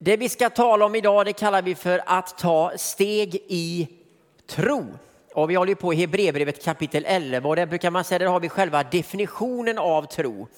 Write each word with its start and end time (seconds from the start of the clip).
Det 0.00 0.16
vi 0.16 0.28
ska 0.28 0.50
tala 0.50 0.86
om 0.86 0.94
idag 0.94 1.26
det 1.26 1.32
kallar 1.32 1.62
vi 1.62 1.74
för 1.74 2.00
att 2.06 2.38
ta 2.38 2.72
steg 2.76 3.34
i 3.34 3.88
tro. 4.50 4.86
Och 5.34 5.50
vi 5.50 5.54
håller 5.54 5.74
på 5.74 5.92
i 5.92 5.96
Hebreerbrevet 5.96 6.64
kapitel 6.64 7.04
11 7.06 7.48
och 7.48 7.56
där 7.56 7.66
brukar 7.66 7.90
man 7.90 8.04
säga 8.04 8.18
där 8.18 8.26
har 8.26 8.40
vi 8.40 8.48
själva 8.48 8.82
definitionen 8.82 9.78
av 9.78 10.02
tro 10.02 10.48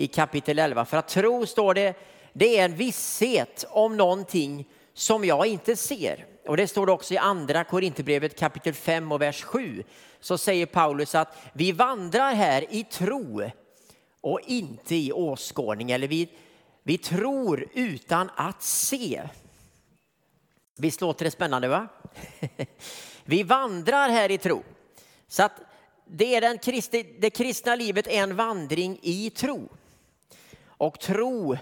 i 0.00 0.06
kapitel 0.06 0.58
11. 0.58 0.84
För 0.84 0.96
att 0.96 1.08
tro 1.08 1.46
står 1.46 1.74
det, 1.74 1.94
det 2.32 2.58
är 2.58 2.64
en 2.64 2.74
visshet 2.74 3.64
om 3.68 3.96
någonting 3.96 4.68
som 4.94 5.24
jag 5.24 5.46
inte 5.46 5.76
ser. 5.76 6.26
Och 6.46 6.56
det 6.56 6.68
står 6.68 6.86
det 6.86 6.92
också 6.92 7.14
i 7.14 7.18
andra 7.18 7.64
Korinthierbrevet 7.64 8.38
kapitel 8.38 8.74
5 8.74 9.12
och 9.12 9.22
vers 9.22 9.42
7. 9.42 9.82
Så 10.20 10.38
säger 10.38 10.66
Paulus 10.66 11.14
att 11.14 11.36
vi 11.52 11.72
vandrar 11.72 12.34
här 12.34 12.74
i 12.74 12.84
tro 12.84 13.50
och 14.20 14.40
inte 14.46 14.94
i 14.94 15.12
åskådning. 15.12 15.90
Eller 15.90 16.08
vi, 16.08 16.28
vi 16.82 16.98
tror 16.98 17.68
utan 17.74 18.30
att 18.36 18.62
se. 18.62 19.22
Visst 20.76 21.00
låter 21.00 21.24
det 21.24 21.30
spännande 21.30 21.68
va? 21.68 21.88
Vi 23.24 23.42
vandrar 23.42 24.08
här 24.08 24.30
i 24.30 24.38
tro. 24.38 24.62
Så 25.28 25.42
att 25.42 25.52
det, 26.06 26.34
är 26.34 26.40
den 26.40 26.58
kristi, 26.58 27.16
det 27.18 27.30
kristna 27.30 27.74
livet 27.74 28.06
är 28.06 28.22
en 28.22 28.36
vandring 28.36 28.98
i 29.02 29.30
tro. 29.30 29.68
Och 30.80 31.00
tro, 31.00 31.56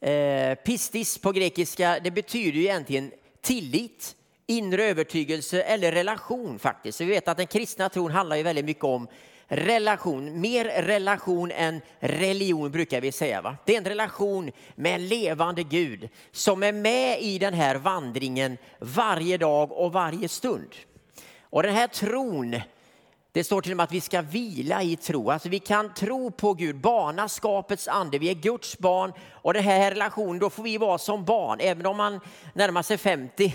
eh, 0.00 0.54
pistis 0.54 1.18
på 1.18 1.32
grekiska, 1.32 1.98
det 2.04 2.10
betyder 2.10 2.58
ju 2.58 2.62
egentligen 2.64 3.12
tillit, 3.40 4.16
inre 4.46 4.84
övertygelse 4.84 5.62
eller 5.62 5.92
relation 5.92 6.58
faktiskt. 6.58 6.98
Så 6.98 7.04
vi 7.04 7.10
vet 7.10 7.28
att 7.28 7.36
den 7.36 7.46
kristna 7.46 7.88
tron 7.88 8.10
handlar 8.10 8.36
ju 8.36 8.42
väldigt 8.42 8.64
mycket 8.64 8.84
om 8.84 9.08
relation, 9.46 10.40
mer 10.40 10.64
relation 10.64 11.50
än 11.50 11.80
religion 11.98 12.70
brukar 12.70 13.00
vi 13.00 13.12
säga. 13.12 13.42
Va? 13.42 13.56
Det 13.64 13.74
är 13.74 13.78
en 13.78 13.84
relation 13.84 14.50
med 14.74 14.94
en 14.94 15.08
levande 15.08 15.62
Gud 15.62 16.08
som 16.32 16.62
är 16.62 16.72
med 16.72 17.22
i 17.22 17.38
den 17.38 17.54
här 17.54 17.74
vandringen 17.74 18.58
varje 18.78 19.36
dag 19.36 19.72
och 19.72 19.92
varje 19.92 20.28
stund. 20.28 20.68
Och 21.40 21.62
den 21.62 21.74
här 21.74 21.86
tron, 21.86 22.60
det 23.34 23.44
står 23.44 23.60
till 23.60 23.72
och 23.72 23.76
med 23.76 23.84
att 23.84 23.92
vi 23.92 24.00
ska 24.00 24.22
vila 24.22 24.82
i 24.82 24.96
tro. 24.96 25.30
Alltså 25.30 25.48
vi 25.48 25.58
kan 25.58 25.94
tro 25.94 26.30
på 26.30 26.54
Gud, 26.54 26.76
barnaskapets 26.76 27.88
ande. 27.88 28.18
Vi 28.18 28.30
är 28.30 28.34
Guds 28.34 28.78
barn 28.78 29.12
och 29.32 29.54
den 29.54 29.62
här 29.62 29.90
relationen, 29.90 30.38
då 30.38 30.50
får 30.50 30.62
vi 30.62 30.78
vara 30.78 30.98
som 30.98 31.24
barn. 31.24 31.60
Även 31.60 31.86
om 31.86 31.96
man 31.96 32.20
närmar 32.52 32.82
sig 32.82 32.98
50 32.98 33.54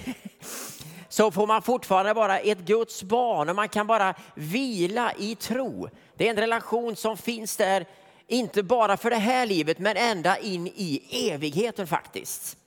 så 1.10 1.32
får 1.32 1.48
man 1.48 1.62
fortfarande 1.62 2.14
vara 2.14 2.40
ett 2.40 2.58
Guds 2.58 3.04
barn 3.04 3.50
och 3.50 3.56
man 3.56 3.70
kan 3.70 3.88
bara 3.88 4.14
vila 4.36 5.14
i 5.18 5.36
tro. 5.36 5.90
Det 6.18 6.26
är 6.26 6.30
en 6.30 6.38
relation 6.38 6.96
som 6.96 7.18
finns 7.18 7.58
där, 7.58 7.86
inte 8.28 8.64
bara 8.64 8.98
för 8.98 9.10
det 9.10 9.16
här 9.16 9.46
livet, 9.46 9.80
men 9.80 9.98
ända 9.98 10.38
in 10.38 10.68
i 10.68 11.02
evigheten 11.32 11.88
faktiskt. 11.88 12.58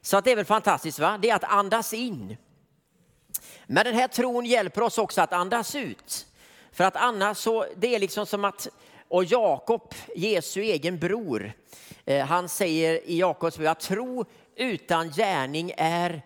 Så 0.00 0.16
att 0.16 0.24
det 0.24 0.32
är 0.32 0.36
väl 0.36 0.44
fantastiskt, 0.44 0.98
va? 0.98 1.18
Det 1.22 1.30
är 1.30 1.34
att 1.34 1.44
andas 1.44 1.92
in. 1.92 2.36
Men 3.66 3.84
den 3.84 3.94
här 3.94 4.08
tron 4.08 4.46
hjälper 4.46 4.82
oss 4.82 4.98
också 4.98 5.20
att 5.20 5.32
andas 5.32 5.74
ut. 5.74 6.26
För 6.72 6.84
att 6.84 6.96
annars 6.96 7.38
så, 7.38 7.66
det 7.76 7.94
är 7.94 7.98
liksom 7.98 8.26
som 8.26 8.44
att, 8.44 8.68
och 9.08 9.24
Jakob, 9.24 9.94
Jesu 10.16 10.60
egen 10.60 10.98
bror, 10.98 11.52
eh, 12.04 12.26
han 12.26 12.48
säger 12.48 13.08
i 13.08 13.18
Jakobs 13.18 13.56
brev 13.56 13.70
att 13.70 13.80
tro 13.80 14.24
utan 14.56 15.10
gärning 15.10 15.72
är 15.76 16.22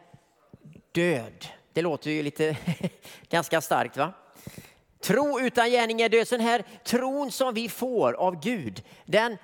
död. 0.93 1.47
Det 1.73 1.83
låter 1.83 2.11
ju 2.11 2.23
lite 2.23 2.57
ganska 3.29 3.61
starkt 3.61 3.97
va? 3.97 4.13
Tro 5.01 5.41
utan 5.41 5.71
gärning 5.71 6.01
är 6.01 6.09
död. 6.09 6.27
Den 6.31 6.41
här 6.41 6.65
tron 6.85 7.33
som 7.33 7.55
vi 7.55 7.69
får 7.69 8.13
av 8.13 8.41
Gud, 8.41 8.83
den 9.05 9.37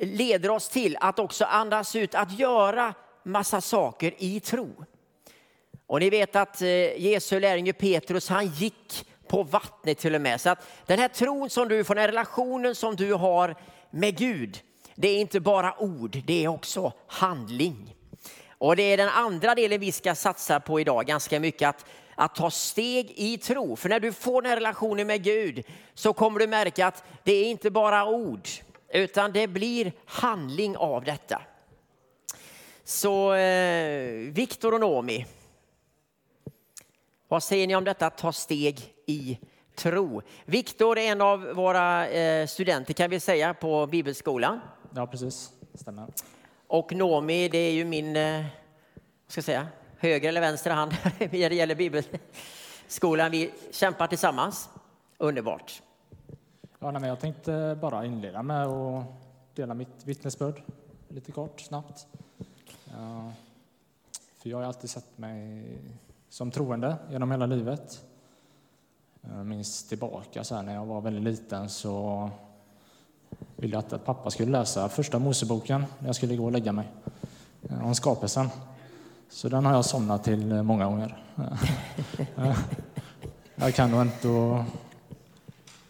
leder 0.00 0.50
oss 0.50 0.68
till 0.68 0.96
att 1.00 1.18
också 1.18 1.44
andas 1.44 1.96
ut, 1.96 2.14
att 2.14 2.38
göra 2.38 2.94
massa 3.22 3.60
saker 3.60 4.14
i 4.18 4.40
tro. 4.40 4.84
Och 5.86 6.00
ni 6.00 6.10
vet 6.10 6.36
att 6.36 6.62
eh, 6.62 7.02
Jesu 7.02 7.40
lärjunge 7.40 7.72
Petrus, 7.72 8.28
han 8.28 8.46
gick 8.46 9.06
på 9.32 9.42
vattnet 9.42 9.98
till 9.98 10.14
och 10.14 10.20
med. 10.20 10.40
Så 10.40 10.50
att 10.50 10.66
den 10.86 10.98
här 10.98 11.08
tron 11.08 11.50
som 11.50 11.68
du 11.68 11.84
får, 11.84 11.94
den 11.94 12.02
här 12.02 12.08
relationen 12.08 12.74
som 12.74 12.96
du 12.96 13.14
har 13.14 13.56
med 13.90 14.18
Gud, 14.18 14.60
det 14.94 15.08
är 15.08 15.20
inte 15.20 15.40
bara 15.40 15.82
ord, 15.82 16.18
det 16.26 16.44
är 16.44 16.48
också 16.48 16.92
handling. 17.06 17.94
Och 18.48 18.76
det 18.76 18.82
är 18.82 18.96
den 18.96 19.08
andra 19.08 19.54
delen 19.54 19.80
vi 19.80 19.92
ska 19.92 20.14
satsa 20.14 20.60
på 20.60 20.80
idag 20.80 21.06
ganska 21.06 21.40
mycket, 21.40 21.68
att, 21.68 21.86
att 22.14 22.34
ta 22.34 22.50
steg 22.50 23.12
i 23.16 23.38
tro. 23.38 23.76
För 23.76 23.88
när 23.88 24.00
du 24.00 24.12
får 24.12 24.42
den 24.42 24.48
här 24.48 24.56
relationen 24.56 25.06
med 25.06 25.22
Gud 25.24 25.64
så 25.94 26.12
kommer 26.12 26.38
du 26.38 26.46
märka 26.46 26.86
att 26.86 27.04
det 27.22 27.32
är 27.32 27.50
inte 27.50 27.70
bara 27.70 28.06
ord, 28.06 28.48
utan 28.88 29.32
det 29.32 29.46
blir 29.46 29.92
handling 30.04 30.76
av 30.76 31.04
detta. 31.04 31.42
Så 32.84 33.34
eh, 33.34 34.12
Viktor 34.32 34.74
och 34.74 34.80
Nomi, 34.80 35.26
vad 37.32 37.42
säger 37.42 37.66
ni 37.66 37.76
om 37.76 37.84
detta 37.84 38.06
att 38.06 38.18
ta 38.18 38.32
steg 38.32 38.94
i 39.06 39.38
tro? 39.74 40.22
Viktor 40.44 40.98
är 40.98 41.12
en 41.12 41.20
av 41.20 41.40
våra 41.40 42.08
eh, 42.08 42.46
studenter 42.46 42.94
kan 42.94 43.10
vi 43.10 43.20
säga 43.20 43.54
på 43.54 43.86
Bibelskolan. 43.86 44.60
Ja, 44.94 45.06
precis. 45.06 45.52
Stämmer. 45.74 46.06
Och 46.66 46.92
Nomi, 46.92 47.48
det 47.48 47.58
är 47.58 47.72
ju 47.72 47.84
min 47.84 48.16
eh, 48.16 48.44
ska 49.26 49.38
jag 49.38 49.44
säga, 49.44 49.66
höger 49.98 50.28
eller 50.28 50.40
vänster 50.40 50.70
hand 50.70 50.92
när 51.18 51.48
det 51.48 51.54
gäller 51.54 51.74
Bibelskolan. 51.74 53.30
Vi 53.30 53.50
kämpar 53.70 54.06
tillsammans. 54.06 54.68
Underbart. 55.18 55.82
Ja, 56.78 56.90
nej, 56.90 57.08
jag 57.08 57.20
tänkte 57.20 57.78
bara 57.80 58.06
inleda 58.06 58.42
med 58.42 58.66
att 58.66 59.04
dela 59.54 59.74
mitt 59.74 60.04
vittnesbörd 60.04 60.62
lite 61.08 61.32
kort, 61.32 61.60
snabbt. 61.60 62.06
Ja, 62.84 63.32
för 64.38 64.50
jag 64.50 64.56
har 64.56 64.64
alltid 64.64 64.90
sett 64.90 65.18
mig 65.18 65.64
som 66.32 66.50
troende 66.50 66.96
genom 67.10 67.30
hela 67.30 67.46
livet. 67.46 68.00
Jag 69.20 69.46
minns 69.46 69.88
tillbaka 69.88 70.44
så 70.44 70.54
här, 70.54 70.62
när 70.62 70.74
jag 70.74 70.86
var 70.86 71.00
väldigt 71.00 71.22
liten 71.22 71.68
så 71.68 72.30
ville 73.56 73.76
jag 73.76 73.94
att 73.94 74.04
pappa 74.04 74.30
skulle 74.30 74.52
läsa 74.52 74.88
första 74.88 75.18
Moseboken 75.18 75.84
när 75.98 76.08
jag 76.08 76.16
skulle 76.16 76.36
gå 76.36 76.44
och 76.44 76.52
lägga 76.52 76.72
mig, 76.72 76.88
om 77.82 77.94
skapelsen. 77.94 78.48
Så 79.28 79.48
den 79.48 79.66
har 79.66 79.72
jag 79.72 79.84
somnat 79.84 80.24
till 80.24 80.62
många 80.62 80.84
gånger. 80.84 81.24
jag 83.54 83.74
kan 83.74 83.90
nog 83.90 84.02
inte 84.02 84.28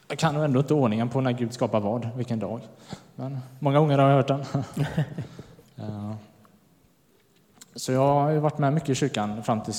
jag 0.08 0.19
kan 0.19 0.34
nog 0.34 0.44
ändå 0.44 0.60
inte 0.60 0.75
ordningen 0.75 1.08
på 1.08 1.20
när 1.20 1.32
Gud 1.32 1.52
skapar 1.52 1.81
vad, 1.81 2.08
vilken 2.16 2.38
dag. 2.38 2.60
Men 3.14 3.38
många 3.58 3.78
gånger 3.78 3.98
har 3.98 4.08
jag 4.08 4.16
hört 4.16 4.28
den. 4.28 4.44
Så 7.75 7.92
jag 7.92 8.14
har 8.14 8.34
varit 8.34 8.58
med 8.58 8.72
mycket 8.72 8.88
i 8.88 8.94
kyrkan 8.94 9.42
fram 9.42 9.60
till 9.60 9.75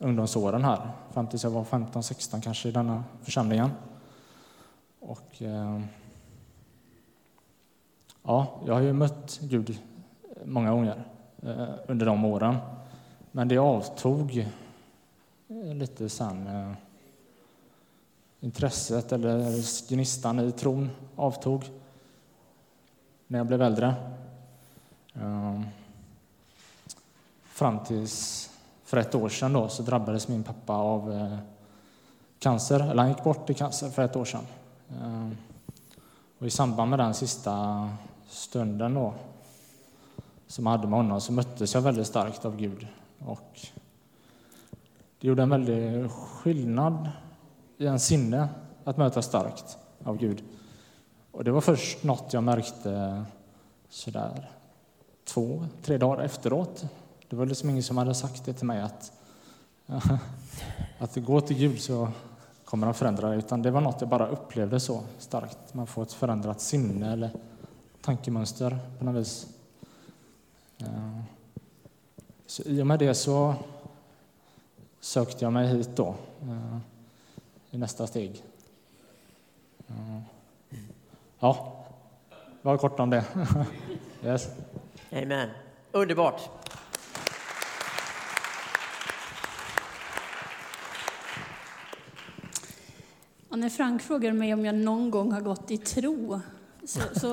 ungdomsåren 0.00 0.64
här, 0.64 0.90
fram 1.10 1.26
tills 1.26 1.44
jag 1.44 1.50
var 1.50 1.64
15-16 1.64 2.40
kanske 2.40 2.68
i 2.68 2.72
denna 2.72 3.04
församlingen. 3.22 3.70
Och, 5.00 5.42
eh, 5.42 5.80
ja, 8.22 8.60
jag 8.66 8.74
har 8.74 8.80
ju 8.80 8.92
mött 8.92 9.40
Gud 9.42 9.78
många 10.44 10.70
gånger 10.70 11.04
eh, 11.42 11.68
under 11.88 12.06
de 12.06 12.24
åren. 12.24 12.56
Men 13.32 13.48
det 13.48 13.58
avtog 13.58 14.46
eh, 15.48 15.74
lite 15.74 16.08
sen. 16.08 16.46
Eh, 16.46 16.72
intresset 18.40 19.12
eller 19.12 19.88
gnistan 19.88 20.40
i 20.40 20.52
tron 20.52 20.90
avtog 21.16 21.64
när 23.26 23.38
jag 23.38 23.46
blev 23.46 23.62
äldre. 23.62 23.94
Eh, 25.14 25.60
fram 27.42 27.84
tills 27.84 28.49
för 28.90 28.96
ett 28.96 29.14
år 29.14 29.28
sedan 29.28 29.52
då, 29.52 29.68
så 29.68 29.82
drabbades 29.82 30.28
min 30.28 30.42
pappa 30.42 30.72
av 30.72 31.12
eh, 31.12 31.38
cancer, 32.38 32.80
eller 32.80 33.02
han 33.02 33.08
gick 33.08 33.24
bort 33.24 33.50
i 33.50 33.54
cancer 33.54 33.90
för 33.90 34.02
ett 34.02 34.16
år 34.16 34.24
sedan. 34.24 34.46
Eh, 34.88 35.28
och 36.38 36.46
I 36.46 36.50
samband 36.50 36.90
med 36.90 36.98
den 36.98 37.14
sista 37.14 37.88
stunden 38.28 38.94
då, 38.94 39.14
som 40.46 40.66
jag 40.66 40.72
hade 40.72 40.86
med 40.86 40.98
honom 40.98 41.20
så 41.20 41.32
möttes 41.32 41.74
jag 41.74 41.82
väldigt 41.82 42.06
starkt 42.06 42.44
av 42.44 42.56
Gud. 42.56 42.86
Och 43.18 43.60
det 45.20 45.28
gjorde 45.28 45.42
en 45.42 45.50
väldig 45.50 46.10
skillnad 46.10 47.08
i 47.78 47.86
en 47.86 48.00
sinne 48.00 48.48
att 48.84 48.96
mötas 48.96 49.26
starkt 49.26 49.78
av 50.04 50.16
Gud. 50.16 50.42
Och 51.32 51.44
det 51.44 51.50
var 51.50 51.60
först 51.60 52.04
något 52.04 52.32
jag 52.32 52.42
märkte 52.42 53.24
sådär 53.88 54.50
två, 55.24 55.66
tre 55.82 55.98
dagar 55.98 56.24
efteråt. 56.24 56.84
Det 57.30 57.36
var 57.36 57.46
liksom 57.46 57.70
ingen 57.70 57.82
som 57.82 57.96
hade 57.96 58.14
sagt 58.14 58.44
det 58.44 58.52
till 58.52 58.66
mig 58.66 58.80
att, 58.80 59.12
att 60.98 61.16
gå 61.16 61.40
till 61.40 61.56
Gud 61.56 61.80
så 61.80 62.08
kommer 62.64 62.86
han 62.86 62.94
förändra 62.94 63.28
det, 63.30 63.36
utan 63.36 63.62
det 63.62 63.70
var 63.70 63.80
något 63.80 64.00
jag 64.00 64.08
bara 64.08 64.28
upplevde 64.28 64.80
så 64.80 65.02
starkt. 65.18 65.74
Man 65.74 65.86
får 65.86 66.02
ett 66.02 66.12
förändrat 66.12 66.60
sinne 66.60 67.12
eller 67.12 67.30
tankemönster 68.00 68.78
på 68.98 69.04
något 69.04 69.14
vis. 69.14 69.46
Eh, 70.78 71.20
så 72.46 72.62
I 72.62 72.82
och 72.82 72.86
med 72.86 72.98
det 72.98 73.14
så 73.14 73.54
sökte 75.00 75.44
jag 75.44 75.52
mig 75.52 75.68
hit 75.68 75.90
då, 75.94 76.14
eh, 76.42 76.78
i 77.70 77.78
nästa 77.78 78.06
steg. 78.06 78.44
Eh, 79.88 80.20
ja, 81.38 81.76
det 82.30 82.68
var 82.68 82.76
kort 82.76 83.00
om 83.00 83.10
det. 83.10 83.24
yes. 84.24 84.48
Amen. 85.12 85.50
Underbart. 85.92 86.50
Och 93.50 93.58
när 93.58 93.68
Frank 93.68 94.02
frågar 94.02 94.32
mig 94.32 94.54
om 94.54 94.64
jag 94.64 94.74
någon 94.74 95.10
gång 95.10 95.32
har 95.32 95.40
gått 95.40 95.70
i 95.70 95.76
tro 95.76 96.40
så, 96.84 97.00
så 97.20 97.28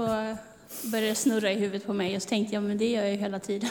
började 0.83 1.07
det 1.07 1.15
snurra 1.15 1.51
i 1.51 1.55
huvudet 1.55 1.85
på 1.85 1.93
mig 1.93 2.15
och 2.15 2.21
så 2.21 2.29
tänkte 2.29 2.55
jag, 2.55 2.63
men 2.63 2.77
det 2.77 2.91
gör 2.91 3.01
jag 3.01 3.11
ju 3.11 3.17
hela 3.17 3.39
tiden. 3.39 3.69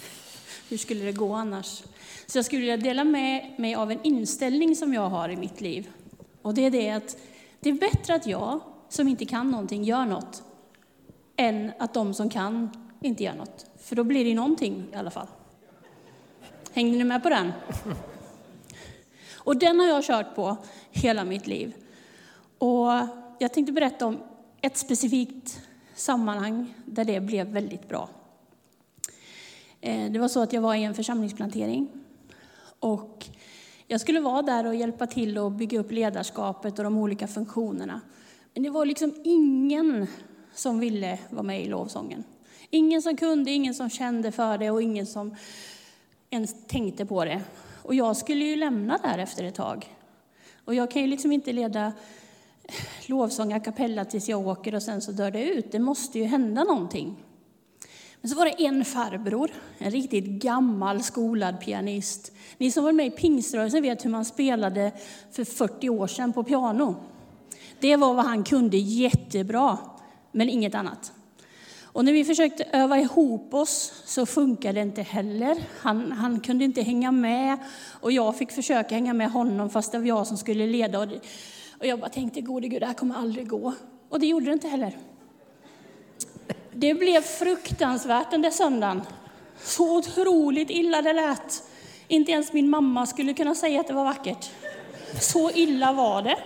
Hur 0.68 0.76
skulle 0.76 1.04
det 1.04 1.12
gå 1.12 1.32
annars? 1.32 1.82
Så 2.26 2.38
jag 2.38 2.44
skulle 2.44 2.60
vilja 2.60 2.76
dela 2.76 3.04
med 3.04 3.54
mig 3.58 3.74
av 3.74 3.90
en 3.90 4.02
inställning 4.02 4.76
som 4.76 4.94
jag 4.94 5.08
har 5.08 5.28
i 5.28 5.36
mitt 5.36 5.60
liv. 5.60 5.90
Och 6.42 6.54
det 6.54 6.64
är 6.64 6.70
det 6.70 6.90
att 6.90 7.16
det 7.60 7.70
är 7.70 7.74
bättre 7.74 8.14
att 8.14 8.26
jag, 8.26 8.60
som 8.88 9.08
inte 9.08 9.24
kan 9.24 9.50
någonting, 9.50 9.84
gör 9.84 10.04
något, 10.04 10.42
än 11.36 11.72
att 11.78 11.94
de 11.94 12.14
som 12.14 12.30
kan 12.30 12.70
inte 13.00 13.22
gör 13.22 13.34
något. 13.34 13.66
För 13.78 13.96
då 13.96 14.04
blir 14.04 14.24
det 14.24 14.34
någonting 14.34 14.84
i 14.92 14.96
alla 14.96 15.10
fall. 15.10 15.26
Hängde 16.72 16.98
ni 16.98 17.04
med 17.04 17.22
på 17.22 17.28
den? 17.28 17.52
Och 19.48 19.56
den 19.56 19.80
har 19.80 19.86
jag 19.86 20.04
kört 20.04 20.34
på 20.34 20.56
hela 20.90 21.24
mitt 21.24 21.46
liv. 21.46 21.74
Och 22.58 22.88
jag 23.38 23.52
tänkte 23.52 23.72
berätta 23.72 24.06
om 24.06 24.18
ett 24.60 24.76
specifikt 24.76 25.60
sammanhang 25.94 26.74
där 26.84 27.04
det 27.04 27.20
blev 27.20 27.46
väldigt 27.46 27.88
bra. 27.88 28.08
Eh, 29.80 30.10
det 30.10 30.18
var 30.18 30.28
så 30.28 30.42
att 30.42 30.52
jag 30.52 30.60
var 30.60 30.74
i 30.74 30.84
en 30.84 30.94
församlingsplantering 30.94 31.88
och 32.80 33.26
jag 33.86 34.00
skulle 34.00 34.20
vara 34.20 34.42
där 34.42 34.66
och 34.66 34.74
hjälpa 34.74 35.06
till 35.06 35.38
att 35.38 35.52
bygga 35.52 35.80
upp 35.80 35.92
ledarskapet 35.92 36.78
och 36.78 36.84
de 36.84 36.98
olika 36.98 37.28
funktionerna. 37.28 38.00
Men 38.54 38.62
det 38.62 38.70
var 38.70 38.86
liksom 38.86 39.14
ingen 39.24 40.06
som 40.54 40.80
ville 40.80 41.18
vara 41.30 41.42
med 41.42 41.62
i 41.62 41.68
lovsången. 41.68 42.24
Ingen 42.70 43.02
som 43.02 43.16
kunde, 43.16 43.50
ingen 43.50 43.74
som 43.74 43.90
kände 43.90 44.32
för 44.32 44.58
det 44.58 44.70
och 44.70 44.82
ingen 44.82 45.06
som 45.06 45.36
ens 46.30 46.66
tänkte 46.66 47.06
på 47.06 47.24
det. 47.24 47.42
Och 47.88 47.94
jag 47.94 48.16
skulle 48.16 48.44
ju 48.44 48.56
lämna 48.56 48.98
där 48.98 49.18
efter 49.18 49.44
ett 49.44 49.54
tag. 49.54 49.96
Och 50.64 50.74
jag 50.74 50.90
kan 50.90 51.02
ju 51.02 51.08
liksom 51.08 51.32
inte 51.32 51.52
leda 51.52 51.92
lovsång 53.06 53.52
a 53.52 53.60
cappella 53.60 54.04
tills 54.04 54.28
jag 54.28 54.46
åker 54.46 54.74
och 54.74 54.82
sen 54.82 55.00
så 55.00 55.12
dör 55.12 55.30
det 55.30 55.44
ut. 55.44 55.72
Det 55.72 55.78
måste 55.78 56.18
ju 56.18 56.24
hända 56.24 56.64
någonting. 56.64 57.24
Men 58.20 58.28
så 58.30 58.36
var 58.36 58.44
det 58.44 58.64
en 58.64 58.84
farbror, 58.84 59.50
en 59.78 59.90
riktigt 59.90 60.24
gammal 60.24 61.02
skolad 61.02 61.60
pianist. 61.60 62.32
Ni 62.58 62.70
som 62.70 62.84
var 62.84 62.92
med 62.92 63.06
i 63.06 63.10
pingströrelsen 63.10 63.82
vet 63.82 64.04
hur 64.04 64.10
man 64.10 64.24
spelade 64.24 64.92
för 65.32 65.44
40 65.44 65.88
år 65.88 66.06
sedan 66.06 66.32
på 66.32 66.44
piano. 66.44 66.94
Det 67.80 67.96
var 67.96 68.14
vad 68.14 68.24
han 68.24 68.44
kunde 68.44 68.76
jättebra, 68.76 69.78
men 70.32 70.48
inget 70.48 70.74
annat. 70.74 71.12
Och 71.92 72.04
när 72.04 72.12
vi 72.12 72.24
försökte 72.24 72.64
öva 72.72 72.98
ihop 72.98 73.54
oss 73.54 74.02
så 74.04 74.26
funkade 74.26 74.72
det 74.72 74.80
inte 74.80 75.02
heller. 75.02 75.56
Han, 75.80 76.12
han 76.12 76.40
kunde 76.40 76.64
inte 76.64 76.82
hänga 76.82 77.12
med 77.12 77.58
och 78.00 78.12
jag 78.12 78.36
fick 78.38 78.52
försöka 78.52 78.94
hänga 78.94 79.14
med 79.14 79.30
honom 79.30 79.70
fast 79.70 79.92
det 79.92 79.98
var 79.98 80.06
jag 80.06 80.26
som 80.26 80.36
skulle 80.36 80.66
leda. 80.66 80.98
Och, 80.98 81.08
det, 81.08 81.20
och 81.78 81.86
jag 81.86 82.00
bara 82.00 82.10
tänkte, 82.10 82.40
gode 82.40 82.68
gud, 82.68 82.82
det 82.82 82.86
här 82.86 82.94
kommer 82.94 83.14
aldrig 83.14 83.48
gå. 83.48 83.74
Och 84.08 84.20
det 84.20 84.26
gjorde 84.26 84.46
det 84.46 84.52
inte 84.52 84.68
heller. 84.68 84.96
Det 86.72 86.94
blev 86.94 87.20
fruktansvärt 87.20 88.30
den 88.30 88.42
där 88.42 88.50
söndagen. 88.50 89.02
Så 89.62 89.98
otroligt 89.98 90.70
illa 90.70 91.02
det 91.02 91.12
lät. 91.12 91.62
Inte 92.08 92.32
ens 92.32 92.52
min 92.52 92.70
mamma 92.70 93.06
skulle 93.06 93.34
kunna 93.34 93.54
säga 93.54 93.80
att 93.80 93.86
det 93.86 93.94
var 93.94 94.04
vackert. 94.04 94.50
Så 95.20 95.50
illa 95.50 95.92
var 95.92 96.22
det. 96.22 96.36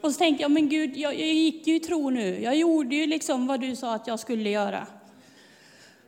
Och 0.00 0.12
så 0.12 0.18
tänkte 0.18 0.42
jag, 0.42 0.50
men 0.50 0.68
Gud, 0.68 0.96
jag, 0.96 1.14
jag 1.14 1.34
gick 1.34 1.66
ju 1.66 1.76
i 1.76 1.80
tro 1.80 2.10
nu. 2.10 2.42
Jag 2.42 2.56
gjorde 2.56 2.94
ju 2.94 3.06
liksom 3.06 3.46
vad 3.46 3.60
du 3.60 3.76
sa 3.76 3.94
att 3.94 4.06
jag 4.06 4.20
skulle 4.20 4.50
göra. 4.50 4.86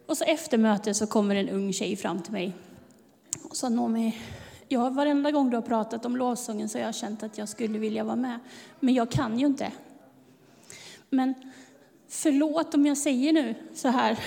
Och 0.06 0.16
så 0.16 0.24
efter 0.24 0.58
mötet 0.58 0.96
så 0.96 1.06
kommer 1.06 1.36
en 1.36 1.48
ung 1.48 1.72
tjej 1.72 1.96
fram 1.96 2.22
till 2.22 2.32
mig 2.32 2.52
och 3.42 3.56
sa, 3.56 3.68
Noomi, 3.68 4.16
jag 4.68 4.94
varenda 4.94 5.30
gång 5.30 5.50
du 5.50 5.56
har 5.56 5.62
pratat 5.62 6.06
om 6.06 6.16
lovsången 6.16 6.68
så 6.68 6.78
har 6.78 6.84
jag 6.84 6.94
känt 6.94 7.22
att 7.22 7.38
jag 7.38 7.48
skulle 7.48 7.78
vilja 7.78 8.04
vara 8.04 8.16
med. 8.16 8.38
Men 8.80 8.94
jag 8.94 9.10
kan 9.10 9.38
ju 9.38 9.46
inte. 9.46 9.72
Men 11.10 11.34
förlåt 12.08 12.74
om 12.74 12.86
jag 12.86 12.98
säger 12.98 13.32
nu 13.32 13.54
så 13.74 13.88
här, 13.88 14.18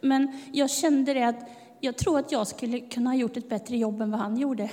men 0.00 0.40
jag 0.52 0.70
kände 0.70 1.14
det 1.14 1.22
att 1.22 1.48
jag 1.80 1.96
tror 1.96 2.18
att 2.18 2.32
jag 2.32 2.46
skulle 2.46 2.80
kunna 2.80 3.10
ha 3.10 3.14
gjort 3.14 3.36
ett 3.36 3.48
bättre 3.48 3.76
jobb 3.76 4.02
än 4.02 4.10
vad 4.10 4.20
han 4.20 4.36
gjorde. 4.36 4.70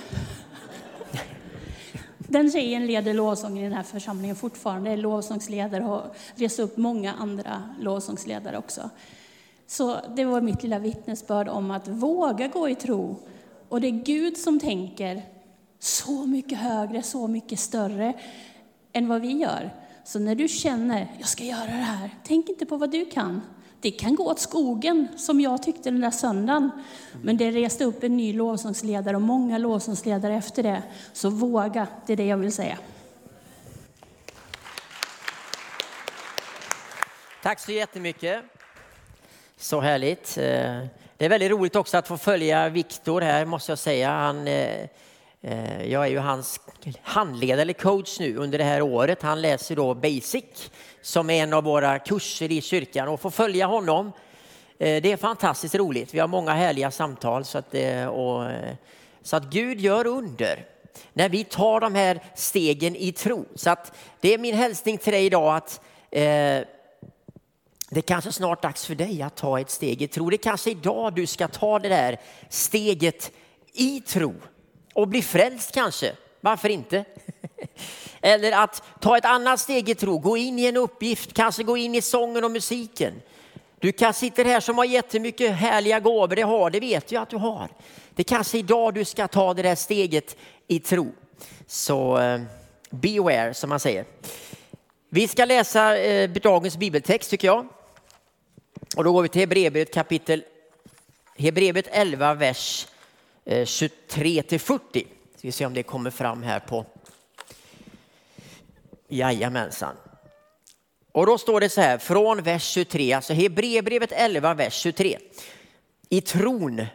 Den 2.30 2.50
tjejen 2.50 2.86
leder 2.86 3.14
lovsången 3.14 3.58
i 3.58 3.62
den 3.62 3.72
här 3.72 3.82
församlingen 3.82 4.36
fortfarande, 4.36 4.90
är 4.90 4.96
lovsångsledare 4.96 5.84
och 5.84 5.88
har 5.88 6.10
rest 6.34 6.58
upp 6.58 6.76
många 6.76 7.14
andra 7.14 7.62
lovsångsledare 7.80 8.58
också. 8.58 8.90
Så 9.66 9.96
det 10.16 10.24
var 10.24 10.40
mitt 10.40 10.62
lilla 10.62 10.78
vittnesbörd 10.78 11.48
om 11.48 11.70
att 11.70 11.88
våga 11.88 12.48
gå 12.48 12.68
i 12.68 12.74
tro. 12.74 13.16
Och 13.68 13.80
det 13.80 13.86
är 13.86 14.04
Gud 14.04 14.36
som 14.36 14.60
tänker 14.60 15.22
så 15.78 16.26
mycket 16.26 16.58
högre, 16.58 17.02
så 17.02 17.26
mycket 17.26 17.60
större 17.60 18.12
än 18.92 19.08
vad 19.08 19.20
vi 19.20 19.32
gör. 19.32 19.74
Så 20.04 20.18
när 20.18 20.34
du 20.34 20.48
känner, 20.48 21.06
jag 21.18 21.28
ska 21.28 21.44
göra 21.44 21.66
det 21.66 21.70
här, 21.70 22.10
tänk 22.24 22.48
inte 22.48 22.66
på 22.66 22.76
vad 22.76 22.90
du 22.90 23.04
kan. 23.04 23.40
Det 23.82 23.90
kan 23.90 24.14
gå 24.14 24.30
åt 24.30 24.40
skogen, 24.40 25.08
som 25.16 25.40
jag 25.40 25.62
tyckte 25.62 25.90
den 25.90 26.00
där 26.00 26.10
söndagen. 26.10 26.70
Men 27.22 27.36
det 27.36 27.50
reste 27.50 27.84
upp 27.84 28.02
en 28.02 28.16
ny 28.16 28.32
lovsångsledare 28.32 29.16
och 29.16 29.22
många 29.22 29.58
lovsångsledare 29.58 30.34
efter 30.34 30.62
det. 30.62 30.82
Så 31.12 31.30
våga, 31.30 31.86
det 32.06 32.12
är 32.12 32.16
det 32.16 32.26
jag 32.26 32.36
vill 32.36 32.52
säga. 32.52 32.78
Tack 37.42 37.60
så 37.60 37.72
jättemycket. 37.72 38.44
Så 39.56 39.80
härligt. 39.80 40.38
Eh, 40.38 40.44
det 41.16 41.24
är 41.24 41.28
väldigt 41.28 41.50
roligt 41.50 41.76
också 41.76 41.96
att 41.96 42.08
få 42.08 42.16
följa 42.16 42.68
Viktor 42.68 43.20
här, 43.20 43.44
måste 43.44 43.72
jag 43.72 43.78
säga. 43.78 44.10
Han, 44.10 44.48
eh, 44.48 44.88
Eh, 45.42 45.86
jag 45.86 46.04
är 46.04 46.10
ju 46.10 46.18
hans 46.18 46.60
handledare 47.02 47.62
eller 47.62 47.72
coach 47.72 48.20
nu 48.20 48.36
under 48.36 48.58
det 48.58 48.64
här 48.64 48.82
året. 48.82 49.22
Han 49.22 49.42
läser 49.42 49.76
då 49.76 49.94
Basic 49.94 50.70
som 51.02 51.30
är 51.30 51.42
en 51.42 51.52
av 51.52 51.64
våra 51.64 51.98
kurser 51.98 52.52
i 52.52 52.60
kyrkan 52.60 53.08
och 53.08 53.20
får 53.20 53.30
följa 53.30 53.66
honom. 53.66 54.06
Eh, 54.78 55.02
det 55.02 55.12
är 55.12 55.16
fantastiskt 55.16 55.74
roligt. 55.74 56.14
Vi 56.14 56.18
har 56.18 56.28
många 56.28 56.52
härliga 56.52 56.90
samtal 56.90 57.44
så 57.44 57.58
att, 57.58 57.74
eh, 57.74 58.06
och, 58.06 58.50
så 59.22 59.36
att 59.36 59.44
Gud 59.44 59.80
gör 59.80 60.06
under 60.06 60.66
när 61.12 61.28
vi 61.28 61.44
tar 61.44 61.80
de 61.80 61.94
här 61.94 62.22
stegen 62.34 62.96
i 62.96 63.12
tro. 63.12 63.44
Så 63.54 63.70
att 63.70 63.92
det 64.20 64.34
är 64.34 64.38
min 64.38 64.54
hälsning 64.54 64.98
till 64.98 65.12
dig 65.12 65.26
idag 65.26 65.56
att 65.56 65.80
eh, 66.10 66.60
det 67.90 68.02
kanske 68.06 68.32
snart 68.32 68.62
dags 68.62 68.86
för 68.86 68.94
dig 68.94 69.22
att 69.22 69.36
ta 69.36 69.60
ett 69.60 69.70
steg 69.70 70.02
i 70.02 70.08
tro. 70.08 70.30
Det 70.30 70.36
är 70.36 70.38
kanske 70.38 70.70
idag 70.70 71.14
du 71.14 71.26
ska 71.26 71.48
ta 71.48 71.78
det 71.78 71.88
där 71.88 72.20
steget 72.48 73.32
i 73.72 74.00
tro 74.00 74.34
och 74.94 75.08
bli 75.08 75.22
frälst 75.22 75.72
kanske. 75.74 76.12
Varför 76.40 76.68
inte? 76.68 77.04
Eller 78.20 78.52
att 78.52 78.82
ta 79.00 79.16
ett 79.18 79.24
annat 79.24 79.60
steg 79.60 79.88
i 79.88 79.94
tro, 79.94 80.18
gå 80.18 80.36
in 80.36 80.58
i 80.58 80.66
en 80.66 80.76
uppgift, 80.76 81.32
kanske 81.32 81.62
gå 81.62 81.76
in 81.76 81.94
i 81.94 82.02
sången 82.02 82.44
och 82.44 82.50
musiken. 82.50 83.22
Du 83.78 83.92
kanske 83.92 84.20
sitter 84.20 84.44
här 84.44 84.60
som 84.60 84.78
har 84.78 84.84
jättemycket 84.84 85.56
härliga 85.56 86.00
gåvor, 86.00 86.36
det 86.36 86.42
har, 86.42 86.70
det 86.70 86.80
vet 86.80 87.12
jag 87.12 87.22
att 87.22 87.30
du 87.30 87.36
har. 87.36 87.68
Det 88.14 88.22
är 88.22 88.24
kanske 88.24 88.58
idag 88.58 88.94
du 88.94 89.04
ska 89.04 89.28
ta 89.28 89.54
det 89.54 89.62
där 89.62 89.74
steget 89.74 90.36
i 90.66 90.80
tro. 90.80 91.12
Så 91.66 92.18
eh, 92.18 92.40
beware 92.90 93.54
som 93.54 93.70
man 93.70 93.80
säger. 93.80 94.04
Vi 95.08 95.28
ska 95.28 95.44
läsa 95.44 95.98
eh, 95.98 96.30
dagens 96.30 96.76
bibeltext 96.76 97.30
tycker 97.30 97.48
jag. 97.48 97.68
Och 98.96 99.04
då 99.04 99.12
går 99.12 99.22
vi 99.22 99.28
till 99.28 99.40
Hebreerbrevet 99.40 99.94
kapitel 99.94 100.44
Hebreerbrevet 101.36 101.88
11, 101.92 102.34
vers 102.34 102.86
23 103.64 104.38
eh, 104.38 104.44
till 104.44 104.60
40. 104.60 105.06
Ska 105.36 105.48
vi 105.48 105.52
se 105.52 105.66
om 105.66 105.74
det 105.74 105.82
kommer 105.82 106.10
fram 106.10 106.42
här 106.42 106.60
på... 106.60 106.86
Jajamensan. 109.08 109.96
Och 111.12 111.26
då 111.26 111.38
står 111.38 111.60
det 111.60 111.68
så 111.68 111.80
här, 111.80 111.98
från 111.98 112.42
vers 112.42 112.64
23, 112.64 113.12
alltså 113.12 113.32
Hebreerbrevet 113.32 114.12
11, 114.12 114.54
vers 114.54 114.74
23. 114.74 115.18
I 116.08 116.20
tron 116.20 116.86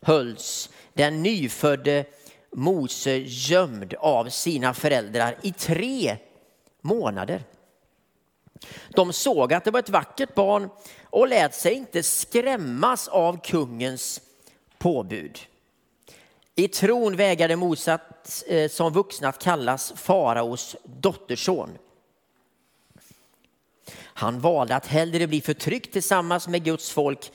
hölls 0.00 0.70
den 0.92 1.22
nyfödde 1.22 2.04
Mose 2.52 3.16
gömd 3.16 3.94
av 3.94 4.28
sina 4.28 4.74
föräldrar 4.74 5.36
i 5.42 5.52
tre 5.52 6.16
månader. 6.80 7.44
De 8.88 9.12
såg 9.12 9.52
att 9.52 9.64
det 9.64 9.70
var 9.70 9.80
ett 9.80 9.90
vackert 9.90 10.34
barn 10.34 10.68
och 11.04 11.28
lät 11.28 11.54
sig 11.54 11.74
inte 11.74 12.02
skrämmas 12.02 13.08
av 13.08 13.40
kungens 13.44 14.20
påbud. 14.78 15.38
I 16.58 16.68
tron 16.68 17.16
vägrade 17.16 17.56
Mose 17.56 17.94
att, 17.94 18.44
eh, 18.46 18.70
som 18.70 18.92
vuxen 18.92 19.28
att 19.28 19.42
kallas 19.42 19.92
faraos 19.96 20.76
dotterson. 20.84 21.78
Han 23.98 24.40
valde 24.40 24.76
att 24.76 24.86
hellre 24.86 25.26
bli 25.26 25.40
förtryckt 25.40 25.92
tillsammans 25.92 26.48
med 26.48 26.64
Guds 26.64 26.90
folk 26.90 27.32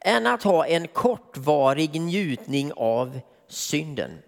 än 0.00 0.26
att 0.26 0.42
ha 0.42 0.66
en 0.66 0.88
kortvarig 0.88 2.00
njutning 2.00 2.72
av 2.76 3.20
synden. 3.48 4.18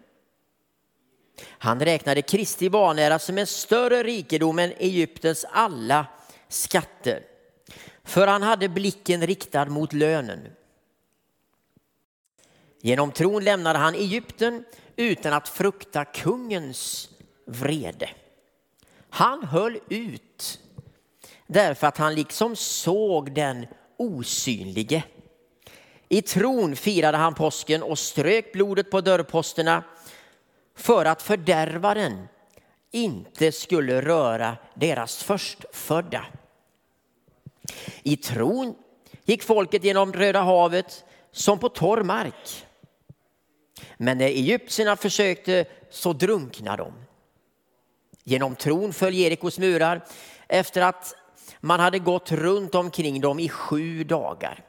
Han 1.45 1.81
räknade 1.81 2.23
Kristi 2.23 2.71
barnära 2.71 3.19
som 3.19 3.39
en 3.39 3.47
större 3.47 4.03
rikedom 4.03 4.59
än 4.59 4.73
Egyptens 4.79 5.45
alla 5.51 6.07
skatter. 6.49 7.23
För 8.05 8.27
han 8.27 8.43
hade 8.43 8.69
blicken 8.69 9.27
riktad 9.27 9.65
mot 9.65 9.93
lönen. 9.93 10.49
Genom 12.87 13.13
tron 13.13 13.45
lämnade 13.45 13.79
han 13.79 13.95
Egypten 13.95 14.65
utan 14.97 15.33
att 15.33 15.49
frukta 15.49 16.05
kungens 16.05 17.09
vrede. 17.47 18.11
Han 19.11 19.45
höll 19.45 19.79
ut 19.89 20.61
därför 21.47 21.87
att 21.87 21.97
han 21.97 22.15
liksom 22.15 22.57
såg 22.57 23.33
den 23.33 23.67
osynlige. 23.97 25.05
I 26.09 26.23
tron 26.23 26.77
firade 26.77 27.17
han 27.17 27.35
påsken 27.35 27.83
och 27.83 27.99
strök 27.99 28.53
blodet 28.53 28.91
på 28.91 29.01
dörrposterna 29.01 29.85
för 30.75 31.05
att 31.05 31.23
fördärvaren 31.23 32.29
inte 32.91 33.53
skulle 33.53 34.01
röra 34.01 34.57
deras 34.75 35.23
förstfödda. 35.23 36.27
I 38.03 38.17
tron 38.17 38.75
gick 39.25 39.43
folket 39.43 39.85
genom 39.85 40.13
Röda 40.13 40.43
havet 40.43 41.05
som 41.33 41.59
på 41.59 41.69
torr 41.69 42.03
mark. 42.03 42.63
Men 43.97 44.19
när 44.19 44.27
egyptierna 44.27 44.97
försökte 44.97 45.65
så 45.91 46.13
drunknade 46.13 46.83
de. 46.83 46.93
Genom 48.25 48.57
tron 48.57 48.93
föll 48.93 49.15
Jerikos 49.15 49.59
murar 49.59 50.05
efter 50.49 50.83
att 50.83 51.15
man 51.61 51.81
hade 51.81 51.99
gått 51.99 52.33
runt 52.33 52.75
omkring 52.75 53.21
dem 53.21 53.41
i 53.41 53.49
sju 53.49 54.05
dagar. 54.05 54.65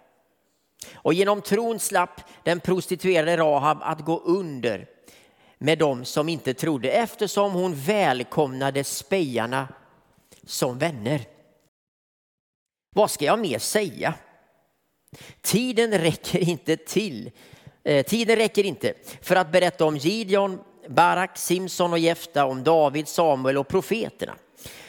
Och 0.93 1.13
genom 1.13 1.41
tron 1.41 1.79
slapp 1.79 2.21
den 2.43 2.59
prostituerade 2.59 3.37
Rahab 3.37 3.77
att 3.81 4.05
gå 4.05 4.19
under 4.19 4.87
med 5.57 5.79
dem 5.79 6.05
som 6.05 6.29
inte 6.29 6.53
trodde 6.53 6.91
eftersom 6.91 7.53
hon 7.53 7.75
välkomnade 7.75 8.83
spejarna 8.83 9.67
som 10.43 10.77
vänner. 10.77 11.21
Vad 12.95 13.11
ska 13.11 13.25
jag 13.25 13.39
mer 13.39 13.59
säga? 13.59 14.13
Tiden 15.41 15.97
räcker 15.97 16.39
inte 16.39 16.77
till. 16.77 17.31
Eh, 17.88 18.06
tiden 18.06 18.36
räcker 18.36 18.63
inte 18.63 18.94
för 19.22 19.36
att 19.36 19.51
berätta 19.51 19.86
om 19.86 19.98
Gideon, 19.98 20.60
Barak, 20.88 21.38
Simson 21.38 21.94
och 21.94 22.00
Jefta, 22.00 22.46
om 22.46 22.63
David, 22.63 23.08
Samuel 23.08 23.58
och 23.58 23.67
profeterna. 23.67 24.36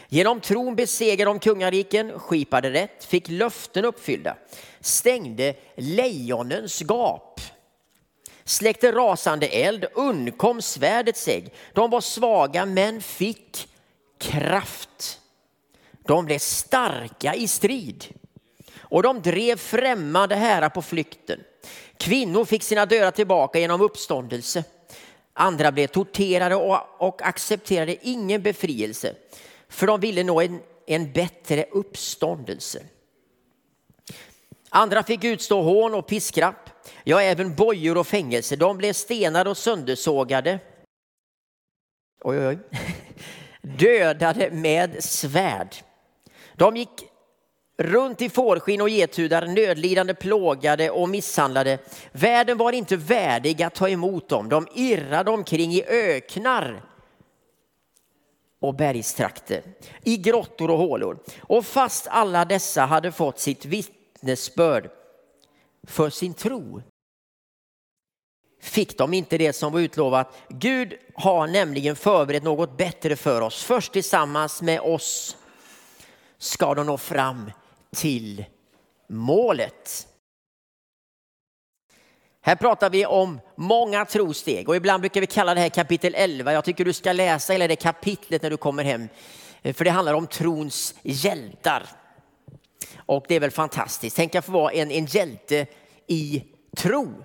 Genom 0.08 0.40
tron 0.40 0.76
besegrade 0.76 1.30
de 1.30 1.38
kungariken, 1.38 2.18
skipade 2.18 2.70
rätt, 2.70 3.04
fick 3.04 3.28
löften 3.28 3.84
uppfyllda, 3.84 4.36
stängde 4.80 5.54
lejonens 5.76 6.82
gap, 6.82 7.40
släckte 8.44 8.92
rasande 8.92 9.46
eld, 9.46 9.86
undkom 9.94 10.62
svärdets 10.62 11.28
ägg. 11.28 11.52
De 11.72 11.90
var 11.90 12.00
svaga 12.00 12.66
men 12.66 13.00
fick 13.00 13.68
kraft. 14.20 15.20
De 16.06 16.24
blev 16.24 16.38
starka 16.38 17.34
i 17.34 17.48
strid 17.48 18.04
och 18.78 19.02
de 19.02 19.22
drev 19.22 19.56
främmande 19.56 20.34
härar 20.34 20.68
på 20.68 20.82
flykten. 20.82 21.40
Kvinnor 21.98 22.44
fick 22.44 22.62
sina 22.62 22.86
döda 22.86 23.10
tillbaka 23.10 23.58
genom 23.58 23.80
uppståndelse. 23.80 24.64
Andra 25.32 25.72
blev 25.72 25.86
torterade 25.86 26.54
och, 26.54 26.78
och 26.98 27.22
accepterade 27.22 27.96
ingen 28.02 28.42
befrielse 28.42 29.14
för 29.68 29.86
de 29.86 30.00
ville 30.00 30.24
nå 30.24 30.40
en, 30.40 30.60
en 30.86 31.12
bättre 31.12 31.64
uppståndelse. 31.70 32.82
Andra 34.70 35.02
fick 35.02 35.24
utstå 35.24 35.62
hån 35.62 35.94
och 35.94 36.06
piskrapp, 36.06 36.70
ja 37.04 37.22
även 37.22 37.54
bojor 37.54 37.98
och 37.98 38.06
fängelse. 38.06 38.56
De 38.56 38.78
blev 38.78 38.92
stenade 38.92 39.50
och 39.50 39.56
söndersågade. 39.56 40.58
Oj, 42.20 42.38
oj, 42.38 42.46
oj. 42.46 42.58
Dödade 43.78 44.50
med 44.50 45.04
svärd. 45.04 45.76
De 46.54 46.76
gick 46.76 47.04
runt 47.78 48.22
i 48.22 48.28
fårskinn 48.28 48.80
och 48.80 48.88
gethudar, 48.88 49.46
nödlidande, 49.46 50.14
plågade 50.14 50.90
och 50.90 51.08
misshandlade. 51.08 51.78
Världen 52.12 52.58
var 52.58 52.72
inte 52.72 52.96
värdig 52.96 53.62
att 53.62 53.74
ta 53.74 53.88
emot 53.88 54.28
dem. 54.28 54.48
De 54.48 54.68
irrade 54.74 55.30
omkring 55.30 55.72
i 55.72 55.84
öknar 55.84 56.82
och 58.60 58.74
bergstrakter, 58.74 59.62
i 60.04 60.16
grottor 60.16 60.70
och 60.70 60.78
hålor. 60.78 61.18
Och 61.40 61.66
fast 61.66 62.06
alla 62.06 62.44
dessa 62.44 62.82
hade 62.82 63.12
fått 63.12 63.38
sitt 63.38 63.64
vittnesbörd 63.64 64.90
för 65.86 66.10
sin 66.10 66.34
tro 66.34 66.82
fick 68.60 68.98
de 68.98 69.14
inte 69.14 69.38
det 69.38 69.52
som 69.52 69.72
var 69.72 69.80
utlovat. 69.80 70.36
Gud 70.48 70.94
har 71.14 71.46
nämligen 71.46 71.96
förberett 71.96 72.42
något 72.42 72.76
bättre 72.76 73.16
för 73.16 73.40
oss. 73.40 73.64
Först 73.64 73.92
tillsammans 73.92 74.62
med 74.62 74.80
oss 74.80 75.36
ska 76.38 76.74
de 76.74 76.86
nå 76.86 76.98
fram 76.98 77.50
till 77.96 78.44
målet. 79.08 80.06
Här 82.40 82.56
pratar 82.56 82.90
vi 82.90 83.06
om 83.06 83.40
många 83.56 84.04
trosteg 84.04 84.68
och 84.68 84.76
ibland 84.76 85.00
brukar 85.00 85.20
vi 85.20 85.26
kalla 85.26 85.54
det 85.54 85.60
här 85.60 85.68
kapitel 85.68 86.14
11. 86.16 86.52
Jag 86.52 86.64
tycker 86.64 86.84
du 86.84 86.92
ska 86.92 87.12
läsa 87.12 87.52
hela 87.52 87.68
det 87.68 87.76
kapitlet 87.76 88.42
när 88.42 88.50
du 88.50 88.56
kommer 88.56 88.84
hem. 88.84 89.08
Eh, 89.62 89.74
för 89.74 89.84
det 89.84 89.90
handlar 89.90 90.14
om 90.14 90.26
trons 90.26 90.94
hjältar. 91.02 91.86
Och 92.96 93.24
det 93.28 93.34
är 93.34 93.40
väl 93.40 93.50
fantastiskt. 93.50 94.16
Tänk 94.16 94.34
att 94.34 94.44
få 94.44 94.52
vara 94.52 94.72
en, 94.72 94.90
en 94.90 95.06
hjälte 95.06 95.66
i 96.06 96.44
tro. 96.76 97.24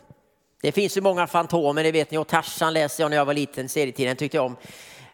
Det 0.61 0.71
finns 0.71 0.97
ju 0.97 1.01
många 1.01 1.27
fantomer, 1.27 1.83
det 1.83 1.91
vet 1.91 2.11
ni. 2.11 2.17
Och 2.17 2.27
Tarzan 2.27 2.73
läste 2.73 3.01
jag 3.01 3.09
när 3.09 3.17
jag 3.17 3.25
var 3.25 3.33
liten, 3.33 3.69
serietiden 3.69 4.15
tyckte 4.15 4.37
jag 4.37 4.45
om. 4.45 4.55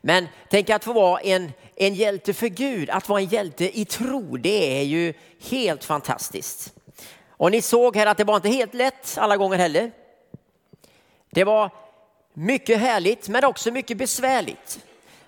Men 0.02 0.28
tänk 0.50 0.70
att 0.70 0.84
få 0.84 0.94
vara 0.94 1.22
en, 1.22 1.52
en 1.82 1.96
hjälte 1.96 2.34
för 2.34 2.48
Gud, 2.48 2.90
att 2.90 3.10
vara 3.10 3.22
en 3.22 3.28
hjälte 3.28 3.80
i 3.80 3.86
tro, 3.86 4.38
det 4.38 4.80
är 4.80 4.84
ju 4.84 5.14
helt 5.50 5.84
fantastiskt. 5.84 6.74
Och 7.30 7.52
ni 7.52 7.62
såg 7.62 7.96
här 7.96 8.06
att 8.06 8.18
det 8.18 8.24
var 8.24 8.36
inte 8.36 8.50
helt 8.50 8.74
lätt 8.74 9.18
alla 9.18 9.38
gånger 9.38 9.58
heller. 9.58 9.92
Det 11.30 11.44
var 11.44 11.72
mycket 12.34 12.80
härligt 12.80 13.30
men 13.30 13.46
också 13.46 13.72
mycket 13.72 13.98
besvärligt. 13.98 14.80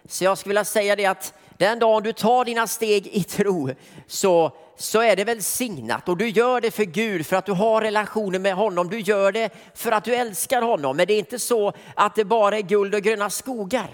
Så 0.05 0.23
jag 0.23 0.37
skulle 0.37 0.51
vilja 0.51 0.65
säga 0.65 0.95
det 0.95 1.05
att 1.05 1.33
den 1.57 1.79
dagen 1.79 2.03
du 2.03 2.13
tar 2.13 2.45
dina 2.45 2.67
steg 2.67 3.07
i 3.07 3.23
tro 3.23 3.69
så, 4.07 4.51
så 4.77 5.01
är 5.01 5.15
det 5.15 5.23
välsignat 5.23 6.09
och 6.09 6.17
du 6.17 6.29
gör 6.29 6.61
det 6.61 6.71
för 6.71 6.83
Gud 6.83 7.25
för 7.25 7.35
att 7.35 7.45
du 7.45 7.51
har 7.51 7.81
relationer 7.81 8.39
med 8.39 8.55
honom. 8.55 8.89
Du 8.89 8.99
gör 8.99 9.31
det 9.31 9.49
för 9.75 9.91
att 9.91 10.03
du 10.03 10.15
älskar 10.15 10.61
honom. 10.61 10.97
Men 10.97 11.07
det 11.07 11.13
är 11.13 11.19
inte 11.19 11.39
så 11.39 11.73
att 11.95 12.15
det 12.15 12.25
bara 12.25 12.57
är 12.57 12.61
guld 12.61 12.95
och 12.95 13.01
gröna 13.01 13.29
skogar. 13.29 13.89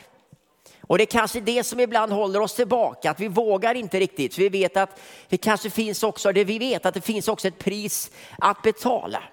Och 0.87 0.97
det 0.97 1.03
är 1.03 1.05
kanske 1.05 1.39
det 1.39 1.63
som 1.63 1.79
ibland 1.79 2.11
håller 2.11 2.39
oss 2.39 2.55
tillbaka, 2.55 3.11
att 3.11 3.19
vi 3.19 3.27
vågar 3.27 3.75
inte 3.75 3.99
riktigt. 3.99 4.35
För 4.35 4.41
vi 4.41 4.49
vet 4.49 4.77
att 4.77 4.99
det 5.29 5.37
kanske 5.37 5.69
finns 5.69 6.03
också, 6.03 6.31
det 6.31 6.43
vi 6.43 6.59
vet 6.59 6.85
att 6.85 6.93
det 6.93 7.01
finns 7.01 7.27
också 7.27 7.47
ett 7.47 7.59
pris 7.59 8.11
att 8.39 8.61
betala. 8.61 9.23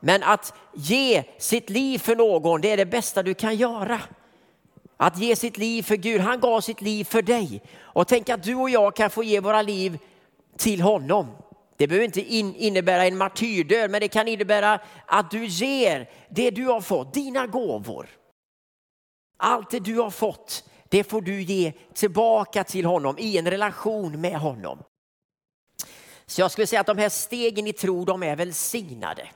Men 0.00 0.22
att 0.22 0.54
ge 0.74 1.24
sitt 1.38 1.70
liv 1.70 1.98
för 1.98 2.16
någon, 2.16 2.60
det 2.60 2.70
är 2.70 2.76
det 2.76 2.86
bästa 2.86 3.22
du 3.22 3.34
kan 3.34 3.56
göra. 3.56 4.00
Att 4.96 5.18
ge 5.18 5.36
sitt 5.36 5.58
liv 5.58 5.82
för 5.82 5.96
Gud, 5.96 6.20
han 6.20 6.40
gav 6.40 6.60
sitt 6.60 6.80
liv 6.80 7.04
för 7.04 7.22
dig. 7.22 7.62
Och 7.80 8.08
tänk 8.08 8.28
att 8.28 8.42
du 8.42 8.54
och 8.54 8.70
jag 8.70 8.96
kan 8.96 9.10
få 9.10 9.22
ge 9.24 9.40
våra 9.40 9.62
liv 9.62 9.98
till 10.56 10.80
honom. 10.80 11.26
Det 11.76 11.86
behöver 11.86 12.04
inte 12.04 12.20
innebära 12.20 13.04
en 13.04 13.16
martyrdöd, 13.16 13.90
men 13.90 14.00
det 14.00 14.08
kan 14.08 14.28
innebära 14.28 14.78
att 15.06 15.30
du 15.30 15.46
ger 15.46 16.10
det 16.28 16.50
du 16.50 16.64
har 16.64 16.80
fått, 16.80 17.14
dina 17.14 17.46
gåvor. 17.46 18.06
Allt 19.36 19.70
det 19.70 19.80
du 19.80 19.98
har 19.98 20.10
fått, 20.10 20.64
det 20.88 21.04
får 21.04 21.20
du 21.20 21.42
ge 21.42 21.72
tillbaka 21.94 22.64
till 22.64 22.84
honom 22.84 23.18
i 23.18 23.38
en 23.38 23.50
relation 23.50 24.20
med 24.20 24.38
honom. 24.38 24.78
Så 26.26 26.40
jag 26.40 26.50
skulle 26.50 26.66
säga 26.66 26.80
att 26.80 26.86
de 26.86 26.98
här 26.98 27.08
stegen 27.08 27.66
i 27.66 27.72
tro, 27.72 28.04
de 28.04 28.22
är 28.22 28.36
välsignade. 28.36 29.28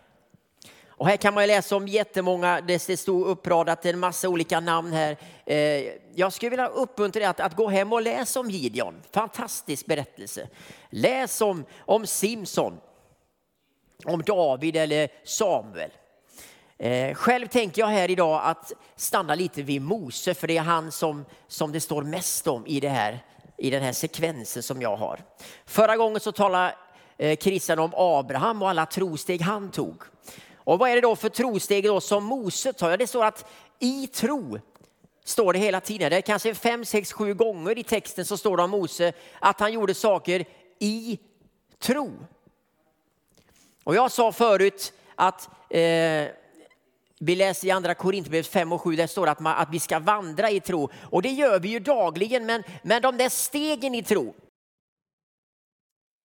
Och 0.98 1.06
här 1.06 1.16
kan 1.16 1.34
man 1.34 1.46
läsa 1.46 1.76
om 1.76 1.88
jättemånga, 1.88 2.60
det 2.60 2.78
stod 2.78 3.26
uppradat 3.26 3.86
en 3.86 3.98
massa 3.98 4.28
olika 4.28 4.60
namn 4.60 4.92
här. 4.92 5.16
Eh, 5.46 5.92
jag 6.14 6.32
skulle 6.32 6.50
vilja 6.50 6.68
uppmuntra 6.68 7.20
dig 7.20 7.28
att, 7.28 7.40
att 7.40 7.56
gå 7.56 7.68
hem 7.68 7.92
och 7.92 8.02
läsa 8.02 8.40
om 8.40 8.50
Gideon. 8.50 9.02
Fantastisk 9.12 9.86
berättelse. 9.86 10.48
Läs 10.90 11.40
om, 11.40 11.64
om 11.78 12.06
Simson, 12.06 12.80
om 14.04 14.22
David 14.22 14.76
eller 14.76 15.08
Samuel. 15.24 15.90
Eh, 16.78 17.14
själv 17.14 17.46
tänker 17.46 17.82
jag 17.82 17.88
här 17.88 18.10
idag 18.10 18.40
att 18.44 18.72
stanna 18.96 19.34
lite 19.34 19.62
vid 19.62 19.82
Mose, 19.82 20.34
för 20.34 20.46
det 20.46 20.56
är 20.56 20.62
han 20.62 20.92
som, 20.92 21.24
som 21.48 21.72
det 21.72 21.80
står 21.80 22.02
mest 22.02 22.46
om 22.46 22.66
i, 22.66 22.80
det 22.80 22.88
här, 22.88 23.24
i 23.56 23.70
den 23.70 23.82
här 23.82 23.92
sekvensen 23.92 24.62
som 24.62 24.82
jag 24.82 24.96
har. 24.96 25.20
Förra 25.66 25.96
gången 25.96 26.20
så 26.20 26.32
talade 26.32 26.74
eh, 27.16 27.38
Christian 27.38 27.78
om 27.78 27.92
Abraham 27.94 28.62
och 28.62 28.70
alla 28.70 28.86
trosteg 28.86 29.42
han 29.42 29.70
tog. 29.70 30.02
Och 30.56 30.78
vad 30.78 30.90
är 30.90 30.94
det 30.94 31.00
då 31.00 31.16
för 31.16 31.28
trosteg 31.28 31.84
då 31.84 32.00
som 32.00 32.24
Mose 32.24 32.72
tar? 32.72 32.90
Ja, 32.90 32.96
det 32.96 33.06
står 33.06 33.24
att 33.24 33.50
i 33.78 34.06
tro 34.06 34.58
står 35.24 35.52
det 35.52 35.58
hela 35.58 35.80
tiden. 35.80 36.10
Det 36.10 36.16
är 36.16 36.20
kanske 36.20 36.54
fem, 36.54 36.84
sex, 36.84 37.12
sju 37.12 37.34
gånger 37.34 37.78
i 37.78 37.82
texten 37.82 38.24
så 38.24 38.36
står 38.36 38.56
det 38.56 38.62
om 38.62 38.70
Mose 38.70 39.12
att 39.40 39.60
han 39.60 39.72
gjorde 39.72 39.94
saker 39.94 40.44
i 40.78 41.18
tro. 41.78 42.12
Och 43.84 43.94
jag 43.94 44.12
sa 44.12 44.32
förut 44.32 44.92
att 45.14 45.48
eh, 45.70 46.28
vi 47.20 47.34
läser 47.34 47.68
i 47.68 47.70
andra 47.70 47.94
Korintierbrevet 47.94 48.46
5 48.46 48.72
och 48.72 48.82
7, 48.82 48.96
där 48.96 49.06
står 49.06 49.26
att, 49.26 49.40
man, 49.40 49.56
att 49.56 49.68
vi 49.72 49.80
ska 49.80 49.98
vandra 49.98 50.50
i 50.50 50.60
tro. 50.60 50.90
Och 51.02 51.22
det 51.22 51.30
gör 51.30 51.60
vi 51.60 51.68
ju 51.68 51.78
dagligen, 51.78 52.46
men, 52.46 52.62
men 52.82 53.02
de 53.02 53.16
där 53.16 53.28
stegen 53.28 53.94
i 53.94 54.02
tro, 54.02 54.34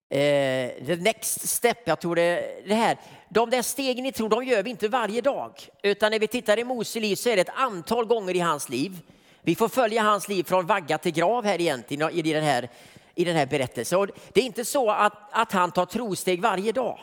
eh, 0.09 0.85
the 0.85 0.95
next 0.95 1.49
step, 1.49 1.77
jag 1.85 1.99
tror 1.99 2.15
det, 2.15 2.63
det 2.67 2.73
här, 2.73 2.97
de 3.29 3.49
där 3.49 3.61
stegen 3.61 4.05
i 4.05 4.11
tro, 4.11 4.27
de 4.27 4.43
gör 4.43 4.63
vi 4.63 4.69
inte 4.69 4.87
varje 4.87 5.21
dag. 5.21 5.51
Utan 5.83 6.11
när 6.11 6.19
vi 6.19 6.27
tittar 6.27 6.59
i 6.59 6.63
Mose 6.63 6.99
liv 6.99 7.15
så 7.15 7.29
är 7.29 7.35
det 7.35 7.41
ett 7.41 7.55
antal 7.55 8.05
gånger 8.05 8.35
i 8.35 8.39
hans 8.39 8.69
liv. 8.69 8.99
Vi 9.41 9.55
får 9.55 9.69
följa 9.69 10.01
hans 10.01 10.27
liv 10.27 10.43
från 10.43 10.65
vagga 10.65 10.97
till 10.97 11.11
grav 11.11 11.45
här 11.45 11.61
egentligen 11.61 12.09
i 12.11 12.21
den 12.21 12.43
här, 12.43 12.69
i 13.15 13.23
den 13.23 13.35
här 13.35 13.45
berättelsen. 13.45 13.99
Och 13.99 14.07
det 14.33 14.41
är 14.41 14.45
inte 14.45 14.65
så 14.65 14.91
att, 14.91 15.13
att 15.31 15.51
han 15.51 15.71
tar 15.71 15.85
trosteg 15.85 16.41
varje 16.41 16.71
dag. 16.71 16.99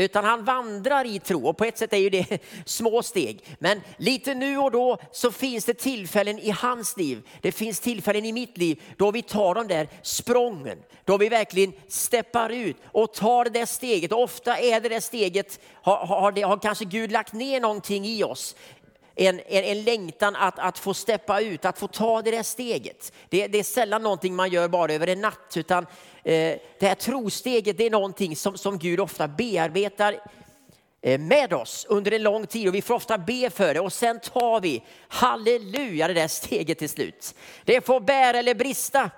Utan 0.00 0.24
han 0.24 0.44
vandrar 0.44 1.04
i 1.04 1.18
tro 1.18 1.48
och 1.48 1.56
på 1.56 1.64
ett 1.64 1.78
sätt 1.78 1.92
är 1.92 1.96
ju 1.96 2.10
det 2.10 2.42
små 2.64 3.02
steg. 3.02 3.44
Men 3.58 3.80
lite 3.96 4.34
nu 4.34 4.58
och 4.58 4.70
då 4.70 4.98
så 5.12 5.32
finns 5.32 5.64
det 5.64 5.74
tillfällen 5.74 6.38
i 6.38 6.50
hans 6.50 6.96
liv, 6.96 7.22
det 7.40 7.52
finns 7.52 7.80
tillfällen 7.80 8.24
i 8.24 8.32
mitt 8.32 8.58
liv 8.58 8.82
då 8.96 9.10
vi 9.10 9.22
tar 9.22 9.54
de 9.54 9.68
där 9.68 9.88
sprången, 10.02 10.78
då 11.04 11.16
vi 11.16 11.28
verkligen 11.28 11.72
steppar 11.88 12.50
ut 12.50 12.76
och 12.84 13.14
tar 13.14 13.44
det 13.44 13.50
där 13.50 13.66
steget. 13.66 14.12
Och 14.12 14.22
ofta 14.22 14.58
är 14.58 14.80
det 14.80 14.88
där 14.88 15.00
steget, 15.00 15.60
har, 15.72 16.06
har, 16.06 16.32
det, 16.32 16.42
har 16.42 16.58
kanske 16.58 16.84
Gud 16.84 17.12
lagt 17.12 17.32
ner 17.32 17.60
någonting 17.60 18.06
i 18.06 18.24
oss 18.24 18.56
en, 19.14 19.40
en, 19.40 19.64
en 19.64 19.82
längtan 19.82 20.36
att, 20.36 20.58
att 20.58 20.78
få 20.78 20.94
steppa 20.94 21.40
ut, 21.40 21.64
att 21.64 21.78
få 21.78 21.86
ta 21.86 22.22
det 22.22 22.30
där 22.30 22.42
steget. 22.42 23.12
Det, 23.28 23.46
det 23.46 23.58
är 23.58 23.62
sällan 23.62 24.02
någonting 24.02 24.34
man 24.34 24.50
gör 24.50 24.68
bara 24.68 24.92
över 24.92 25.06
en 25.06 25.20
natt, 25.20 25.54
utan 25.56 25.86
eh, 26.24 26.56
det 26.78 26.86
här 26.86 26.94
trosteget 26.94 27.78
det 27.78 27.86
är 27.86 27.90
någonting 27.90 28.36
som, 28.36 28.58
som 28.58 28.78
Gud 28.78 29.00
ofta 29.00 29.28
bearbetar 29.28 30.20
eh, 31.02 31.20
med 31.20 31.52
oss 31.52 31.86
under 31.88 32.12
en 32.12 32.22
lång 32.22 32.46
tid 32.46 32.68
och 32.68 32.74
vi 32.74 32.82
får 32.82 32.94
ofta 32.94 33.18
be 33.18 33.50
för 33.50 33.74
det 33.74 33.80
och 33.80 33.92
sen 33.92 34.20
tar 34.20 34.60
vi, 34.60 34.82
halleluja, 35.08 36.08
det 36.08 36.14
där 36.14 36.28
steget 36.28 36.78
till 36.78 36.88
slut. 36.88 37.34
Det 37.64 37.86
får 37.86 38.00
bära 38.00 38.38
eller 38.38 38.54
brista 38.54 39.10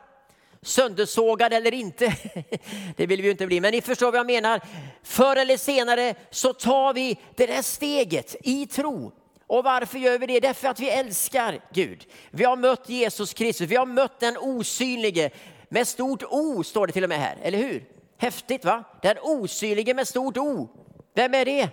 söndersågad 0.63 1.53
eller 1.53 1.75
inte. 1.75 2.17
Det 2.97 3.07
vill 3.07 3.21
vi 3.21 3.27
ju 3.27 3.31
inte 3.31 3.47
bli, 3.47 3.61
men 3.61 3.73
ni 3.73 3.81
förstår 3.81 4.13
vad 4.13 4.19
jag 4.19 4.27
menar. 4.27 4.61
Förr 5.03 5.37
eller 5.37 5.57
senare 5.57 6.15
så 6.31 6.53
tar 6.53 6.95
vi 6.95 7.19
det 7.37 7.47
där 7.47 7.63
steget 7.63 8.37
i 8.43 8.67
tro 8.67 9.13
och 9.47 9.65
varför 9.65 9.99
gör 9.99 10.19
vi 10.19 10.27
det? 10.27 10.41
Därför 10.41 10.69
att 10.69 10.81
vi 10.81 10.91
älskar 10.91 11.61
Gud. 11.73 12.07
Vi 12.31 12.45
har 12.45 12.57
mött 12.57 12.89
Jesus 12.89 13.35
Kristus, 13.35 13.69
vi 13.69 13.77
har 13.77 13.87
mött 13.87 14.21
den 14.21 14.37
osynlige 14.37 15.31
med 15.69 15.89
stort 15.89 16.23
O 16.23 16.63
står 16.65 16.87
det 16.87 16.93
till 16.93 17.03
och 17.03 17.09
med 17.09 17.19
här, 17.19 17.39
eller 17.43 17.59
hur? 17.59 17.85
Häftigt 18.19 18.65
va? 18.65 18.85
Den 19.03 19.17
osynlige 19.23 19.95
med 19.95 20.09
stort 20.09 20.37
O. 20.37 20.69
Vem 21.15 21.35
är 21.35 21.45
det? 21.45 21.69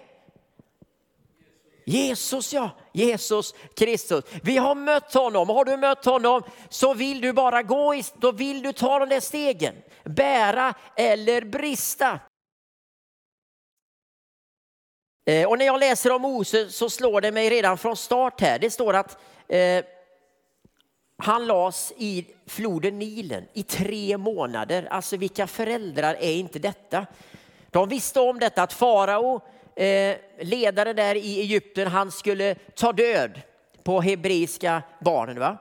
Jesus 1.85 2.53
ja, 2.53 2.69
Jesus 2.93 3.55
Kristus. 3.75 4.25
Vi 4.43 4.57
har 4.57 4.75
mött 4.75 5.13
honom. 5.13 5.49
Har 5.49 5.65
du 5.65 5.77
mött 5.77 6.05
honom 6.05 6.43
så 6.69 6.93
vill 6.93 7.21
du 7.21 7.33
bara 7.33 7.63
gå, 7.63 7.95
i, 7.95 8.03
då 8.17 8.31
vill 8.31 8.61
du 8.61 8.73
ta 8.73 8.99
de 8.99 9.09
där 9.09 9.19
stegen. 9.19 9.75
Bära 10.03 10.73
eller 10.95 11.41
brista. 11.41 12.19
Eh, 15.29 15.47
och 15.47 15.57
när 15.57 15.65
jag 15.65 15.79
läser 15.79 16.11
om 16.11 16.21
Mose 16.21 16.69
så 16.69 16.89
slår 16.89 17.21
det 17.21 17.31
mig 17.31 17.49
redan 17.49 17.77
från 17.77 17.95
start 17.95 18.41
här. 18.41 18.59
Det 18.59 18.69
står 18.69 18.93
att 18.93 19.17
eh, 19.47 19.85
han 21.17 21.47
lades 21.47 21.93
i 21.97 22.25
floden 22.47 22.99
Nilen 22.99 23.45
i 23.53 23.63
tre 23.63 24.17
månader. 24.17 24.87
Alltså 24.91 25.17
vilka 25.17 25.47
föräldrar 25.47 26.15
är 26.19 26.33
inte 26.33 26.59
detta? 26.59 27.05
De 27.69 27.89
visste 27.89 28.19
om 28.19 28.39
detta 28.39 28.63
att 28.63 28.73
farao, 28.73 29.41
eh, 29.75 30.15
ledaren 30.39 30.95
där 30.95 31.15
i 31.15 31.39
Egypten, 31.39 31.87
han 31.87 32.11
skulle 32.11 32.55
ta 32.55 32.91
död 32.91 33.41
på 33.83 34.01
hebreiska 34.01 34.81
barnen. 34.99 35.39
Va? 35.39 35.57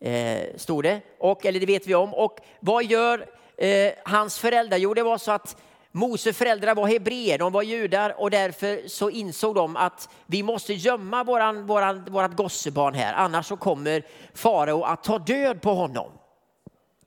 Eh, 0.00 0.56
stod 0.56 0.84
det. 0.84 1.00
Och, 1.18 1.46
eller 1.46 1.60
det 1.60 1.66
vet 1.66 1.86
vi 1.86 1.94
om. 1.94 2.14
Och 2.14 2.38
vad 2.60 2.84
gör 2.84 3.26
eh, 3.56 3.92
hans 4.04 4.38
föräldrar? 4.38 4.78
Jo, 4.78 4.94
det 4.94 5.02
var 5.02 5.18
så 5.18 5.32
att 5.32 5.56
Mose 5.92 6.32
föräldrar 6.32 6.74
var 6.74 6.86
hebreer, 6.86 7.38
de 7.38 7.52
var 7.52 7.62
judar 7.62 8.20
och 8.20 8.30
därför 8.30 8.88
så 8.88 9.10
insåg 9.10 9.54
de 9.54 9.76
att 9.76 10.08
vi 10.26 10.42
måste 10.42 10.74
gömma 10.74 11.24
våran, 11.24 11.66
våran, 11.66 12.04
vårat 12.04 12.36
gossebarn 12.36 12.94
här, 12.94 13.14
annars 13.14 13.46
så 13.46 13.56
kommer 13.56 14.02
farao 14.34 14.82
att 14.82 15.04
ta 15.04 15.18
död 15.18 15.62
på 15.62 15.74
honom. 15.74 16.10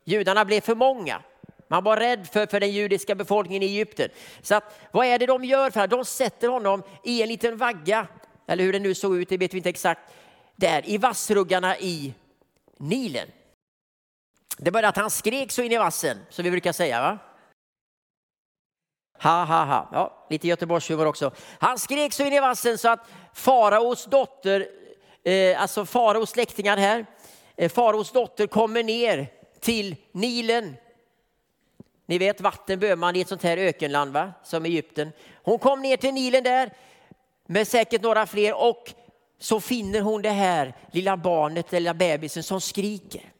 Judarna 0.03 0.45
blev 0.45 0.61
för 0.61 0.75
många. 0.75 1.21
Man 1.67 1.83
var 1.83 1.97
rädd 1.97 2.27
för, 2.27 2.45
för 2.45 2.59
den 2.59 2.71
judiska 2.71 3.15
befolkningen 3.15 3.63
i 3.63 3.65
Egypten. 3.65 4.09
Så 4.41 4.55
att, 4.55 4.79
vad 4.91 5.05
är 5.05 5.19
det 5.19 5.25
de 5.25 5.45
gör? 5.45 5.69
för 5.69 5.87
De 5.87 6.05
sätter 6.05 6.47
honom 6.47 6.83
i 7.03 7.21
en 7.21 7.29
liten 7.29 7.57
vagga, 7.57 8.07
eller 8.47 8.63
hur 8.63 8.73
det 8.73 8.79
nu 8.79 8.95
såg 8.95 9.17
ut, 9.17 9.29
det 9.29 9.37
vet 9.37 9.53
vi 9.53 9.57
inte 9.57 9.69
exakt, 9.69 10.01
där 10.55 10.89
i 10.89 10.97
vassruggarna 10.97 11.77
i 11.77 12.13
Nilen. 12.77 13.27
Det 14.57 14.71
började 14.71 14.87
att 14.87 14.97
han 14.97 15.09
skrek 15.09 15.51
så 15.51 15.61
in 15.61 15.71
i 15.71 15.77
vassen, 15.77 16.17
som 16.29 16.45
vi 16.45 16.51
brukar 16.51 16.71
säga. 16.71 17.01
Va? 17.01 17.19
Ha, 19.23 19.43
ha, 19.43 19.63
ha. 19.63 19.89
Ja, 19.91 20.25
lite 20.29 20.47
Göteborgshumor 20.47 21.05
också. 21.05 21.31
Han 21.59 21.79
skrek 21.79 22.13
så 22.13 22.23
in 22.23 22.33
i 22.33 22.39
vassen 22.39 22.77
så 22.77 22.89
att 22.89 22.99
faraos 23.33 24.05
dotter, 24.05 24.67
eh, 25.23 25.61
alltså 25.61 25.85
faraos 25.85 26.29
släktingar 26.29 26.77
här, 26.77 27.05
eh, 27.55 27.71
faraos 27.71 28.11
dotter 28.11 28.47
kommer 28.47 28.83
ner 28.83 29.27
till 29.59 29.95
Nilen. 30.11 30.75
Ni 32.05 32.17
vet 32.17 32.41
vatten 32.41 32.79
behöver 32.79 32.99
man 32.99 33.15
i 33.15 33.21
ett 33.21 33.27
sånt 33.27 33.43
här 33.43 33.57
ökenland 33.57 34.13
va? 34.13 34.33
som 34.43 34.65
Egypten. 34.65 35.11
Hon 35.43 35.59
kom 35.59 35.81
ner 35.81 35.97
till 35.97 36.13
Nilen 36.13 36.43
där 36.43 36.73
med 37.45 37.67
säkert 37.67 38.01
några 38.01 38.25
fler 38.25 38.53
och 38.53 38.93
så 39.39 39.59
finner 39.59 40.01
hon 40.01 40.21
det 40.21 40.29
här 40.29 40.73
lilla 40.91 41.17
barnet, 41.17 41.71
lilla 41.71 41.93
bebisen 41.93 42.43
som 42.43 42.61
skriker. 42.61 43.31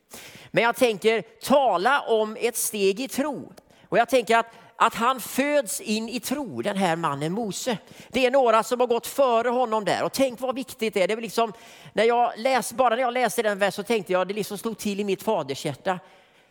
Men 0.52 0.63
jag 0.63 0.76
tänker 0.76 1.22
tala 1.22 2.02
om 2.02 2.38
ett 2.39 2.58
steg 2.58 3.00
i 3.00 3.08
tro. 3.08 3.54
Och 3.89 3.98
jag 3.98 4.10
tänker 4.10 4.38
att 4.38 4.48
att 4.86 4.96
han 4.96 5.19
föds 5.19 5.82
in 5.82 6.10
i 6.10 6.19
tro, 6.19 6.62
den 6.62 6.78
här 6.78 6.96
mannen 6.96 7.34
Mose. 7.34 7.78
Det 8.10 8.26
är 8.26 8.32
några 8.32 8.63
som 8.63 8.80
har 8.80 8.88
gått 8.88 9.08
före 9.08 9.50
honom 9.50 9.86
där 9.86 10.04
och 10.04 10.13
tänk 10.13 10.39
vad 10.41 10.56
viktigt 10.56 10.93
det 10.93 11.04
är. 11.04 11.08
Det 11.08 11.13
är 11.13 11.22
liksom, 11.22 11.54
när 11.93 12.04
jag 12.04 12.34
läs, 12.38 12.74
bara 12.74 12.96
när 12.96 13.02
jag 13.02 13.13
läste 13.13 13.41
den 13.41 13.60
versen 13.60 13.84
så 13.84 13.88
tänkte 13.88 14.13
jag, 14.13 14.28
det 14.28 14.34
liksom 14.34 14.58
slog 14.58 14.78
till 14.78 15.00
i 15.00 15.04
mitt 15.04 15.24
fadershjärta. 15.24 16.00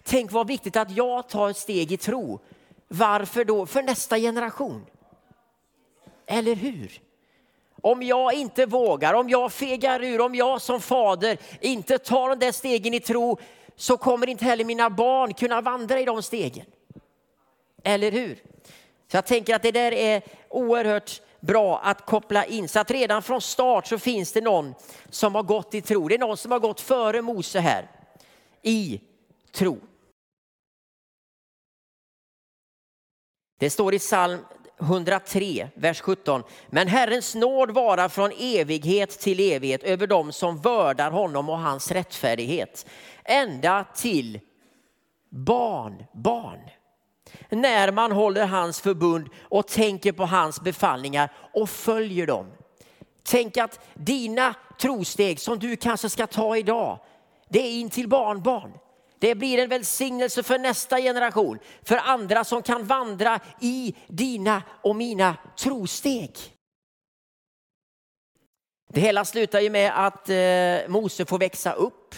Tänk 0.02 0.32
vad 0.32 0.46
viktigt 0.46 0.76
att 0.76 0.90
jag 0.90 1.28
tar 1.28 1.50
ett 1.50 1.56
steg 1.56 1.92
i 1.92 1.96
tro. 1.96 2.40
Varför 2.88 3.44
då? 3.44 3.66
För 3.66 3.82
nästa 3.82 4.18
generation. 4.18 4.86
Eller 6.26 6.54
hur? 6.54 7.00
Om 7.82 8.02
jag 8.02 8.34
inte 8.34 8.66
vågar, 8.66 9.14
om 9.14 9.28
jag 9.28 9.52
fegar 9.52 10.02
ur, 10.02 10.20
om 10.20 10.34
jag 10.34 10.62
som 10.62 10.80
fader 10.80 11.38
inte 11.60 11.98
tar 11.98 12.28
de 12.28 12.38
där 12.38 12.52
stegen 12.52 12.94
i 12.94 13.00
tro 13.00 13.38
så 13.76 13.96
kommer 13.96 14.28
inte 14.28 14.44
heller 14.44 14.64
mina 14.64 14.90
barn 14.90 15.34
kunna 15.34 15.60
vandra 15.60 16.00
i 16.00 16.04
de 16.04 16.22
stegen. 16.22 16.66
Eller 17.84 18.12
hur? 18.12 18.34
Så 19.10 19.16
jag 19.16 19.26
tänker 19.26 19.54
att 19.54 19.62
det 19.62 19.72
där 19.72 19.92
är 19.92 20.22
oerhört 20.48 21.20
bra 21.40 21.78
att 21.78 22.06
koppla 22.06 22.44
in. 22.44 22.68
Så 22.68 22.80
att 22.80 22.90
redan 22.90 23.22
från 23.22 23.40
start 23.40 23.86
så 23.86 23.98
finns 23.98 24.32
det 24.32 24.40
någon 24.40 24.74
som 25.10 25.34
har 25.34 25.42
gått 25.42 25.74
i 25.74 25.80
tro. 25.80 26.08
Det 26.08 26.14
är 26.14 26.18
någon 26.18 26.36
som 26.36 26.52
har 26.52 26.58
gått 26.58 26.80
före 26.80 27.22
Mose 27.22 27.60
här 27.60 27.90
i 28.62 29.00
tro. 29.52 29.80
Det 33.58 33.70
står 33.70 33.94
i 33.94 33.98
psalm 33.98 34.44
103, 34.80 35.68
vers 35.74 36.00
17. 36.00 36.42
Men 36.70 36.88
Herrens 36.88 37.34
nåd 37.34 37.70
vara 37.70 38.08
från 38.08 38.32
evighet 38.38 39.10
till 39.10 39.40
evighet 39.40 39.82
över 39.82 40.06
dem 40.06 40.32
som 40.32 40.60
vördar 40.60 41.10
honom 41.10 41.48
och 41.48 41.58
hans 41.58 41.90
rättfärdighet. 41.90 42.86
Ända 43.24 43.84
till 43.94 44.40
barn, 45.28 46.04
barn 46.12 46.60
när 47.48 47.92
man 47.92 48.12
håller 48.12 48.46
hans 48.46 48.80
förbund 48.80 49.28
och 49.42 49.68
tänker 49.68 50.12
på 50.12 50.26
hans 50.26 50.60
befallningar 50.60 51.32
och 51.54 51.70
följer 51.70 52.26
dem. 52.26 52.46
Tänk 53.22 53.56
att 53.56 53.80
dina 53.94 54.54
trosteg 54.80 55.40
som 55.40 55.58
du 55.58 55.76
kanske 55.76 56.08
ska 56.08 56.26
ta 56.26 56.56
idag, 56.56 56.98
det 57.48 57.58
är 57.58 57.80
in 57.80 57.90
till 57.90 58.08
barnbarn. 58.08 58.72
Det 59.18 59.34
blir 59.34 59.58
en 59.58 59.68
välsignelse 59.68 60.42
för 60.42 60.58
nästa 60.58 61.00
generation, 61.00 61.58
för 61.82 61.96
andra 61.96 62.44
som 62.44 62.62
kan 62.62 62.86
vandra 62.86 63.40
i 63.60 63.94
dina 64.06 64.62
och 64.82 64.96
mina 64.96 65.36
trosteg. 65.58 66.36
Det 68.88 69.00
hela 69.00 69.24
slutar 69.24 69.60
ju 69.60 69.70
med 69.70 70.06
att 70.06 70.28
eh, 70.28 70.88
Mose 70.88 71.24
får 71.24 71.38
växa 71.38 71.72
upp 71.72 72.14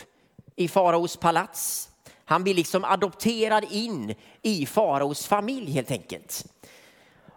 i 0.57 0.69
faraos 0.69 1.17
palats. 1.17 1.91
Han 2.25 2.43
blir 2.43 2.55
liksom 2.55 2.85
adopterad 2.85 3.65
in 3.71 4.15
i 4.43 4.67
faraos 4.67 5.27
familj 5.27 5.71
helt 5.71 5.91
enkelt. 5.91 6.45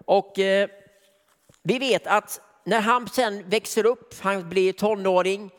Och 0.05 0.39
eh, 0.39 0.69
vi 1.63 1.79
vet 1.79 2.07
att 2.07 2.41
när 2.63 2.81
han 2.81 3.09
sen 3.09 3.49
växer 3.49 3.85
upp, 3.85 4.13
han 4.21 4.49
blir 4.49 4.73
tonåring, 4.73 5.51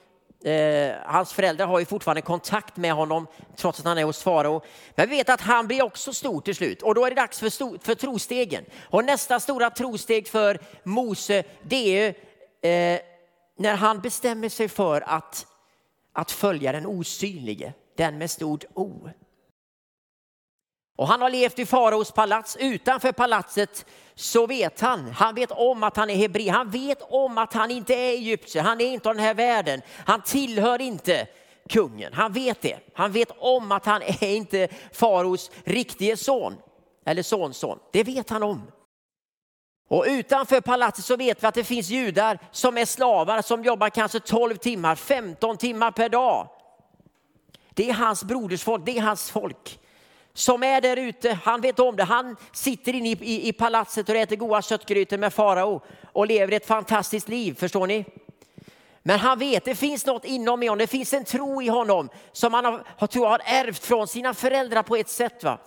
Eh, 0.44 0.94
hans 1.04 1.32
föräldrar 1.32 1.66
har 1.66 1.78
ju 1.78 1.84
fortfarande 1.84 2.22
kontakt 2.22 2.76
med 2.76 2.92
honom 2.92 3.26
trots 3.56 3.80
att 3.80 3.86
han 3.86 3.98
är 3.98 4.04
hos 4.04 4.22
farao. 4.22 4.62
Men 4.94 5.08
vi 5.08 5.16
vet 5.16 5.28
att 5.28 5.40
han 5.40 5.66
blir 5.66 5.82
också 5.82 6.12
stor 6.12 6.40
till 6.40 6.54
slut 6.54 6.82
och 6.82 6.94
då 6.94 7.04
är 7.04 7.10
det 7.10 7.16
dags 7.16 7.38
för, 7.38 7.48
stor, 7.48 7.78
för 7.82 7.94
trostegen. 7.94 8.64
Och 8.82 9.04
nästa 9.04 9.40
stora 9.40 9.70
trosteg 9.70 10.28
för 10.28 10.60
Mose 10.82 11.44
det 11.62 11.98
är 11.98 12.08
eh, 12.94 13.00
när 13.58 13.74
han 13.74 14.00
bestämmer 14.00 14.48
sig 14.48 14.68
för 14.68 15.00
att, 15.00 15.46
att 16.12 16.30
följa 16.30 16.72
den 16.72 16.86
osynlige, 16.86 17.72
den 17.98 18.18
med 18.18 18.30
stort 18.30 18.64
O. 18.74 19.10
Och 20.96 21.08
han 21.08 21.22
har 21.22 21.30
levt 21.30 21.58
i 21.58 21.66
faraos 21.66 22.12
palats. 22.12 22.56
Utanför 22.60 23.12
palatset 23.12 23.86
så 24.14 24.46
vet 24.46 24.80
han, 24.80 25.10
han 25.10 25.34
vet 25.34 25.50
om 25.50 25.82
att 25.82 25.96
han 25.96 26.10
är 26.10 26.14
hebreer. 26.14 26.52
Han 26.52 26.70
vet 26.70 27.02
om 27.02 27.38
att 27.38 27.52
han 27.52 27.70
inte 27.70 27.94
är 27.94 28.10
egyptier. 28.10 28.62
Han 28.62 28.80
är 28.80 28.86
inte 28.86 29.08
av 29.08 29.14
den 29.14 29.24
här 29.24 29.34
världen. 29.34 29.82
Han 29.88 30.22
tillhör 30.22 30.80
inte 30.80 31.26
kungen. 31.68 32.12
Han 32.12 32.32
vet 32.32 32.60
det. 32.60 32.78
Han 32.94 33.12
vet 33.12 33.30
om 33.38 33.72
att 33.72 33.86
han 33.86 34.02
är 34.02 34.36
inte 34.36 34.68
faraos 34.92 35.50
riktige 35.64 36.16
son 36.16 36.56
eller 37.06 37.22
sonson. 37.22 37.78
Det 37.92 38.04
vet 38.04 38.30
han 38.30 38.42
om. 38.42 38.62
Och 39.88 40.04
utanför 40.08 40.60
palatset 40.60 41.04
så 41.04 41.16
vet 41.16 41.42
vi 41.42 41.46
att 41.46 41.54
det 41.54 41.64
finns 41.64 41.88
judar 41.88 42.38
som 42.50 42.78
är 42.78 42.84
slavar 42.84 43.42
som 43.42 43.64
jobbar 43.64 43.90
kanske 43.90 44.20
12 44.20 44.56
timmar, 44.56 44.94
15 44.94 45.56
timmar 45.56 45.90
per 45.90 46.08
dag. 46.08 46.48
Det 47.78 47.90
är 47.90 47.94
hans 47.94 48.24
broders 48.24 48.62
folk, 48.62 48.86
det 48.86 48.98
är 48.98 49.02
hans 49.02 49.30
folk 49.30 49.80
som 50.34 50.62
är 50.62 50.80
där 50.80 50.96
ute. 50.96 51.38
Han 51.44 51.60
vet 51.60 51.78
om 51.78 51.96
det. 51.96 52.04
Han 52.04 52.36
sitter 52.52 52.94
inne 52.94 53.08
i, 53.08 53.18
i, 53.20 53.48
i 53.48 53.52
palatset 53.52 54.08
och 54.08 54.16
äter 54.16 54.36
goda 54.36 54.62
köttgrytor 54.62 55.18
med 55.18 55.34
farao 55.34 55.82
och 56.12 56.26
lever 56.26 56.52
ett 56.52 56.66
fantastiskt 56.66 57.28
liv, 57.28 57.54
förstår 57.54 57.86
ni? 57.86 58.04
Men 59.02 59.18
han 59.18 59.38
vet, 59.38 59.64
det 59.64 59.74
finns 59.74 60.06
något 60.06 60.24
inom 60.24 60.62
honom, 60.62 60.78
det 60.78 60.86
finns 60.86 61.12
en 61.12 61.24
tro 61.24 61.62
i 61.62 61.68
honom 61.68 62.08
som 62.32 62.54
han 62.54 62.64
har, 62.64 63.06
tror 63.06 63.24
jag, 63.24 63.30
har 63.30 63.42
ärvt 63.44 63.84
från 63.84 64.08
sina 64.08 64.34
föräldrar 64.34 64.82
på 64.82 64.96
ett 64.96 65.08
sätt. 65.08 65.44
Va? 65.44 65.58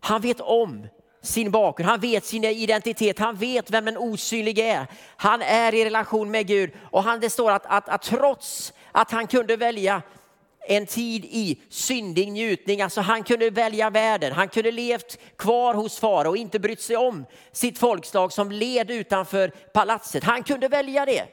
Han 0.00 0.20
vet 0.20 0.40
om 0.40 0.86
sin 1.22 1.50
bakgrund, 1.50 1.90
han 1.90 2.00
vet 2.00 2.24
sin 2.24 2.44
identitet, 2.44 3.18
han 3.18 3.36
vet 3.36 3.70
vem 3.70 3.84
den 3.84 3.98
osynlige 3.98 4.64
är. 4.64 4.86
Han 5.16 5.42
är 5.42 5.74
i 5.74 5.84
relation 5.84 6.30
med 6.30 6.46
Gud 6.46 6.70
och 6.90 7.02
han, 7.02 7.20
det 7.20 7.30
står 7.30 7.50
att, 7.50 7.66
att, 7.66 7.88
att 7.88 8.02
trots 8.02 8.72
att 8.92 9.10
han 9.10 9.26
kunde 9.26 9.56
välja 9.56 10.02
en 10.68 10.86
tid 10.86 11.24
i 11.24 11.60
syndig 11.68 12.32
njutning. 12.32 12.82
Alltså 12.82 13.00
han 13.00 13.24
kunde 13.24 13.50
välja 13.50 13.90
världen. 13.90 14.32
Han 14.32 14.48
kunde 14.48 14.70
levt 14.72 15.18
kvar 15.36 15.74
hos 15.74 15.98
far 15.98 16.24
och 16.24 16.36
inte 16.36 16.58
brytt 16.58 16.80
sig 16.80 16.96
om 16.96 17.24
sitt 17.52 17.78
folkslag 17.78 18.32
som 18.32 18.52
led 18.52 18.90
utanför 18.90 19.48
palatset. 19.48 20.24
Han 20.24 20.42
kunde 20.42 20.68
välja 20.68 21.06
det. 21.06 21.24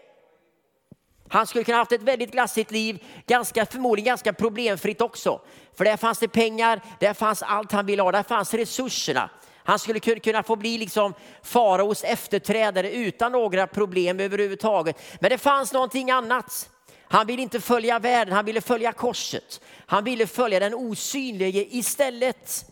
Han 1.31 1.47
skulle 1.47 1.63
kunna 1.63 1.77
haft 1.77 1.91
ett 1.91 2.01
väldigt 2.01 2.31
glassigt 2.31 2.71
liv, 2.71 3.03
ganska, 3.27 3.65
förmodligen 3.65 4.05
ganska 4.05 4.33
problemfritt 4.33 5.01
också. 5.01 5.41
För 5.77 5.85
där 5.85 5.97
fanns 5.97 6.19
det 6.19 6.27
pengar, 6.27 6.81
där 6.99 7.13
fanns 7.13 7.43
allt 7.43 7.71
han 7.71 7.85
ville 7.85 8.01
ha, 8.01 8.11
där 8.11 8.23
fanns 8.23 8.53
resurserna. 8.53 9.29
Han 9.63 9.79
skulle 9.79 9.99
kunna 9.99 10.43
få 10.43 10.55
bli 10.55 10.77
liksom 10.77 11.13
faraos 11.43 12.03
efterträdare 12.03 12.91
utan 12.91 13.31
några 13.31 13.67
problem 13.67 14.19
överhuvudtaget. 14.19 15.01
Men 15.19 15.29
det 15.29 15.37
fanns 15.37 15.73
någonting 15.73 16.11
annat. 16.11 16.69
Han 17.11 17.27
ville 17.27 17.41
inte 17.41 17.59
följa 17.59 17.99
världen, 17.99 18.33
han 18.33 18.45
ville 18.45 18.61
följa 18.61 18.91
korset. 18.91 19.61
Han 19.85 20.03
ville 20.03 20.27
följa 20.27 20.59
den 20.59 20.73
osynlige 20.73 21.65
istället. 21.75 22.65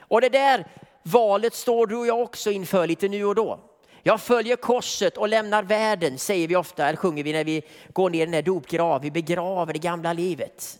Och 0.00 0.20
det 0.20 0.28
där 0.28 0.66
valet 1.02 1.54
står 1.54 1.86
du 1.86 1.96
och 1.96 2.06
jag 2.06 2.20
också 2.20 2.50
inför 2.50 2.86
lite 2.86 3.08
nu 3.08 3.24
och 3.24 3.34
då. 3.34 3.60
Jag 4.02 4.20
följer 4.20 4.56
korset 4.56 5.16
och 5.16 5.28
lämnar 5.28 5.62
världen, 5.62 6.18
säger 6.18 6.48
vi 6.48 6.56
ofta, 6.56 6.88
eller 6.88 6.96
sjunger 6.96 7.24
vi 7.24 7.32
när 7.32 7.44
vi 7.44 7.62
går 7.92 8.10
ner 8.10 8.22
i 8.22 8.24
den 8.24 8.34
här 8.34 8.42
dopgraven, 8.42 9.02
Vi 9.02 9.10
begraver 9.10 9.72
det 9.72 9.78
gamla 9.78 10.12
livet. 10.12 10.78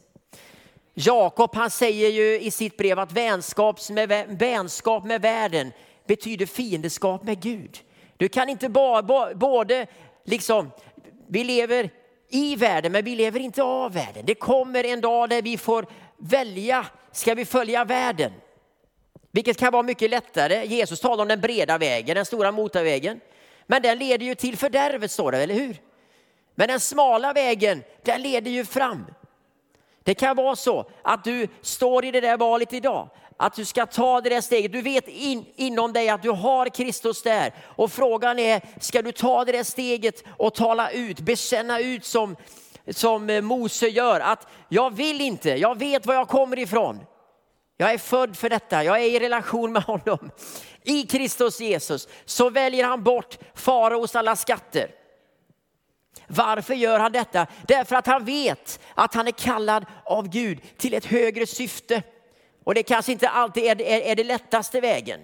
Jakob 0.94 1.54
han 1.54 1.70
säger 1.70 2.08
ju 2.08 2.40
i 2.40 2.50
sitt 2.50 2.76
brev 2.76 2.98
att 2.98 3.12
vänskap 3.12 3.90
med, 3.90 4.26
vänskap 4.28 5.04
med 5.04 5.22
världen 5.22 5.72
betyder 6.06 6.46
fiendeskap 6.46 7.22
med 7.22 7.42
Gud. 7.42 7.78
Du 8.16 8.28
kan 8.28 8.48
inte 8.48 8.68
bara, 8.68 9.34
både 9.34 9.86
liksom, 10.24 10.70
vi 11.28 11.44
lever 11.44 11.90
i 12.30 12.56
världen, 12.56 12.92
men 12.92 13.04
vi 13.04 13.16
lever 13.16 13.40
inte 13.40 13.62
av 13.62 13.92
världen. 13.92 14.26
Det 14.26 14.34
kommer 14.34 14.84
en 14.84 15.00
dag 15.00 15.28
där 15.28 15.42
vi 15.42 15.58
får 15.58 15.86
välja, 16.16 16.86
ska 17.12 17.34
vi 17.34 17.44
följa 17.44 17.84
världen? 17.84 18.32
Vilket 19.30 19.56
kan 19.56 19.72
vara 19.72 19.82
mycket 19.82 20.10
lättare. 20.10 20.66
Jesus 20.66 21.00
talar 21.00 21.22
om 21.22 21.28
den 21.28 21.40
breda 21.40 21.78
vägen, 21.78 22.14
den 22.14 22.24
stora 22.24 22.52
motorvägen. 22.52 23.20
Men 23.66 23.82
den 23.82 23.98
leder 23.98 24.26
ju 24.26 24.34
till 24.34 24.56
fördärvet 24.56 25.10
står 25.10 25.32
det, 25.32 25.42
eller 25.42 25.54
hur? 25.54 25.76
Men 26.54 26.68
den 26.68 26.80
smala 26.80 27.32
vägen, 27.32 27.82
den 28.02 28.22
leder 28.22 28.50
ju 28.50 28.64
fram. 28.64 29.06
Det 30.02 30.14
kan 30.14 30.36
vara 30.36 30.56
så 30.56 30.90
att 31.02 31.24
du 31.24 31.48
står 31.60 32.04
i 32.04 32.10
det 32.10 32.20
där 32.20 32.36
valet 32.36 32.72
idag 32.72 33.08
att 33.40 33.54
du 33.54 33.64
ska 33.64 33.86
ta 33.86 34.20
det 34.20 34.30
där 34.30 34.40
steget. 34.40 34.72
Du 34.72 34.82
vet 34.82 35.08
in, 35.08 35.44
inom 35.56 35.92
dig 35.92 36.08
att 36.08 36.22
du 36.22 36.30
har 36.30 36.68
Kristus 36.68 37.22
där. 37.22 37.54
Och 37.62 37.92
frågan 37.92 38.38
är, 38.38 38.62
ska 38.80 39.02
du 39.02 39.12
ta 39.12 39.44
det 39.44 39.52
där 39.52 39.64
steget 39.64 40.24
och 40.36 40.54
tala 40.54 40.90
ut, 40.90 41.20
bekänna 41.20 41.80
ut 41.80 42.04
som, 42.04 42.36
som 42.90 43.30
eh, 43.30 43.42
Mose 43.42 43.88
gör 43.88 44.20
att 44.20 44.46
jag 44.68 44.94
vill 44.94 45.20
inte, 45.20 45.50
jag 45.50 45.78
vet 45.78 46.06
var 46.06 46.14
jag 46.14 46.28
kommer 46.28 46.58
ifrån. 46.58 47.00
Jag 47.76 47.92
är 47.92 47.98
född 47.98 48.36
för 48.36 48.48
detta, 48.48 48.84
jag 48.84 49.00
är 49.00 49.04
i 49.04 49.18
relation 49.18 49.72
med 49.72 49.82
honom. 49.82 50.30
I 50.82 51.02
Kristus 51.02 51.60
Jesus 51.60 52.08
så 52.24 52.50
väljer 52.50 52.84
han 52.84 53.02
bort 53.02 53.38
faraos 53.54 54.16
alla 54.16 54.36
skatter. 54.36 54.90
Varför 56.26 56.74
gör 56.74 56.98
han 56.98 57.12
detta? 57.12 57.46
Därför 57.68 57.96
att 57.96 58.06
han 58.06 58.24
vet 58.24 58.80
att 58.94 59.14
han 59.14 59.26
är 59.26 59.32
kallad 59.32 59.86
av 60.04 60.28
Gud 60.28 60.58
till 60.78 60.94
ett 60.94 61.04
högre 61.04 61.46
syfte. 61.46 62.02
Och 62.64 62.74
det 62.74 62.82
kanske 62.82 63.12
inte 63.12 63.28
alltid 63.28 63.64
är, 63.64 63.82
är, 63.82 64.00
är 64.00 64.16
det 64.16 64.24
lättaste 64.24 64.80
vägen. 64.80 65.20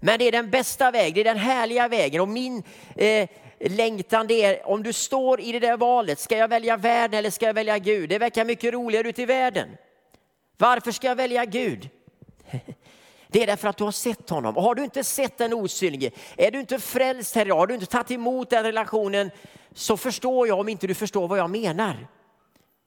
Men 0.00 0.18
det 0.18 0.24
är 0.24 0.32
den 0.32 0.50
bästa 0.50 0.90
vägen, 0.90 1.14
det 1.14 1.20
är 1.20 1.34
den 1.34 1.36
härliga 1.36 1.88
vägen. 1.88 2.20
Och 2.20 2.28
min 2.28 2.62
eh, 2.96 3.28
längtan 3.60 4.26
det 4.26 4.44
är, 4.44 4.66
om 4.66 4.82
du 4.82 4.92
står 4.92 5.40
i 5.40 5.52
det 5.52 5.60
där 5.60 5.76
valet, 5.76 6.18
ska 6.18 6.36
jag 6.36 6.48
välja 6.48 6.76
världen 6.76 7.18
eller 7.18 7.30
ska 7.30 7.46
jag 7.46 7.54
välja 7.54 7.78
Gud? 7.78 8.08
Det 8.08 8.18
verkar 8.18 8.44
mycket 8.44 8.72
roligare 8.72 9.08
ute 9.08 9.22
i 9.22 9.26
världen. 9.26 9.68
Varför 10.56 10.92
ska 10.92 11.06
jag 11.06 11.16
välja 11.16 11.44
Gud? 11.44 11.88
Det 13.28 13.42
är 13.42 13.46
därför 13.46 13.68
att 13.68 13.76
du 13.76 13.84
har 13.84 13.92
sett 13.92 14.30
honom. 14.30 14.56
Och 14.56 14.62
har 14.62 14.74
du 14.74 14.84
inte 14.84 15.04
sett 15.04 15.38
den 15.38 15.52
osynlige, 15.52 16.10
är 16.36 16.50
du 16.50 16.60
inte 16.60 16.78
frälst 16.78 17.34
här 17.34 17.46
idag, 17.46 17.56
har 17.56 17.66
du 17.66 17.74
inte 17.74 17.86
tagit 17.86 18.10
emot 18.10 18.50
den 18.50 18.62
relationen, 18.62 19.30
så 19.74 19.96
förstår 19.96 20.48
jag 20.48 20.60
om 20.60 20.68
inte 20.68 20.86
du 20.86 20.94
förstår 20.94 21.28
vad 21.28 21.38
jag 21.38 21.50
menar. 21.50 22.06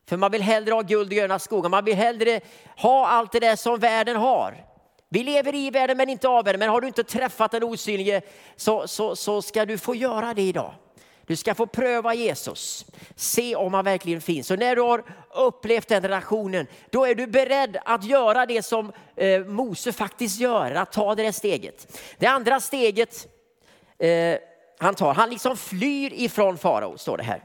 För 0.10 0.18
man 0.18 0.32
vill 0.32 0.42
hellre 0.42 0.74
ha 0.74 0.82
guld 0.82 1.08
och 1.08 1.16
gröna 1.16 1.40
skogar, 1.40 1.70
man 1.70 1.86
vill 1.86 1.96
hellre 1.96 2.40
ha 2.78 3.08
allt 3.08 3.32
det 3.32 3.40
där 3.40 3.56
som 3.56 3.80
världen 3.80 4.16
har. 4.16 4.64
Vi 5.10 5.24
lever 5.24 5.56
i 5.56 5.70
världen 5.70 5.98
men 5.98 6.10
inte 6.10 6.28
av 6.28 6.46
världen. 6.46 6.60
Men 6.60 6.70
har 6.70 6.82
du 6.82 6.88
inte 6.88 7.04
träffat 7.04 7.52
den 7.52 7.64
osynlige 7.64 8.22
så, 8.56 8.88
så, 8.88 9.16
så 9.16 9.42
ska 9.42 9.66
du 9.66 9.78
få 9.78 9.96
göra 9.96 10.34
det 10.34 10.42
idag. 10.42 10.74
Du 11.26 11.36
ska 11.36 11.56
få 11.56 11.68
pröva 11.68 12.14
Jesus, 12.14 12.86
se 13.16 13.56
om 13.56 13.74
han 13.74 13.86
verkligen 13.86 14.22
finns. 14.22 14.52
Och 14.52 14.60
när 14.60 14.76
du 14.76 14.82
har 14.82 15.04
upplevt 15.36 15.88
den 15.88 16.02
relationen, 16.02 16.68
då 16.90 17.06
är 17.06 17.16
du 17.16 17.28
beredd 17.28 17.78
att 17.86 18.04
göra 18.04 18.46
det 18.46 18.64
som 18.64 18.92
eh, 19.16 19.46
Mose 19.46 19.94
faktiskt 19.94 20.40
gör, 20.40 20.72
att 20.72 20.92
ta 20.92 21.16
det 21.16 21.24
där 21.24 21.32
steget. 21.32 22.00
Det 22.18 22.28
andra 22.28 22.60
steget 22.60 23.28
eh, 24.00 24.38
han 24.80 24.96
tar, 24.96 25.14
han 25.14 25.30
liksom 25.30 25.58
flyr 25.58 26.14
ifrån 26.14 26.58
farao, 26.58 26.98
står 26.98 27.18
det 27.18 27.24
här. 27.24 27.44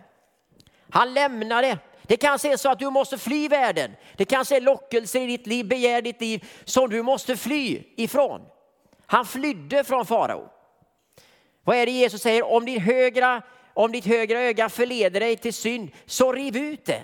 Han 0.90 1.14
lämnar 1.14 1.62
det 1.62 1.78
det 2.12 2.16
kanske 2.16 2.52
är 2.52 2.56
så 2.56 2.68
att 2.70 2.78
du 2.78 2.90
måste 2.90 3.18
fly 3.18 3.48
världen. 3.48 3.96
Det 4.16 4.24
kanske 4.24 4.56
är 4.56 4.60
lockelser 4.60 5.20
i 5.20 5.26
ditt 5.26 5.46
liv, 5.46 5.68
begär 5.68 5.98
i 5.98 6.00
ditt 6.00 6.20
liv 6.20 6.44
som 6.64 6.90
du 6.90 7.02
måste 7.02 7.36
fly 7.36 7.82
ifrån. 7.96 8.40
Han 9.06 9.26
flydde 9.26 9.84
från 9.84 10.06
farao. 10.06 10.48
Vad 11.64 11.76
är 11.76 11.86
det 11.86 11.92
Jesus 11.92 12.22
säger? 12.22 12.52
Om, 12.52 12.64
din 12.64 12.80
högra, 12.80 13.42
om 13.74 13.92
ditt 13.92 14.06
högra 14.06 14.40
öga 14.40 14.68
förleder 14.68 15.20
dig 15.20 15.36
till 15.36 15.54
synd, 15.54 15.90
så 16.06 16.32
riv 16.32 16.56
ut 16.56 16.84
det. 16.84 17.02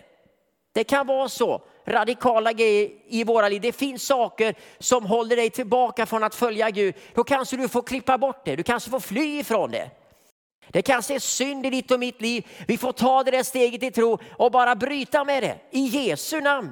Det 0.73 0.85
kan 0.85 1.07
vara 1.07 1.29
så 1.29 1.63
radikala 1.87 2.53
grejer 2.53 2.91
i 3.09 3.25
våra 3.25 3.49
liv. 3.49 3.61
Det 3.61 3.73
finns 3.73 4.07
saker 4.07 4.55
som 4.79 5.07
håller 5.07 5.37
dig 5.37 5.51
tillbaka 5.51 6.07
från 6.07 6.25
att 6.25 6.35
följa 6.35 6.71
Gud. 6.71 6.95
Då 7.15 7.25
kanske 7.25 7.57
du 7.57 7.69
får 7.69 7.83
klippa 7.83 8.19
bort 8.19 8.45
det. 8.45 8.57
Du 8.57 8.63
kanske 8.63 8.91
får 8.91 9.01
fly 9.01 9.39
ifrån 9.39 9.71
det. 9.71 9.91
Det 10.73 10.83
kanske 10.83 11.15
är 11.15 11.19
synd 11.19 11.67
i 11.67 11.71
ditt 11.71 11.91
och 11.91 12.01
mitt 12.01 12.21
liv. 12.21 12.47
Vi 12.67 12.79
får 12.79 12.93
ta 12.93 13.23
det 13.23 13.31
där 13.31 13.43
steget 13.43 13.83
i 13.83 13.91
tro 13.91 14.19
och 14.37 14.51
bara 14.51 14.75
bryta 14.75 15.25
med 15.25 15.43
det 15.43 15.59
i 15.71 15.81
Jesu 15.81 16.41
namn. 16.41 16.71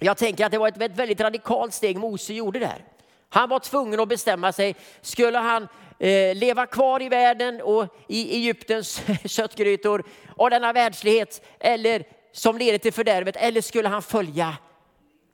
Jag 0.00 0.16
tänker 0.16 0.44
att 0.44 0.52
det 0.52 0.58
var 0.58 0.68
ett 0.68 0.76
väldigt 0.76 1.20
radikalt 1.20 1.74
steg 1.74 1.98
Mose 1.98 2.34
gjorde 2.34 2.58
där. 2.58 2.84
Han 3.28 3.48
var 3.48 3.58
tvungen 3.58 4.00
att 4.00 4.08
bestämma 4.08 4.52
sig. 4.52 4.76
Skulle 5.00 5.38
han 5.38 5.68
eh, 5.98 6.34
leva 6.34 6.66
kvar 6.66 7.02
i 7.02 7.08
världen 7.08 7.60
och 7.60 7.86
i 8.08 8.36
Egyptens 8.36 9.02
köttgrytor 9.24 10.04
och 10.36 10.50
denna 10.50 10.72
världslighet 10.72 11.42
eller 11.60 12.04
som 12.32 12.58
leder 12.58 12.78
till 12.78 12.92
fördärvet 12.92 13.36
eller 13.36 13.60
skulle 13.60 13.88
han 13.88 14.02
följa 14.02 14.56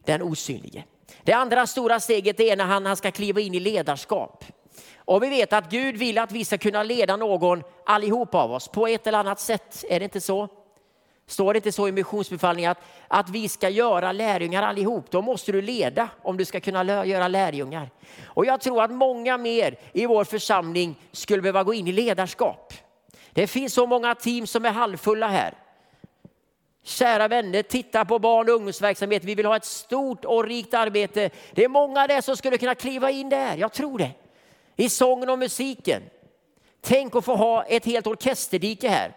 den 0.04 0.22
osynlige? 0.22 0.84
Det 1.22 1.32
andra 1.32 1.66
stora 1.66 2.00
steget 2.00 2.40
är 2.40 2.56
när 2.56 2.64
han, 2.64 2.86
han 2.86 2.96
ska 2.96 3.10
kliva 3.10 3.40
in 3.40 3.54
i 3.54 3.60
ledarskap. 3.60 4.44
Och 5.06 5.22
vi 5.22 5.28
vet 5.28 5.52
att 5.52 5.70
Gud 5.70 5.96
vill 5.96 6.18
att 6.18 6.32
vi 6.32 6.44
ska 6.44 6.58
kunna 6.58 6.82
leda 6.82 7.16
någon, 7.16 7.62
allihop 7.86 8.34
av 8.34 8.52
oss, 8.52 8.68
på 8.68 8.86
ett 8.86 9.06
eller 9.06 9.18
annat 9.18 9.40
sätt. 9.40 9.84
Är 9.88 10.00
det 10.00 10.04
inte 10.04 10.20
så? 10.20 10.48
Står 11.26 11.52
det 11.52 11.56
inte 11.56 11.72
så 11.72 11.88
i 11.88 11.92
missionsbefallningen 11.92 12.70
att, 12.70 12.78
att 13.08 13.30
vi 13.30 13.48
ska 13.48 13.68
göra 13.68 14.12
lärjungar 14.12 14.62
allihop? 14.62 15.10
Då 15.10 15.22
måste 15.22 15.52
du 15.52 15.62
leda 15.62 16.08
om 16.22 16.36
du 16.36 16.44
ska 16.44 16.60
kunna 16.60 17.06
göra 17.06 17.28
lärjungar. 17.28 17.90
Och 18.24 18.46
jag 18.46 18.60
tror 18.60 18.82
att 18.82 18.90
många 18.90 19.38
mer 19.38 19.78
i 19.92 20.06
vår 20.06 20.24
församling 20.24 20.94
skulle 21.12 21.42
behöva 21.42 21.64
gå 21.64 21.74
in 21.74 21.88
i 21.88 21.92
ledarskap. 21.92 22.72
Det 23.32 23.46
finns 23.46 23.74
så 23.74 23.86
många 23.86 24.14
team 24.14 24.46
som 24.46 24.64
är 24.64 24.70
halvfulla 24.70 25.28
här. 25.28 25.54
Kära 26.82 27.28
vänner, 27.28 27.62
titta 27.62 28.04
på 28.04 28.18
barn 28.18 28.48
och 28.48 28.54
ungdomsverksamhet. 28.54 29.24
Vi 29.24 29.34
vill 29.34 29.46
ha 29.46 29.56
ett 29.56 29.64
stort 29.64 30.24
och 30.24 30.44
rikt 30.44 30.74
arbete. 30.74 31.30
Det 31.52 31.64
är 31.64 31.68
många 31.68 32.06
där 32.06 32.20
som 32.20 32.36
skulle 32.36 32.58
kunna 32.58 32.74
kliva 32.74 33.10
in 33.10 33.28
där, 33.28 33.56
jag 33.56 33.72
tror 33.72 33.98
det. 33.98 34.10
I 34.76 34.88
sången 34.88 35.28
och 35.28 35.38
musiken. 35.38 36.02
Tänk 36.80 37.16
att 37.16 37.24
få 37.24 37.36
ha 37.36 37.64
ett 37.64 37.84
helt 37.84 38.06
orkesterdike 38.06 38.88
här. 38.88 39.12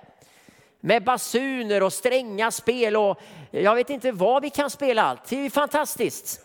Med 0.79 1.03
basuner 1.03 1.83
och 1.83 1.93
stränga 1.93 2.51
spel 2.51 2.97
och 2.97 3.21
jag 3.51 3.75
vet 3.75 3.89
inte 3.89 4.11
vad 4.11 4.41
vi 4.41 4.49
kan 4.49 4.69
spela 4.69 5.03
allt. 5.03 5.25
Det 5.29 5.45
är 5.45 5.49
fantastiskt. 5.49 6.41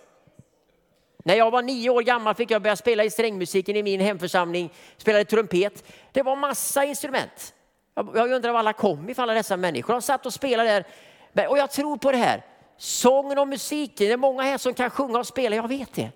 När 1.25 1.35
jag 1.35 1.51
var 1.51 1.63
nio 1.63 1.91
år 1.91 2.03
gammal 2.03 2.35
fick 2.35 2.51
jag 2.51 2.63
börja 2.63 2.77
spela 2.77 3.05
i 3.05 3.11
strängmusiken 3.11 3.77
i 3.77 3.83
min 3.83 4.01
hemförsamling, 4.01 4.73
spelade 4.97 5.25
trumpet. 5.25 5.85
Det 6.13 6.23
var 6.23 6.37
massa 6.37 6.85
instrument. 6.85 7.55
Jag 7.95 8.33
undrar 8.33 8.53
var 8.53 8.59
alla 8.59 8.73
kom 8.73 9.11
ifrån 9.11 9.23
alla 9.23 9.35
dessa 9.35 9.57
människor. 9.57 9.93
De 9.93 10.03
satt 10.03 10.27
och 10.27 10.33
spelade 10.33 10.85
där 11.33 11.49
och 11.49 11.59
jag 11.59 11.71
tror 11.71 11.97
på 11.97 12.13
det 12.13 12.19
här. 12.19 12.45
Sången 12.77 13.39
och 13.39 13.49
musiken, 13.49 14.07
det 14.07 14.13
är 14.13 14.17
många 14.17 14.43
här 14.43 14.59
som 14.59 14.75
kan 14.75 14.91
sjunga 14.91 15.19
och 15.19 15.27
spela, 15.27 15.57
jag 15.57 15.69
vet 15.69 15.95
det. 15.95 16.11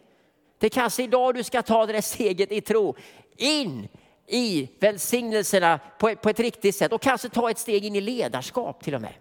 Det 0.59 0.67
är 0.67 0.71
kanske 0.71 1.03
idag 1.03 1.35
du 1.35 1.45
ska 1.45 1.63
ta 1.63 1.87
det 1.87 1.93
där 1.93 2.01
steget 2.01 2.53
i 2.53 2.61
tro. 2.61 2.97
In 3.37 3.89
i 4.27 4.69
välsignelserna 4.81 5.81
på 5.99 6.09
ett, 6.09 6.21
på 6.21 6.29
ett 6.29 6.41
riktigt 6.41 6.77
sätt 6.77 6.93
och 6.93 7.03
kanske 7.03 7.29
ta 7.29 7.51
ett 7.51 7.59
steg 7.59 7.85
in 7.85 7.97
i 7.97 8.01
ledarskap 8.01 8.85
till 8.85 8.95
och 8.95 9.01
med. 9.01 9.15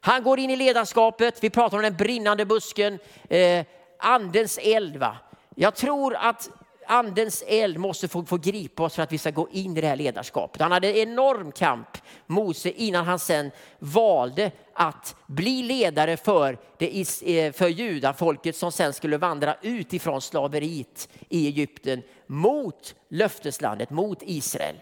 Han 0.00 0.22
går 0.22 0.38
in 0.38 0.50
i 0.50 0.56
ledarskapet, 0.56 1.44
vi 1.44 1.50
pratar 1.50 1.76
om 1.76 1.82
den 1.82 1.96
brinnande 1.96 2.44
busken, 2.44 2.98
eh, 3.28 3.66
andens 3.98 4.58
eld. 4.62 4.96
Va? 4.96 5.16
Jag 5.54 5.74
tror 5.74 6.14
att 6.14 6.50
andens 6.92 7.44
eld 7.46 7.78
måste 7.78 8.08
få, 8.08 8.24
få 8.24 8.36
gripa 8.36 8.82
oss 8.82 8.94
för 8.94 9.02
att 9.02 9.12
vi 9.12 9.18
ska 9.18 9.30
gå 9.30 9.48
in 9.50 9.76
i 9.76 9.80
det 9.80 9.86
här 9.86 9.96
ledarskapet. 9.96 10.62
Han 10.62 10.72
hade 10.72 10.88
en 10.88 11.08
enorm 11.08 11.52
kamp, 11.52 11.88
Mose, 12.26 12.70
innan 12.70 13.04
han 13.04 13.18
sen 13.18 13.50
valde 13.78 14.50
att 14.74 15.16
bli 15.26 15.62
ledare 15.62 16.16
för, 16.16 16.58
det, 16.78 17.00
eh, 17.22 17.52
för 17.52 17.68
judafolket 17.68 18.56
som 18.56 18.72
sen 18.72 18.92
skulle 18.92 19.18
vandra 19.18 19.56
ut 19.62 19.92
ifrån 19.92 20.22
slaveriet 20.22 21.08
i 21.28 21.46
Egypten 21.46 22.02
mot 22.26 22.94
löfteslandet, 23.08 23.90
mot 23.90 24.18
Israel. 24.22 24.76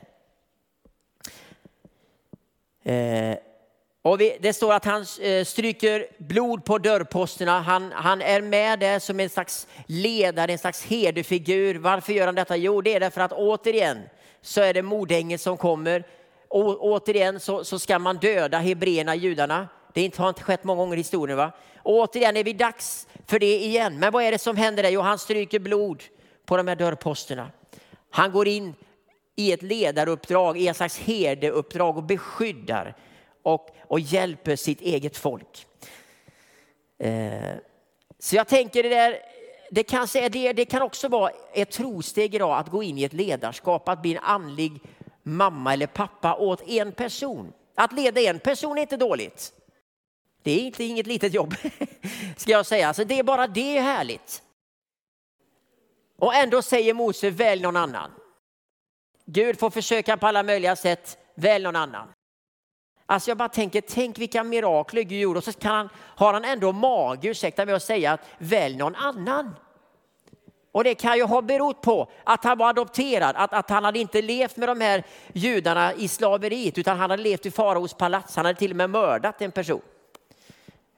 Eh, 2.82 3.36
och 4.02 4.20
vi, 4.20 4.36
det 4.40 4.52
står 4.52 4.72
att 4.72 4.84
han 4.84 5.04
eh, 5.20 5.44
stryker 5.44 6.06
blod 6.18 6.64
på 6.64 6.78
dörrposterna. 6.78 7.60
Han, 7.60 7.92
han 7.92 8.22
är 8.22 8.40
med 8.40 8.78
där 8.78 8.98
som 8.98 9.20
en 9.20 9.28
slags 9.28 9.66
ledare, 9.86 10.52
en 10.52 10.58
slags 10.58 10.84
herdefigur. 10.84 11.74
Varför 11.74 12.12
gör 12.12 12.26
han 12.26 12.34
detta? 12.34 12.56
Jo, 12.56 12.80
det 12.80 12.94
är 12.94 13.00
därför 13.00 13.20
att 13.20 13.32
återigen 13.32 13.98
så 14.42 14.60
är 14.60 14.74
det 14.74 14.82
mordänget 14.82 15.40
som 15.40 15.56
kommer. 15.56 16.04
Och 16.48 16.84
återigen 16.84 17.40
så, 17.40 17.64
så 17.64 17.78
ska 17.78 17.98
man 17.98 18.16
döda 18.16 18.58
hebreerna, 18.58 19.14
judarna. 19.14 19.68
Det 19.94 20.16
har 20.16 20.28
inte 20.28 20.42
skett 20.42 20.64
många 20.64 20.78
gånger 20.78 20.96
i 20.96 21.00
historien. 21.00 21.38
Va? 21.38 21.52
Och 21.76 21.94
återigen 21.94 22.36
är 22.36 22.44
vi 22.44 22.52
dags 22.52 23.08
för 23.26 23.38
det 23.38 23.56
igen. 23.56 23.98
Men 23.98 24.12
vad 24.12 24.24
är 24.24 24.32
det 24.32 24.38
som 24.38 24.56
händer 24.56 24.82
där? 24.82 24.90
Jo, 24.90 25.00
han 25.00 25.18
stryker 25.18 25.58
blod 25.58 26.02
på 26.46 26.56
de 26.56 26.68
här 26.68 26.76
dörrposterna. 26.76 27.50
Han 28.10 28.32
går 28.32 28.48
in 28.48 28.74
i 29.36 29.52
ett 29.52 29.62
ledaruppdrag, 29.62 30.58
i 30.58 30.68
ett 30.68 30.76
slags 30.76 30.98
herdeuppdrag 30.98 31.96
och 31.96 32.04
beskyddar 32.04 32.96
och, 33.42 33.70
och 33.82 34.00
hjälper 34.00 34.56
sitt 34.56 34.80
eget 34.80 35.16
folk. 35.16 35.66
Eh, 36.98 37.54
så 38.18 38.36
jag 38.36 38.48
tänker 38.48 38.82
det 38.82 38.88
där, 38.88 39.18
det 39.70 39.82
kanske 39.82 40.24
är 40.24 40.30
det, 40.30 40.52
det 40.52 40.64
kan 40.64 40.82
också 40.82 41.08
vara 41.08 41.30
ett 41.52 41.70
trosteg 41.70 42.34
idag 42.34 42.58
att 42.58 42.68
gå 42.68 42.82
in 42.82 42.98
i 42.98 43.04
ett 43.04 43.12
ledarskap, 43.12 43.88
att 43.88 44.02
bli 44.02 44.16
en 44.16 44.22
andlig 44.22 44.80
mamma 45.22 45.72
eller 45.72 45.86
pappa 45.86 46.34
åt 46.34 46.68
en 46.68 46.92
person. 46.92 47.52
Att 47.74 47.92
leda 47.92 48.20
en 48.20 48.38
person 48.38 48.78
är 48.78 48.82
inte 48.82 48.96
dåligt. 48.96 49.52
Det 50.42 50.50
är 50.50 50.58
inte 50.58 50.84
inget 50.84 51.06
litet 51.06 51.34
jobb, 51.34 51.54
ska 52.36 52.50
jag 52.50 52.66
säga. 52.66 52.88
Alltså 52.88 53.04
det 53.04 53.18
är 53.18 53.22
bara 53.22 53.46
det 53.46 53.78
är 53.78 53.82
härligt. 53.82 54.42
Och 56.18 56.34
ändå 56.34 56.62
säger 56.62 56.94
Mose, 56.94 57.30
välj 57.30 57.62
någon 57.62 57.76
annan. 57.76 58.10
Gud 59.26 59.58
får 59.58 59.70
försöka 59.70 60.16
på 60.16 60.26
alla 60.26 60.42
möjliga 60.42 60.76
sätt, 60.76 61.18
välj 61.34 61.64
någon 61.64 61.76
annan. 61.76 62.08
Alltså 63.10 63.30
jag 63.30 63.38
bara 63.38 63.48
tänker, 63.48 63.80
tänk 63.80 64.18
vilka 64.18 64.44
mirakler 64.44 65.02
Gud 65.02 65.20
gjorde 65.20 65.38
och 65.38 65.44
så 65.44 65.52
kan 65.52 65.74
han, 65.74 65.88
har 65.96 66.32
han 66.32 66.44
ändå 66.44 66.72
mage, 66.72 67.28
ursäkta 67.28 67.66
mig 67.66 67.74
att 67.74 67.82
säga, 67.82 68.12
att 68.12 68.20
välj 68.38 68.76
någon 68.76 68.94
annan. 68.94 69.56
Och 70.72 70.84
det 70.84 70.94
kan 70.94 71.16
ju 71.16 71.24
ha 71.24 71.42
berott 71.42 71.80
på 71.80 72.10
att 72.24 72.44
han 72.44 72.58
var 72.58 72.68
adopterad, 72.68 73.36
att, 73.36 73.52
att 73.52 73.70
han 73.70 73.84
hade 73.84 73.98
inte 73.98 74.22
levt 74.22 74.56
med 74.56 74.68
de 74.68 74.80
här 74.80 75.04
judarna 75.32 75.94
i 75.94 76.08
slaveriet 76.08 76.78
utan 76.78 76.98
han 76.98 77.10
hade 77.10 77.22
levt 77.22 77.46
i 77.46 77.50
faraos 77.50 77.94
palats, 77.94 78.36
han 78.36 78.44
hade 78.44 78.58
till 78.58 78.70
och 78.70 78.76
med 78.76 78.90
mördat 78.90 79.42
en 79.42 79.52
person. 79.52 79.82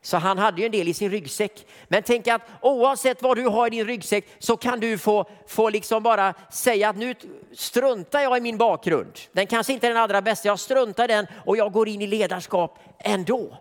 Så 0.04 0.16
han 0.16 0.38
hade 0.38 0.60
ju 0.60 0.66
en 0.66 0.72
del 0.72 0.88
i 0.88 0.94
sin 0.94 1.10
ryggsäck. 1.10 1.66
Men 1.88 2.02
tänk 2.02 2.28
att 2.28 2.42
oavsett 2.60 3.22
vad 3.22 3.36
du 3.36 3.46
har 3.46 3.66
i 3.66 3.70
din 3.70 3.86
ryggsäck 3.86 4.26
så 4.38 4.56
kan 4.56 4.80
du 4.80 4.98
få, 4.98 5.30
få 5.46 5.70
liksom 5.70 6.02
bara 6.02 6.34
säga 6.50 6.88
att 6.88 6.96
nu 6.96 7.14
struntar 7.52 8.20
jag 8.20 8.38
i 8.38 8.40
min 8.40 8.58
bakgrund. 8.58 9.18
Den 9.32 9.46
kanske 9.46 9.72
inte 9.72 9.86
är 9.86 9.88
den 9.88 10.02
allra 10.02 10.22
bästa, 10.22 10.48
jag 10.48 10.60
struntar 10.60 11.04
i 11.04 11.06
den 11.06 11.26
och 11.46 11.56
jag 11.56 11.72
går 11.72 11.88
in 11.88 12.02
i 12.02 12.06
ledarskap 12.06 12.78
ändå. 12.98 13.58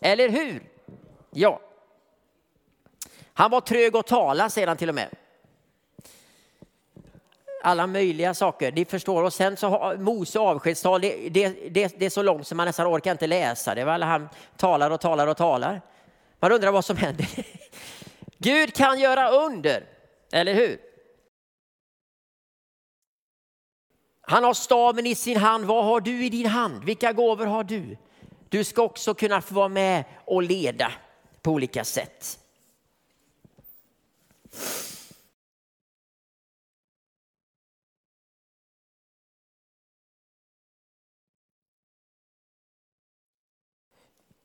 Eller 0.00 0.28
hur? 0.28 0.62
Ja. 1.30 1.60
Han 3.34 3.50
var 3.50 3.60
trög 3.60 3.96
att 3.96 4.06
tala 4.06 4.50
säger 4.50 4.68
han 4.68 4.76
till 4.76 4.88
och 4.88 4.94
med 4.94 5.08
alla 7.62 7.86
möjliga 7.86 8.34
saker. 8.34 8.72
Ni 8.72 8.84
förstår. 8.84 9.22
Och 9.22 9.32
sen 9.32 9.56
så 9.56 9.68
har 9.68 9.96
Mose 9.96 10.38
avskedstal, 10.38 11.00
det, 11.00 11.28
det, 11.28 11.48
det, 11.70 11.94
det, 11.98 12.06
är 12.06 12.10
så 12.10 12.22
långt 12.22 12.46
så 12.46 12.54
man 12.54 12.66
nästan 12.66 12.86
orkar 12.86 13.12
inte 13.12 13.26
läsa 13.26 13.74
det. 13.74 13.84
Väl? 13.84 14.02
Han 14.02 14.28
talar 14.56 14.90
och 14.90 15.00
talar 15.00 15.26
och 15.26 15.36
talar. 15.36 15.80
Man 16.40 16.52
undrar 16.52 16.72
vad 16.72 16.84
som 16.84 16.96
händer. 16.96 17.28
Gud 18.38 18.74
kan 18.74 19.00
göra 19.00 19.30
under, 19.30 19.84
eller 20.32 20.54
hur? 20.54 20.80
Han 24.20 24.44
har 24.44 24.54
staven 24.54 25.06
i 25.06 25.14
sin 25.14 25.36
hand. 25.36 25.64
Vad 25.64 25.84
har 25.84 26.00
du 26.00 26.24
i 26.24 26.30
din 26.30 26.46
hand? 26.46 26.84
Vilka 26.84 27.12
gåvor 27.12 27.46
har 27.46 27.64
du? 27.64 27.96
Du 28.48 28.64
ska 28.64 28.82
också 28.82 29.14
kunna 29.14 29.40
få 29.40 29.54
vara 29.54 29.68
med 29.68 30.04
och 30.24 30.42
leda 30.42 30.92
på 31.42 31.50
olika 31.50 31.84
sätt. 31.84 32.38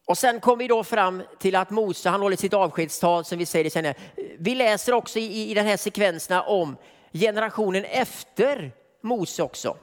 Och 0.05 0.17
sen 0.17 0.39
kom 0.39 0.59
vi 0.59 0.67
då 0.67 0.83
fram 0.83 1.23
till 1.39 1.55
att 1.55 1.69
Mose, 1.69 2.09
han 2.09 2.21
håller 2.21 2.37
sitt 2.37 2.53
avskedstal 2.53 3.25
som 3.25 3.37
vi 3.37 3.45
säger 3.45 3.69
senare. 3.69 3.93
Vi 4.39 4.55
läser 4.55 4.93
också 4.93 5.19
i, 5.19 5.51
i 5.51 5.53
den 5.53 5.65
här 5.65 5.77
sekvenserna 5.77 6.41
om 6.41 6.77
generationen 7.13 7.85
efter 7.85 8.71
Mose 9.01 9.43
också. 9.43 9.77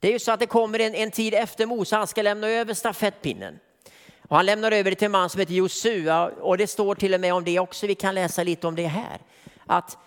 Det 0.00 0.08
är 0.08 0.12
ju 0.12 0.18
så 0.18 0.32
att 0.32 0.40
det 0.40 0.46
kommer 0.46 0.78
en, 0.78 0.94
en 0.94 1.10
tid 1.10 1.34
efter 1.34 1.66
Mose, 1.66 1.96
han 1.96 2.06
ska 2.06 2.22
lämna 2.22 2.48
över 2.48 2.74
stafettpinnen. 2.74 3.58
Och 4.28 4.36
han 4.36 4.46
lämnar 4.46 4.72
över 4.72 4.90
det 4.90 4.96
till 4.96 5.06
en 5.06 5.12
man 5.12 5.30
som 5.30 5.40
heter 5.40 5.54
Josua 5.54 6.26
och 6.26 6.58
det 6.58 6.66
står 6.66 6.94
till 6.94 7.14
och 7.14 7.20
med 7.20 7.34
om 7.34 7.44
det 7.44 7.58
också, 7.58 7.86
vi 7.86 7.94
kan 7.94 8.14
läsa 8.14 8.42
lite 8.42 8.66
om 8.66 8.74
det 8.74 8.86
här. 8.86 9.18
Att 9.66 9.98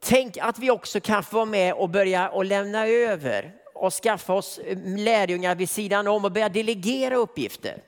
Tänk 0.00 0.36
att 0.38 0.58
vi 0.58 0.70
också 0.70 1.00
kan 1.00 1.22
få 1.22 1.36
vara 1.36 1.44
med 1.44 1.74
och 1.74 1.88
börja 1.88 2.28
och 2.28 2.44
lämna 2.44 2.86
över 2.86 3.52
och 3.74 3.92
skaffa 3.92 4.32
oss 4.32 4.60
lärjungar 4.84 5.54
vid 5.54 5.70
sidan 5.70 6.06
om 6.06 6.24
och 6.24 6.32
börja 6.32 6.48
delegera 6.48 7.16
uppgifter. 7.16 7.82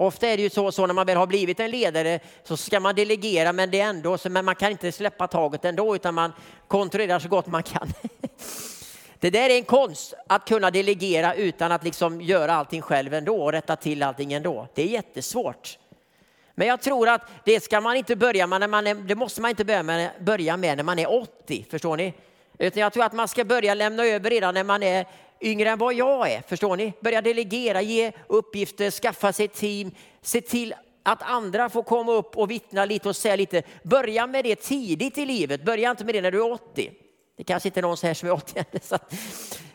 Ofta 0.00 0.28
är 0.28 0.36
det 0.36 0.42
ju 0.42 0.50
så, 0.50 0.72
så 0.72 0.86
när 0.86 0.94
man 0.94 1.06
väl 1.06 1.16
har 1.16 1.26
blivit 1.26 1.60
en 1.60 1.70
ledare 1.70 2.20
så 2.44 2.56
ska 2.56 2.80
man 2.80 2.94
delegera 2.94 3.52
men 3.52 3.70
det 3.70 3.80
är 3.80 3.88
ändå 3.88 4.18
så, 4.18 4.30
men 4.30 4.44
man 4.44 4.54
kan 4.54 4.70
inte 4.70 4.92
släppa 4.92 5.28
taget 5.28 5.64
ändå 5.64 5.94
utan 5.94 6.14
man 6.14 6.32
kontrollerar 6.68 7.18
så 7.18 7.28
gott 7.28 7.46
man 7.46 7.62
kan. 7.62 7.92
Det 9.18 9.30
där 9.30 9.50
är 9.50 9.56
en 9.56 9.64
konst 9.64 10.14
att 10.26 10.48
kunna 10.48 10.70
delegera 10.70 11.34
utan 11.34 11.72
att 11.72 11.84
liksom 11.84 12.20
göra 12.20 12.54
allting 12.54 12.82
själv 12.82 13.14
ändå 13.14 13.42
och 13.42 13.52
rätta 13.52 13.76
till 13.76 14.02
allting 14.02 14.32
ändå. 14.32 14.68
Det 14.74 14.82
är 14.82 14.86
jättesvårt. 14.86 15.78
Men 16.54 16.68
jag 16.68 16.80
tror 16.80 17.08
att 17.08 17.22
det 17.44 17.60
ska 17.60 17.80
man 17.80 17.96
inte 17.96 18.16
börja 18.16 18.46
med 18.46 18.60
när 18.60 18.68
man 18.68 18.86
är, 18.86 18.94
det 18.94 19.14
måste 19.14 19.40
man 19.40 19.50
inte 19.50 19.64
börja 19.64 19.82
med, 19.82 20.10
börja 20.20 20.56
med 20.56 20.76
när 20.76 20.84
man 20.84 20.98
är 20.98 21.12
80, 21.12 21.66
förstår 21.70 21.96
ni? 21.96 22.14
Utan 22.60 22.82
jag 22.82 22.92
tror 22.92 23.04
att 23.04 23.12
man 23.12 23.28
ska 23.28 23.44
börja 23.44 23.74
lämna 23.74 24.04
över 24.04 24.30
redan 24.30 24.54
när 24.54 24.64
man 24.64 24.82
är 24.82 25.06
yngre 25.40 25.70
än 25.70 25.78
vad 25.78 25.94
jag 25.94 26.32
är. 26.32 26.42
Förstår 26.48 26.76
ni? 26.76 26.92
Börja 27.00 27.22
delegera, 27.22 27.82
ge 27.82 28.12
uppgifter, 28.26 28.90
skaffa 28.90 29.32
sig 29.32 29.44
ett 29.44 29.54
team, 29.54 29.90
se 30.22 30.40
till 30.40 30.74
att 31.02 31.22
andra 31.22 31.68
får 31.68 31.82
komma 31.82 32.12
upp 32.12 32.36
och 32.36 32.50
vittna 32.50 32.84
lite 32.84 33.08
och 33.08 33.16
säga 33.16 33.36
lite. 33.36 33.62
Börja 33.82 34.26
med 34.26 34.44
det 34.44 34.56
tidigt 34.56 35.18
i 35.18 35.26
livet, 35.26 35.64
börja 35.64 35.90
inte 35.90 36.04
med 36.04 36.14
det 36.14 36.20
när 36.20 36.30
du 36.30 36.38
är 36.38 36.52
80. 36.52 36.92
Det 37.36 37.44
kanske 37.44 37.68
inte 37.68 37.80
är 37.80 37.82
någon 37.82 37.96
här 38.02 38.14
som 38.14 38.28
är 38.28 38.32
80 38.32 38.64
så 38.82 38.98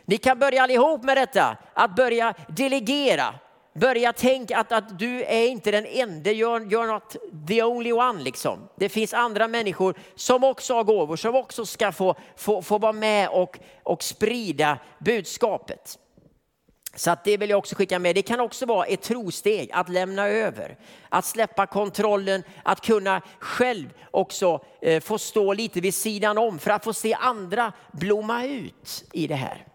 Ni 0.04 0.18
kan 0.18 0.38
börja 0.38 0.62
allihop 0.62 1.04
med 1.04 1.16
detta, 1.16 1.56
att 1.74 1.96
börja 1.96 2.34
delegera. 2.48 3.34
Börja 3.80 4.12
tänka 4.12 4.58
att, 4.58 4.72
att 4.72 4.98
du 4.98 5.24
är 5.24 5.46
inte 5.46 5.70
den 5.70 5.86
enda, 5.86 6.30
you're, 6.30 6.68
you're 6.68 6.86
not 6.86 7.16
the 7.48 7.62
only 7.62 7.92
one 7.92 8.22
liksom. 8.22 8.68
Det 8.76 8.88
finns 8.88 9.14
andra 9.14 9.48
människor 9.48 9.94
som 10.14 10.44
också 10.44 10.74
har 10.74 10.84
gåvor, 10.84 11.16
som 11.16 11.34
också 11.34 11.66
ska 11.66 11.92
få, 11.92 12.14
få, 12.36 12.62
få 12.62 12.78
vara 12.78 12.92
med 12.92 13.28
och, 13.28 13.58
och 13.82 14.02
sprida 14.02 14.78
budskapet. 14.98 15.98
Så 16.94 17.10
att 17.10 17.24
det 17.24 17.36
vill 17.36 17.50
jag 17.50 17.58
också 17.58 17.74
skicka 17.74 17.98
med. 17.98 18.14
Det 18.14 18.22
kan 18.22 18.40
också 18.40 18.66
vara 18.66 18.86
ett 18.86 19.02
trosteg 19.02 19.70
att 19.72 19.88
lämna 19.88 20.28
över, 20.28 20.76
att 21.08 21.24
släppa 21.24 21.66
kontrollen, 21.66 22.42
att 22.62 22.80
kunna 22.80 23.22
själv 23.38 23.88
också 24.10 24.64
eh, 24.82 25.00
få 25.00 25.18
stå 25.18 25.52
lite 25.52 25.80
vid 25.80 25.94
sidan 25.94 26.38
om 26.38 26.58
för 26.58 26.70
att 26.70 26.84
få 26.84 26.92
se 26.92 27.14
andra 27.14 27.72
blomma 27.92 28.44
ut 28.44 29.04
i 29.12 29.26
det 29.26 29.34
här. 29.34 29.66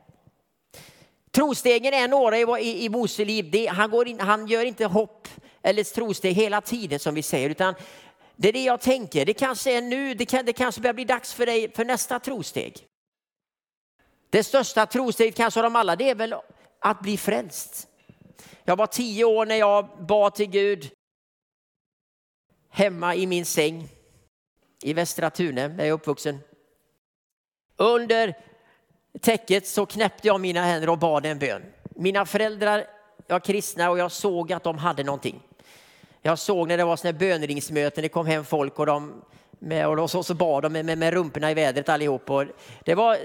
Trostegen 1.31 1.93
är 1.93 2.07
några 2.07 2.37
i, 2.37 2.63
i, 2.63 2.85
i 2.85 2.89
Mose 2.89 3.25
liv. 3.25 3.51
Det, 3.51 3.67
han, 3.67 3.89
går 3.89 4.07
in, 4.07 4.19
han 4.19 4.47
gör 4.47 4.65
inte 4.65 4.85
hopp 4.85 5.27
eller 5.61 5.83
trosteg 5.83 6.33
hela 6.33 6.61
tiden 6.61 6.99
som 6.99 7.15
vi 7.15 7.23
säger, 7.23 7.49
utan 7.49 7.75
det 8.35 8.49
är 8.49 8.53
det 8.53 8.63
jag 8.63 8.81
tänker. 8.81 9.25
Det 9.25 9.33
kanske 9.33 9.77
är 9.77 9.81
nu, 9.81 10.13
det, 10.13 10.25
kan, 10.25 10.45
det 10.45 10.53
kanske 10.53 10.81
börjar 10.81 10.93
bli 10.93 11.05
dags 11.05 11.33
för 11.33 11.45
dig 11.45 11.71
för 11.71 11.85
nästa 11.85 12.19
trosteg. 12.19 12.87
Det 14.29 14.43
största 14.43 14.85
trosteget 14.85 15.35
kanske 15.35 15.59
av 15.59 15.63
dem 15.63 15.75
alla, 15.75 15.95
det 15.95 16.09
är 16.09 16.15
väl 16.15 16.35
att 16.79 17.01
bli 17.01 17.17
frälst. 17.17 17.87
Jag 18.63 18.75
var 18.75 18.87
tio 18.87 19.25
år 19.25 19.45
när 19.45 19.55
jag 19.55 20.05
bad 20.07 20.35
till 20.35 20.49
Gud 20.49 20.91
hemma 22.69 23.15
i 23.15 23.27
min 23.27 23.45
säng 23.45 23.89
i 24.83 24.93
Västra 24.93 25.29
Tune, 25.29 25.67
där 25.67 25.77
jag 25.77 25.87
är 25.87 25.91
uppvuxen. 25.91 26.39
Under 27.75 28.37
täcket 29.19 29.67
så 29.67 29.85
knäppte 29.85 30.27
jag 30.27 30.41
mina 30.41 30.63
händer 30.63 30.89
och 30.89 30.97
bad 30.97 31.25
en 31.25 31.39
bön. 31.39 31.61
Mina 31.95 32.25
föräldrar 32.25 32.85
var 33.27 33.39
kristna 33.39 33.89
och 33.89 33.99
jag 33.99 34.11
såg 34.11 34.53
att 34.53 34.63
de 34.63 34.77
hade 34.77 35.03
någonting. 35.03 35.39
Jag 36.21 36.39
såg 36.39 36.67
när 36.67 36.77
det 36.77 36.83
var 36.83 36.95
såna 36.95 37.13
bönringsmöten, 37.13 38.01
det 38.01 38.09
kom 38.09 38.25
hem 38.25 38.45
folk 38.45 38.79
och 38.79 38.85
de 38.85 39.13
med, 39.59 39.87
och 39.87 40.09
så, 40.09 40.23
så 40.23 40.33
bad 40.33 40.63
de 40.63 40.73
med, 40.73 40.85
med, 40.85 40.97
med 40.97 41.13
rumporna 41.13 41.51
i 41.51 41.53
vädret 41.53 41.89
allihop. 41.89 42.29
Och 42.29 42.45
det 42.85 42.95
var 42.95 43.17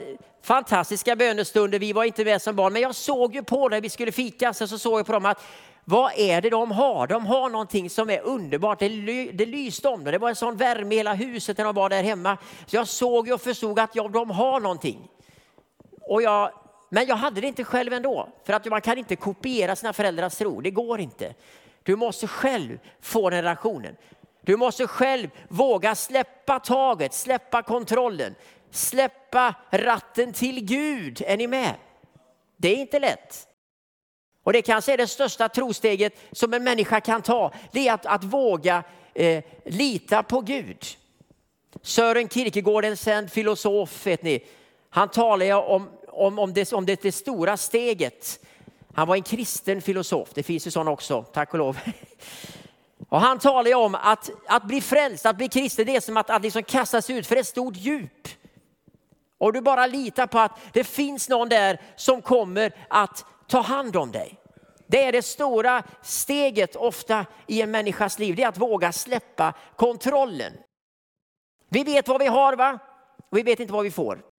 fantastiska 0.43 1.17
bönestunder, 1.17 1.79
vi 1.79 1.93
var 1.93 2.05
inte 2.05 2.25
med 2.25 2.43
som 2.43 2.57
barn, 2.57 2.73
men 2.73 2.83
jag 2.83 2.95
såg 2.95 3.35
ju 3.35 3.43
på 3.43 3.69
när 3.69 3.81
vi 3.81 3.89
skulle 3.89 4.13
fika, 4.13 4.55
så, 4.55 4.69
så 4.69 4.79
såg 4.79 4.99
jag 4.99 5.07
på 5.07 5.13
dem 5.13 5.27
att 5.27 5.43
vad 5.85 6.13
är 6.17 6.41
det 6.41 6.51
de 6.51 6.71
har? 6.71 7.07
De 7.07 7.27
har 7.27 7.51
någonting 7.51 7.91
som 7.91 8.11
är 8.11 8.21
underbart. 8.21 8.79
Det, 8.79 8.89
ly, 8.89 9.33
det 9.33 9.47
lyste 9.47 9.89
om 9.89 10.05
dem, 10.05 10.13
Det 10.13 10.19
var 10.19 10.29
en 10.29 10.37
sån 10.37 10.57
värme 10.57 10.95
i 10.95 10.99
hela 10.99 11.15
huset 11.15 11.59
när 11.59 11.65
de 11.65 11.75
var 11.75 11.89
där 11.89 12.03
hemma. 12.03 12.39
Så 12.67 12.77
jag 12.77 12.89
såg 12.89 13.31
och 13.31 13.41
förstod 13.41 13.79
att 13.79 13.97
ja, 13.97 14.09
de 14.09 14.31
har 14.31 14.61
någonting. 14.61 15.09
Och 16.07 16.23
jag, 16.23 16.53
men 16.91 17.07
jag 17.07 17.17
hade 17.17 17.41
det 17.41 17.47
inte 17.47 17.65
själv 17.65 17.93
ändå. 17.93 18.29
För 18.45 18.53
att 18.53 18.65
man 18.67 18.81
kan 18.81 18.99
inte 18.99 19.17
kopiera 19.17 19.77
sina 19.77 19.93
föräldrars 19.93 20.35
tro. 20.35 20.61
Det 20.61 20.71
går 20.71 21.01
inte. 21.01 21.35
Du 21.83 21.97
måste 21.97 22.27
själv 22.27 22.79
få 23.01 23.31
den 23.31 23.43
relationen. 23.43 23.97
Du 24.41 24.57
måste 24.57 24.87
själv 24.87 25.29
våga 25.49 25.95
släppa 25.95 26.61
taget, 26.61 27.15
släppa 27.15 27.63
kontrollen, 27.63 28.35
släppa 28.71 29.55
ratten 29.71 30.33
till 30.33 30.65
Gud. 30.65 31.23
Är 31.27 31.37
ni 31.37 31.47
med? 31.47 31.75
Det 32.57 32.69
är 32.69 32.77
inte 32.77 32.99
lätt. 32.99 33.49
Och 34.43 34.53
det 34.53 34.63
kanske 34.63 34.93
är 34.93 34.97
det 34.97 35.07
största 35.07 35.49
trosteget 35.49 36.15
som 36.33 36.55
en 36.55 36.65
människa 36.65 37.01
kan 37.01 37.23
ta. 37.23 37.53
Det 37.73 37.89
är 37.89 37.95
att, 37.95 38.07
att 38.07 38.25
våga 38.25 38.83
eh, 39.15 39.45
lita 39.65 40.23
på 40.23 40.41
Gud. 40.41 40.85
Sören 41.83 42.29
Kierkegaard, 42.29 42.85
en 42.85 42.97
känd 42.97 43.33
filosof, 43.33 44.07
vet 44.07 44.23
ni, 44.23 44.47
han 44.97 45.09
talar 45.09 45.53
om, 45.53 45.89
om, 46.09 46.39
om, 46.39 46.53
det, 46.53 46.73
om 46.73 46.87
det, 46.87 47.03
det 47.03 47.13
stora 47.13 47.57
steget. 47.57 48.41
Han 48.95 49.09
var 49.09 49.17
en 49.17 49.23
kristen 49.23 49.83
filosof, 49.83 50.29
det 50.35 50.43
finns 50.43 50.67
ju 50.67 50.71
sådana 50.71 50.91
också, 50.91 51.23
tack 51.23 51.53
och 51.53 51.59
lov. 51.59 51.79
Och 53.09 53.21
han 53.21 53.39
talar 53.39 53.75
om 53.75 53.95
att, 53.95 54.31
att 54.47 54.65
bli 54.65 54.81
frälst, 54.81 55.27
att 55.27 55.37
bli 55.37 55.49
kristen, 55.49 55.87
det 55.87 55.97
är 55.97 56.01
som 56.01 56.17
att, 56.17 56.31
att 56.31 56.43
liksom 56.43 56.63
kastas 56.63 57.11
ut 57.11 57.27
för 57.27 57.37
ett 57.37 57.47
stort 57.47 57.77
djup. 57.77 58.29
Och 59.39 59.53
du 59.53 59.61
bara 59.61 59.87
litar 59.87 60.27
på 60.27 60.39
att 60.39 60.59
det 60.73 60.85
finns 60.85 61.29
någon 61.29 61.49
där 61.49 61.81
som 61.97 62.23
kommer 62.23 62.73
att 62.91 63.25
ta 63.47 63.61
hand 63.61 63.97
om 63.97 64.13
dig. 64.13 64.35
Det 64.87 65.05
är 65.05 65.13
det 65.13 65.23
stora 65.23 65.83
steget 66.03 66.77
ofta 66.77 67.27
i 67.47 67.63
en 67.63 67.71
människas 67.71 68.19
liv, 68.19 68.37
det 68.37 68.43
är 68.43 68.49
att 68.49 68.59
våga 68.59 68.93
släppa 68.93 69.55
kontrollen. 69.77 70.53
Vi 71.69 71.85
vet 71.85 72.09
vad 72.09 72.21
vi 72.21 72.27
har 72.27 72.57
va? 72.57 72.79
Och 73.31 73.39
vi 73.39 73.43
vet 73.43 73.61
inte 73.61 73.73
vad 73.73 73.85
vi 73.85 73.91
får. 73.91 74.36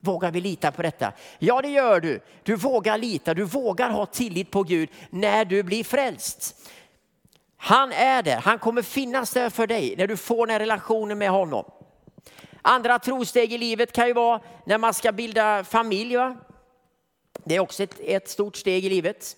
Vågar 0.00 0.30
vi 0.30 0.40
lita 0.40 0.72
på 0.72 0.82
detta? 0.82 1.12
Ja, 1.38 1.62
det 1.62 1.68
gör 1.68 2.00
du. 2.00 2.20
Du 2.42 2.56
vågar 2.56 2.98
lita, 2.98 3.34
du 3.34 3.44
vågar 3.44 3.90
ha 3.90 4.06
tillit 4.06 4.50
på 4.50 4.62
Gud 4.62 4.88
när 5.10 5.44
du 5.44 5.62
blir 5.62 5.84
frälst. 5.84 6.70
Han 7.56 7.92
är 7.92 8.22
där, 8.22 8.36
han 8.36 8.58
kommer 8.58 8.82
finnas 8.82 9.32
där 9.32 9.50
för 9.50 9.66
dig 9.66 9.94
när 9.98 10.06
du 10.06 10.16
får 10.16 10.46
den 10.46 10.58
relationen 10.58 11.18
med 11.18 11.30
honom. 11.30 11.64
Andra 12.62 12.98
trosteg 12.98 13.52
i 13.52 13.58
livet 13.58 13.92
kan 13.92 14.06
ju 14.06 14.12
vara 14.12 14.40
när 14.66 14.78
man 14.78 14.94
ska 14.94 15.12
bilda 15.12 15.64
familj. 15.64 16.16
Va? 16.16 16.36
Det 17.44 17.56
är 17.56 17.60
också 17.60 17.82
ett, 17.82 18.00
ett 18.00 18.28
stort 18.28 18.56
steg 18.56 18.84
i 18.84 18.88
livet. 18.88 19.36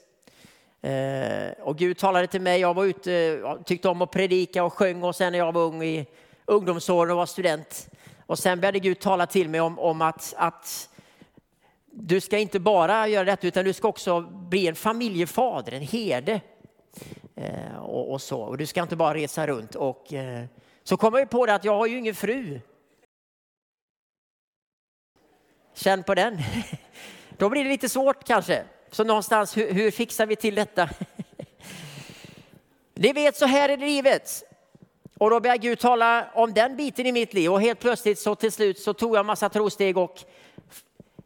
Eh, 0.83 1.63
och 1.63 1.79
Gud 1.79 1.99
talade 1.99 2.27
till 2.27 2.41
mig, 2.41 2.61
jag 2.61 2.75
var 2.75 2.85
ute, 2.85 3.43
tyckte 3.65 3.89
om 3.89 4.03
att 4.03 4.11
predika 4.11 4.65
och 4.65 4.73
sjöng 4.73 5.03
och 5.03 5.17
sen 5.17 5.33
när 5.33 5.39
jag 5.39 5.53
var 5.53 5.63
ung 5.63 5.83
i 5.83 6.07
ungdomsåren 6.45 7.11
och 7.11 7.17
var 7.17 7.27
student. 7.27 7.89
Och 8.31 8.39
sen 8.39 8.61
började 8.61 8.79
Gud 8.79 9.01
tala 9.01 9.27
till 9.27 9.49
mig 9.49 9.61
om, 9.61 9.79
om 9.79 10.03
att, 10.03 10.35
att 10.37 10.89
du 11.85 12.21
ska 12.21 12.39
inte 12.39 12.61
bara 12.61 13.09
göra 13.09 13.25
detta 13.25 13.47
utan 13.47 13.65
du 13.65 13.73
ska 13.73 13.89
också 13.89 14.21
bli 14.21 14.67
en 14.67 14.75
familjefader, 14.75 15.73
en 15.73 15.83
herde. 15.83 16.41
Eh, 17.37 17.77
och, 17.77 18.13
och, 18.13 18.23
så. 18.23 18.41
Och 18.41 18.59
du 18.59 18.67
ska 18.67 18.83
inte 18.83 18.97
bara 18.97 19.15
resa 19.15 19.47
runt. 19.47 19.75
Och, 19.75 20.13
eh, 20.13 20.45
så 20.83 20.97
kom 20.97 21.15
jag 21.15 21.31
på 21.31 21.47
det 21.47 21.55
att 21.55 21.65
jag 21.65 21.77
har 21.77 21.87
ju 21.87 21.99
ingen 21.99 22.15
fru. 22.15 22.61
Känn 25.75 26.03
på 26.03 26.15
den. 26.15 26.39
Då 27.39 27.49
blir 27.49 27.65
det 27.65 27.71
lite 27.71 27.89
svårt 27.89 28.25
kanske. 28.25 28.65
Så 28.91 29.05
någonstans, 29.05 29.57
hur, 29.57 29.73
hur 29.73 29.91
fixar 29.91 30.27
vi 30.27 30.37
till 30.37 30.55
detta? 30.55 30.89
Ni 32.95 33.13
vet, 33.13 33.37
så 33.37 33.47
här 33.47 33.69
är 33.69 33.77
livet. 33.77 34.50
Och 35.21 35.31
då 35.31 35.41
började 35.41 35.59
Gud 35.59 35.79
tala 35.79 36.31
om 36.35 36.55
den 36.55 36.77
biten 36.77 37.07
i 37.07 37.13
mitt 37.13 37.35
liv 37.35 37.53
och 37.53 37.61
helt 37.61 37.81
plötsligt 37.81 38.19
så 38.19 38.35
till 38.35 38.53
slut 38.53 38.79
så 38.79 38.95
tog 38.95 39.17
jag 39.17 39.27
massa 39.27 39.49
trosteg 39.49 39.99
och 39.99 40.25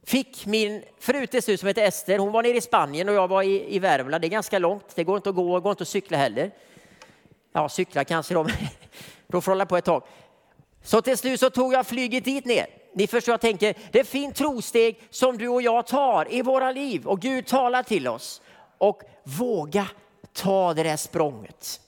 fick 0.07 0.47
min 0.47 0.83
fru 1.01 1.27
till 1.27 1.43
slut 1.43 1.61
som 1.61 1.67
heter 1.67 1.83
Ester, 1.83 2.19
hon 2.19 2.33
var 2.33 2.43
nere 2.43 2.57
i 2.57 2.61
Spanien 2.61 3.09
och 3.09 3.15
jag 3.15 3.29
var 3.29 3.43
i, 3.43 3.75
i 3.75 3.79
Värmland. 3.79 4.23
Det 4.23 4.27
är 4.27 4.31
ganska 4.31 4.59
långt, 4.59 4.85
det 4.95 5.05
går 5.05 5.17
inte 5.17 5.29
att 5.29 5.37
gå, 5.37 5.55
det 5.55 5.63
går 5.63 5.71
inte 5.71 5.83
att 5.83 5.89
cykla 5.89 6.17
heller. 6.17 6.51
Ja, 7.53 7.69
cykla 7.69 8.05
kanske 8.05 8.35
då, 8.35 8.47
då 9.27 9.41
får 9.41 9.53
hålla 9.53 9.67
på 9.67 9.77
ett 9.77 9.85
tag. 9.85 10.03
Så 10.83 11.03
till 11.03 11.19
slut 11.19 11.41
så 11.41 11.51
tog 11.51 11.73
jag 11.75 11.87
flyget 11.87 12.25
dit 12.25 12.45
ner. 12.45 12.67
Ni 12.95 13.07
förstår, 13.07 13.33
jag 13.33 13.41
tänker, 13.41 13.75
det 13.91 14.01
är 14.01 14.05
fint 14.05 14.37
trosteg 14.37 15.03
som 15.11 15.39
du 15.39 15.49
och 15.49 15.63
jag 15.63 15.87
tar 15.87 16.35
i 16.35 16.43
våra 16.43 16.73
liv 16.73 17.07
och 17.07 17.21
Gud 17.21 17.47
talar 17.47 17.83
till 17.83 18.09
oss. 18.09 18.43
Och 18.79 19.03
våga 19.25 19.87
ta 20.33 20.75
det 20.75 20.83
där 20.83 20.97
språnget. 20.97 21.81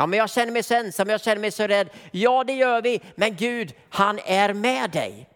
Ja, 0.00 0.06
men 0.06 0.18
jag 0.18 0.30
känner 0.30 0.52
mig 0.52 0.62
så 0.62 0.74
ensam, 0.74 1.08
jag 1.08 1.20
känner 1.20 1.40
mig 1.40 1.50
så 1.50 1.66
rädd. 1.66 1.88
Ja, 2.10 2.44
det 2.44 2.52
gör 2.52 2.82
vi, 2.82 3.00
men 3.14 3.36
Gud, 3.36 3.74
han 3.88 4.18
är 4.24 4.52
med 4.52 4.90
dig. 4.90 5.28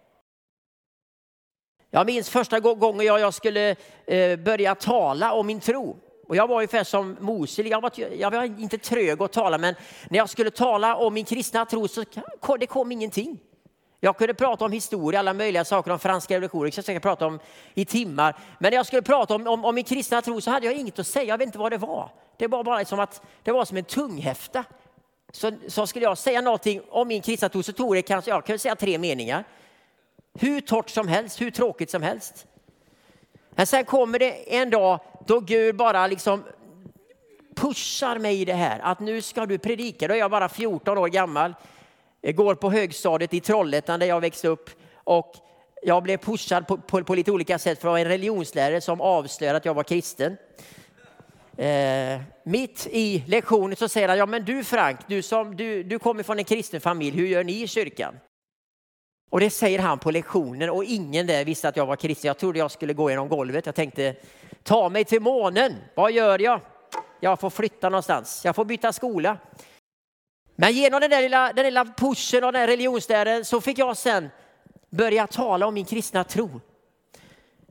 Jag 1.91 2.07
minns 2.07 2.31
första 2.31 2.61
gången 2.61 3.07
jag, 3.07 3.35
skulle 3.35 3.77
eh, 4.07 4.37
börja 4.37 4.75
tala 4.75 5.33
om 5.33 5.47
min 5.47 5.61
tro. 5.61 5.97
Och 6.29 6.37
jag 6.37 6.47
var 6.47 6.57
ungefär 6.57 6.85
som 6.85 7.17
Mose, 7.21 7.63
jag 7.63 7.81
var, 7.81 7.93
jag 8.19 8.31
var 8.31 8.45
inte 8.45 8.79
trög 8.79 9.23
att 9.23 9.33
tala, 9.33 9.59
men 9.59 9.75
när 10.11 10.19
jag 10.19 10.31
skulle 10.31 10.51
tala 10.51 10.97
om 10.97 11.15
min 11.15 11.25
kristna 11.25 11.65
tro 11.65 11.89
så 11.89 12.05
det 12.59 12.67
kom 12.67 12.93
ingenting. 12.93 13.41
Jag 14.05 14.17
kunde 14.17 14.35
prata 14.35 14.65
om 14.65 14.73
historia, 14.73 15.19
alla 15.19 15.35
möjliga 15.35 15.65
saker 15.65 15.91
om 15.91 15.99
franska 15.99 16.35
revolutionen, 16.35 16.73
jag 16.77 16.85
kunde 16.85 17.01
prata 17.01 17.27
om 17.27 17.39
i 17.75 17.85
timmar. 17.85 18.37
Men 18.59 18.71
när 18.71 18.77
jag 18.77 18.87
skulle 18.87 19.03
prata 19.03 19.35
om, 19.35 19.47
om, 19.47 19.65
om, 19.65 19.75
min 19.75 19.85
kristna 19.85 20.23
tro 20.23 20.41
så 20.41 20.51
hade 20.51 20.67
jag 20.67 20.75
inget 20.75 20.99
att 20.99 21.07
säga, 21.07 21.25
jag 21.25 21.39
vet 21.39 21.47
inte 21.47 21.59
vad 21.59 21.73
det 21.73 21.79
var. 21.79 22.11
Det 22.37 22.47
var 22.47 22.65
bara 22.65 22.85
som 22.85 23.01
att 23.01 23.23
det 23.43 23.53
var 23.53 23.65
som 23.65 23.77
en 23.77 23.85
tunghäfta. 23.85 24.65
Så, 25.33 25.53
så 25.69 25.87
skulle 25.87 26.05
jag 26.05 26.19
säga 26.19 26.41
någonting 26.41 26.81
om 26.91 27.09
min 27.09 27.23
kristna 27.23 27.49
tro 27.49 27.63
så 27.63 27.73
tog 27.73 27.95
det 27.95 28.03
kanske, 28.03 28.31
jag 28.31 28.47
kunde 28.47 28.59
säga 28.59 28.77
tre 28.77 28.99
meningar. 28.99 29.45
Hur 30.39 30.61
torrt 30.61 30.91
som 30.91 31.09
helst, 31.09 31.41
hur 31.41 31.51
tråkigt 31.51 31.91
som 31.91 32.03
helst. 32.03 32.47
Men 33.51 33.67
sen 33.67 33.85
kommer 33.85 34.19
det 34.19 34.57
en 34.57 34.71
dag 34.71 35.01
då 35.27 35.41
Gud 35.41 35.77
bara 35.77 36.07
liksom 36.07 36.45
pushar 37.55 38.19
mig 38.19 38.41
i 38.41 38.45
det 38.45 38.55
här, 38.55 38.79
att 38.79 39.01
nu 39.01 39.23
ska 39.23 39.47
du 39.47 39.59
predika. 39.59 40.09
Då 40.09 40.15
är 40.15 40.19
jag 40.19 40.31
bara 40.31 40.49
14 40.49 40.99
år 40.99 41.09
gammal, 41.09 41.55
jag 42.27 42.35
går 42.35 42.55
på 42.55 42.71
högstadiet 42.71 43.35
i 43.35 43.41
Trollhättan 43.41 44.01
där 44.01 44.07
jag 44.07 44.21
växte 44.21 44.49
upp 44.49 44.71
och 44.95 45.35
jag 45.83 46.03
blev 46.03 46.17
pushad 46.17 46.67
på, 46.67 46.77
på, 46.77 47.05
på 47.05 47.15
lite 47.15 47.33
olika 47.33 47.59
sätt 47.59 47.81
från 47.81 47.99
en 47.99 48.05
religionslärare 48.05 48.81
som 48.81 49.01
avslöjade 49.01 49.57
att 49.57 49.65
jag 49.65 49.75
var 49.75 49.83
kristen. 49.83 50.37
Eh, 51.57 52.21
mitt 52.45 52.87
i 52.91 53.25
lektionen 53.27 53.77
så 53.77 53.89
säger 53.89 54.09
han, 54.09 54.19
ja 54.19 54.27
men 54.27 54.45
du 54.45 54.65
Frank, 54.65 55.01
du, 55.07 55.23
som, 55.23 55.57
du, 55.57 55.83
du 55.83 55.99
kommer 55.99 56.23
från 56.23 56.39
en 56.39 56.45
kristen 56.45 56.81
familj, 56.81 57.17
hur 57.17 57.27
gör 57.27 57.45
ni 57.45 57.63
i 57.63 57.69
kyrkan? 57.69 58.15
Och 59.31 59.41
det 59.41 59.51
säger 59.51 59.79
han 59.79 59.99
på 59.99 60.11
lektionen 60.11 60.71
och 60.71 60.85
ingen 60.85 61.27
där 61.27 61.45
visste 61.45 61.69
att 61.69 61.77
jag 61.77 61.87
var 61.87 61.97
kristen. 61.97 62.29
Jag 62.29 62.39
trodde 62.39 62.59
jag 62.59 62.71
skulle 62.71 62.93
gå 62.93 63.11
genom 63.11 63.29
golvet. 63.29 63.67
Jag 63.67 63.75
tänkte, 63.75 64.17
ta 64.63 64.89
mig 64.89 65.05
till 65.05 65.21
månen. 65.21 65.75
Vad 65.95 66.13
gör 66.13 66.39
jag? 66.39 66.61
Jag 67.21 67.41
får 67.41 67.51
flytta 67.51 67.89
någonstans. 67.89 68.45
Jag 68.45 68.57
får 68.57 68.65
byta 68.65 68.93
skola. 68.93 69.39
Men 70.57 70.73
genom 70.73 71.01
den 71.01 71.11
där 71.11 71.23
lilla, 71.23 71.53
den 71.53 71.65
lilla 71.65 71.85
pushen 71.85 72.45
och 72.45 72.53
den 72.53 72.67
religionsläran 72.67 73.45
så 73.45 73.61
fick 73.61 73.79
jag 73.79 73.97
sen 73.97 74.31
börja 74.91 75.27
tala 75.27 75.67
om 75.67 75.75
min 75.75 75.85
kristna 75.85 76.25
tro. 76.25 76.61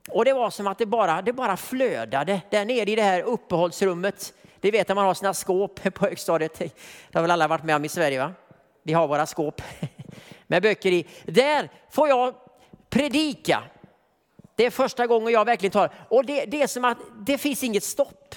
Och 0.10 0.26
det 0.26 0.34
var 0.34 0.50
som 0.50 0.68
att 0.68 0.78
det 0.78 0.86
bara, 0.86 1.22
det 1.22 1.34
bara 1.34 1.58
flödade 1.58 2.42
där 2.50 2.66
nere 2.66 2.92
i 2.92 2.96
det 2.96 3.02
här 3.02 3.22
uppehållsrummet. 3.22 4.34
Det 4.60 4.72
vet 4.72 4.88
när 4.88 4.96
man 4.96 5.06
har 5.06 5.14
sina 5.14 5.34
skåp 5.34 5.84
på 5.94 6.06
högstadiet. 6.06 6.60
Det 6.60 6.70
har 7.14 7.22
väl 7.22 7.32
alla 7.32 7.48
varit 7.48 7.64
med 7.64 7.76
om 7.76 7.86
i 7.86 7.90
Sverige 7.90 8.20
va? 8.20 8.34
Vi 8.84 8.94
har 8.94 9.08
våra 9.08 9.26
skåp 9.26 9.62
med 10.48 10.62
böcker 10.62 10.92
i. 10.92 11.08
Där 11.26 11.70
får 11.90 12.10
jag 12.10 12.36
predika. 12.90 13.64
Det 14.56 14.66
är 14.66 14.70
första 14.70 15.08
gången 15.08 15.34
jag 15.34 15.46
verkligen 15.46 15.72
tar. 15.72 15.90
Och 16.10 16.26
det, 16.26 16.46
det 16.46 16.62
är 16.62 16.68
som 16.68 16.86
att 16.86 16.98
det 17.20 17.38
finns 17.38 17.64
inget 17.64 17.84
stopp. 17.84 18.36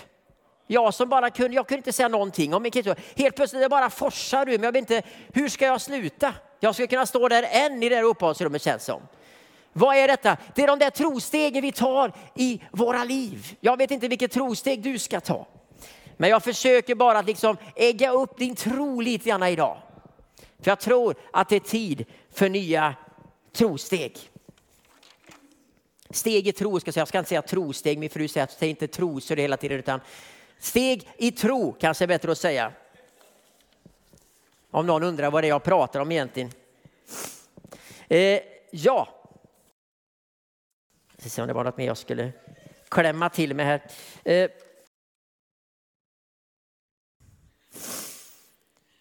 Jag 0.66 0.94
som 0.94 1.08
bara 1.08 1.30
kunde, 1.30 1.54
jag 1.56 1.68
kunde 1.68 1.78
inte 1.78 1.92
säga 1.92 2.08
någonting 2.08 2.54
om 2.54 2.62
min 2.62 2.72
kristendom. 2.72 3.02
Helt 3.16 3.36
plötsligt 3.36 3.62
det 3.62 3.68
bara 3.68 3.90
forsar 3.90 4.48
ur 4.48 4.58
mig. 4.58 4.64
Jag 4.66 4.72
vet 4.72 4.80
inte, 4.80 5.02
hur 5.32 5.48
ska 5.48 5.66
jag 5.66 5.80
sluta? 5.80 6.34
Jag 6.60 6.74
skulle 6.74 6.88
kunna 6.88 7.06
stå 7.06 7.28
där 7.28 7.48
än 7.50 7.82
i 7.82 7.88
det 7.88 7.96
här 7.96 8.02
uppehållsrummet 8.02 8.62
känns 8.62 8.84
som. 8.84 9.02
Vad 9.72 9.96
är 9.96 10.08
detta? 10.08 10.36
Det 10.54 10.62
är 10.62 10.66
de 10.66 10.78
där 10.78 10.90
trostegen 10.90 11.62
vi 11.62 11.72
tar 11.72 12.12
i 12.34 12.60
våra 12.70 13.04
liv. 13.04 13.56
Jag 13.60 13.76
vet 13.76 13.90
inte 13.90 14.08
vilket 14.08 14.32
trosteg 14.32 14.82
du 14.82 14.98
ska 14.98 15.20
ta. 15.20 15.46
Men 16.16 16.30
jag 16.30 16.42
försöker 16.42 16.94
bara 16.94 17.18
att 17.18 17.26
liksom 17.26 17.56
ägga 17.76 18.10
upp 18.10 18.38
din 18.38 18.54
tro 18.54 19.00
lite 19.00 19.28
grann 19.28 19.42
idag. 19.42 19.78
För 20.60 20.70
jag 20.70 20.80
tror 20.80 21.14
att 21.32 21.48
det 21.48 21.56
är 21.56 21.60
tid 21.60 22.04
för 22.32 22.48
nya 22.48 22.94
trosteg. 23.52 24.18
Steg 26.10 26.48
i 26.48 26.52
tro 26.52 26.80
ska 26.80 26.88
jag 26.88 26.94
säga. 26.94 27.00
Jag 27.00 27.08
ska 27.08 27.18
inte 27.18 27.28
säga 27.28 27.42
trosteg. 27.42 27.98
Min 27.98 28.10
fru 28.10 28.28
säger 28.28 28.44
att 28.44 28.52
säg 28.52 28.70
inte 28.70 28.88
trosor 28.88 29.36
hela 29.36 29.56
tiden 29.56 29.78
utan 29.78 30.00
steg 30.58 31.08
i 31.16 31.32
tro 31.32 31.72
kanske 31.72 32.04
är 32.04 32.08
bättre 32.08 32.32
att 32.32 32.38
säga. 32.38 32.72
Om 34.70 34.86
någon 34.86 35.02
undrar 35.02 35.30
vad 35.30 35.42
det 35.42 35.46
är 35.46 35.48
jag 35.48 35.62
pratar 35.62 36.00
om 36.00 36.12
egentligen. 36.12 36.50
Eh, 38.08 38.40
ja. 38.70 39.08
Jag 41.12 41.20
ska 41.20 41.28
se 41.28 41.42
om 41.42 41.48
det 41.48 41.54
var 41.54 41.64
något 41.64 41.76
mer 41.76 41.86
jag 41.86 41.96
skulle 41.96 42.32
klämma 42.88 43.28
till 43.28 43.54
med 43.54 43.66
här. 43.66 43.82
Eh, 44.24 44.50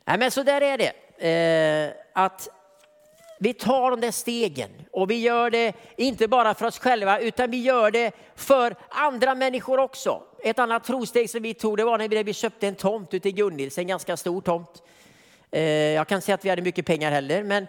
Nej, 0.07 0.17
men 0.17 0.31
så 0.31 0.43
där 0.43 0.61
är 0.61 0.77
det. 0.77 0.93
Eh, 1.29 1.93
att 2.13 2.49
vi 3.39 3.53
tar 3.53 3.91
de 3.91 4.01
där 4.01 4.11
stegen 4.11 4.71
och 4.91 5.11
vi 5.11 5.15
gör 5.19 5.49
det 5.49 5.73
inte 5.97 6.27
bara 6.27 6.53
för 6.53 6.65
oss 6.65 6.79
själva 6.79 7.19
utan 7.19 7.51
vi 7.51 7.57
gör 7.57 7.91
det 7.91 8.11
för 8.35 8.75
andra 8.89 9.35
människor 9.35 9.79
också. 9.79 10.23
Ett 10.45 10.59
annat 10.59 10.83
trosteg 10.83 11.29
som 11.29 11.41
vi 11.41 11.53
tog 11.53 11.77
det 11.77 11.83
var 11.83 11.97
när 11.97 12.23
vi 12.23 12.33
köpte 12.33 12.67
en 12.67 12.75
tomt 12.75 13.13
ute 13.13 13.29
i 13.29 13.31
Gunnils, 13.31 13.77
en 13.77 13.87
ganska 13.87 14.17
stor 14.17 14.41
tomt. 14.41 14.83
Eh, 15.51 15.63
jag 15.63 16.07
kan 16.07 16.21
säga 16.21 16.35
att 16.35 16.45
vi 16.45 16.49
hade 16.49 16.61
mycket 16.61 16.85
pengar 16.85 17.11
heller 17.11 17.43
men 17.43 17.67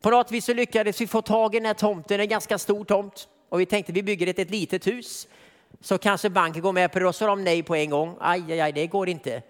på 0.00 0.10
något 0.10 0.32
vis 0.32 0.44
så 0.44 0.54
lyckades 0.54 1.00
vi 1.00 1.06
få 1.06 1.22
tag 1.22 1.54
i 1.54 1.58
den 1.58 1.66
här 1.66 1.74
tomten, 1.74 2.20
en 2.20 2.28
ganska 2.28 2.58
stor 2.58 2.84
tomt. 2.84 3.28
Och 3.48 3.60
vi 3.60 3.66
tänkte 3.66 3.92
vi 3.92 4.02
bygger 4.02 4.26
ett, 4.26 4.38
ett 4.38 4.50
litet 4.50 4.86
hus 4.86 5.28
så 5.80 5.98
kanske 5.98 6.30
banken 6.30 6.62
går 6.62 6.72
med 6.72 6.92
på 6.92 6.98
det 6.98 7.06
och 7.06 7.14
så 7.14 7.18
sa 7.18 7.26
de 7.26 7.44
nej 7.44 7.62
på 7.62 7.74
en 7.74 7.90
gång. 7.90 8.16
Aj, 8.20 8.42
aj, 8.52 8.60
aj, 8.60 8.72
det 8.72 8.86
går 8.86 9.08
inte 9.08 9.42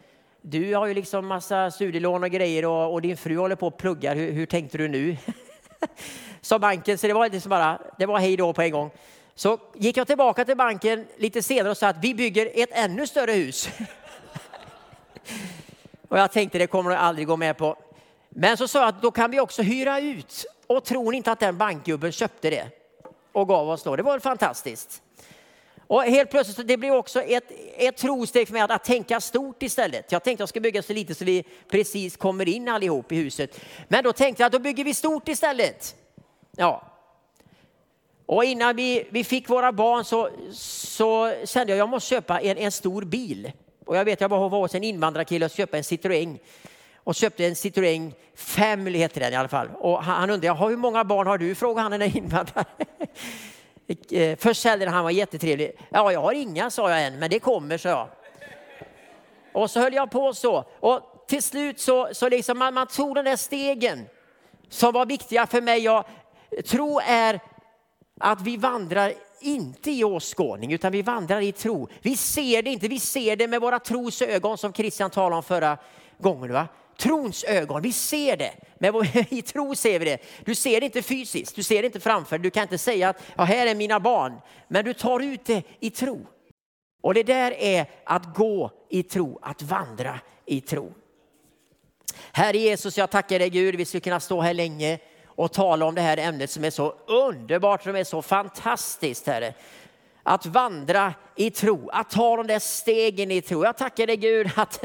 du 0.47 0.75
har 0.75 0.87
ju 0.87 0.95
liksom 0.95 1.27
massa 1.27 1.71
studielån 1.71 2.25
och 2.25 2.31
grejer 2.31 2.65
och, 2.65 2.93
och 2.93 3.03
din 3.03 3.17
fru 3.17 3.37
håller 3.37 3.57
på 3.57 3.67
och 3.67 3.77
pluggar. 3.77 4.17
Hur, 4.17 4.33
hur 4.33 4.47
tänkte 4.47 4.79
du 4.79 4.89
nu? 4.89 5.17
Sa 6.41 6.59
banken, 6.59 6.99
så 6.99 7.07
det 7.07 7.13
var 7.13 7.29
liksom 7.29 7.51
bara, 7.51 7.79
det 7.99 8.07
var 8.07 8.19
hej 8.19 8.37
då 8.37 8.53
på 8.53 8.63
en 8.63 8.71
gång. 8.71 8.91
Så 9.35 9.59
gick 9.75 9.97
jag 9.97 10.07
tillbaka 10.07 10.45
till 10.45 10.57
banken 10.57 11.07
lite 11.17 11.43
senare 11.43 11.71
och 11.71 11.77
sa 11.77 11.89
att 11.89 12.05
vi 12.05 12.15
bygger 12.15 12.51
ett 12.55 12.71
ännu 12.73 13.07
större 13.07 13.33
hus. 13.33 13.69
och 16.09 16.19
jag 16.19 16.33
tänkte 16.33 16.59
det 16.59 16.67
kommer 16.67 16.91
jag 16.91 17.01
aldrig 17.01 17.27
gå 17.27 17.37
med 17.37 17.57
på. 17.57 17.77
Men 18.29 18.57
så 18.57 18.69
sa 18.69 18.81
jag 18.81 18.89
att 18.89 19.03
då 19.03 19.11
kan 19.11 19.31
vi 19.31 19.41
också 19.41 19.63
hyra 19.63 20.01
ut. 20.01 20.45
Och 20.67 20.85
tror 20.85 21.11
ni 21.11 21.17
inte 21.17 21.33
att 21.33 21.41
den 21.41 21.59
bankgubben 21.59 22.13
köpte 22.13 22.51
det 22.51 22.69
och 23.33 23.49
gav 23.49 23.69
oss 23.69 23.83
då? 23.83 23.97
Det 23.97 24.03
var 24.03 24.19
fantastiskt. 24.19 25.03
Och 25.87 26.03
helt 26.03 26.31
plötsligt, 26.31 26.69
det 26.69 26.77
blev 26.77 26.95
också 26.95 27.23
ett, 27.23 27.53
ett 27.77 27.97
trosteg 27.97 28.47
för 28.47 28.53
mig 28.53 28.63
att, 28.63 28.71
att 28.71 28.85
tänka 28.85 29.21
stort 29.21 29.63
istället. 29.63 30.13
Jag 30.13 30.23
tänkte 30.23 30.33
att 30.33 30.41
jag 30.41 30.49
ska 30.49 30.61
bygga 30.61 30.83
så 30.83 30.93
lite 30.93 31.15
så 31.15 31.25
vi 31.25 31.45
precis 31.69 32.17
kommer 32.17 32.49
in 32.49 32.69
allihop 32.69 33.13
i 33.13 33.17
huset. 33.17 33.61
Men 33.89 34.05
då 34.05 34.13
tänkte 34.13 34.43
jag 34.43 34.47
att 34.47 34.53
då 34.53 34.59
bygger 34.59 34.85
vi 34.85 34.95
stort 34.95 35.29
istället. 35.29 35.97
Ja. 36.57 36.94
Och 38.27 38.45
innan 38.45 38.77
vi, 38.77 39.07
vi 39.11 39.25
fick 39.25 39.49
våra 39.49 39.73
barn 39.73 40.05
så, 40.05 40.31
så 40.53 41.35
kände 41.45 41.73
jag 41.73 41.77
att 41.77 41.79
jag 41.79 41.89
måste 41.89 42.09
köpa 42.09 42.41
en, 42.41 42.59
en 42.59 42.73
stor 42.73 43.03
bil. 43.03 43.53
Och 43.87 43.97
jag 43.97 44.05
vet, 44.05 44.21
jag 44.21 44.29
var 44.29 44.49
hos 44.49 44.75
en 44.75 44.85
invandrarkille 44.85 45.45
och 45.45 45.51
köpte 45.51 45.77
en 45.77 45.83
Citroën. 45.83 46.39
Och 46.97 47.15
köpte 47.15 47.47
en 47.47 47.55
Citroën 47.55 48.13
Family 48.35 48.99
heter 48.99 49.21
den 49.21 49.33
i 49.33 49.37
alla 49.37 49.49
fall. 49.49 49.69
Och 49.79 50.05
han, 50.05 50.21
han 50.21 50.31
undrade, 50.31 50.69
hur 50.69 50.77
många 50.77 51.05
barn 51.05 51.27
har 51.27 51.39
du? 51.39 51.55
Frågade 51.55 51.83
han 51.83 51.91
den 51.91 52.01
där 52.01 52.17
invandraren. 52.17 52.67
Eh, 54.11 54.37
först 54.37 54.43
försäljaren 54.43 54.95
han 54.95 55.05
var 55.05 55.11
jättetrevlig. 55.11 55.73
Ja, 55.91 56.13
jag 56.13 56.21
har 56.21 56.33
inga 56.33 56.71
sa 56.71 56.91
jag 56.91 57.07
än, 57.07 57.19
men 57.19 57.31
det 57.31 57.39
kommer 57.39 57.79
sa 57.79 57.89
jag. 57.89 58.09
Och 59.53 59.71
så 59.71 59.81
höll 59.81 59.95
jag 59.95 60.11
på 60.11 60.35
så. 60.35 60.65
Och 60.81 61.25
till 61.27 61.43
slut 61.43 61.81
så, 61.81 62.09
så 62.13 62.29
liksom 62.29 62.59
man, 62.59 62.75
man 62.75 62.87
tog 62.87 63.15
den 63.15 63.25
där 63.25 63.37
stegen 63.37 64.07
som 64.69 64.93
var 64.93 65.07
viktiga 65.07 65.47
för 65.47 65.61
mig. 65.61 65.81
Jag 65.81 66.05
tro 66.67 67.01
är 67.07 67.41
att 68.21 68.41
vi 68.41 68.57
vandrar 68.57 69.13
inte 69.41 69.91
i 69.91 70.05
åskådning 70.05 70.73
utan 70.73 70.93
vi 70.93 71.03
vandrar 71.03 71.41
i 71.41 71.53
tro. 71.53 71.89
Vi 72.03 72.17
ser 72.17 72.63
det 72.63 72.71
inte, 72.71 72.89
vi 72.89 73.01
ser 73.01 73.37
det 73.37 73.49
med 73.49 73.61
våra 73.61 73.79
tros 73.79 74.23
ögon 74.23 74.59
som 74.59 74.73
Christian 74.73 75.11
talade 75.11 75.37
om 75.37 75.43
förra 75.43 75.79
gången. 76.19 76.53
Va? 76.53 76.69
trons 76.99 77.45
ögon. 77.45 77.83
Vi 77.83 77.93
ser 77.93 78.37
det. 78.37 78.53
Men 78.79 78.95
I 79.29 79.43
tro 79.43 79.75
ser 79.75 79.99
vi 79.99 80.05
det. 80.05 80.19
Du 80.45 80.55
ser 80.55 80.81
det 80.81 80.87
inte 80.87 81.03
fysiskt, 81.03 81.57
du 81.57 81.63
ser 81.63 81.83
det 81.83 81.87
inte 81.87 82.01
framför 82.01 82.39
Du 82.39 82.51
kan 82.51 82.63
inte 82.63 82.79
säga 82.79 83.09
att 83.09 83.23
ja, 83.37 83.45
här 83.45 83.67
är 83.67 83.75
mina 83.75 84.01
barn. 84.01 84.33
Men 84.69 84.85
du 84.85 84.95
tar 84.95 85.21
ut 85.21 85.45
det 85.45 85.63
i 85.81 85.91
tro. 85.91 86.27
Och 87.03 87.15
det 87.15 87.23
där 87.23 87.53
är 87.53 87.87
att 88.05 88.35
gå 88.35 88.71
i 88.91 89.03
tro, 89.03 89.39
att 89.43 89.63
vandra 89.63 90.21
i 90.47 90.61
tro. 90.61 90.93
Herre 92.33 92.59
Jesus, 92.59 92.99
jag 92.99 93.11
tackar 93.11 93.39
dig 93.39 93.51
Gud. 93.51 93.75
Vi 93.77 93.85
skulle 93.85 94.01
kunna 94.01 94.21
stå 94.21 94.41
här 94.41 94.55
länge 94.55 94.99
och 95.37 95.53
tala 95.53 95.87
om 95.87 95.95
det 95.95 96.01
här 96.01 96.17
ämnet 96.17 96.51
som 96.51 96.65
är 96.65 96.71
så 96.71 96.95
underbart, 97.07 97.83
som 97.83 97.97
är 97.97 98.05
så 98.05 98.23
fantastiskt, 98.23 99.27
Herre. 99.27 99.55
Att 100.23 100.47
vandra 100.47 101.15
i 101.37 101.51
tro, 101.51 101.89
att 101.89 102.11
ta 102.11 102.37
de 102.37 102.47
där 102.47 102.59
stegen 102.59 103.31
i 103.31 103.43
tro. 103.43 103.65
Jag 103.65 103.77
tackar 103.77 104.07
dig 104.07 104.17
Gud 104.17 104.51
att 104.57 104.85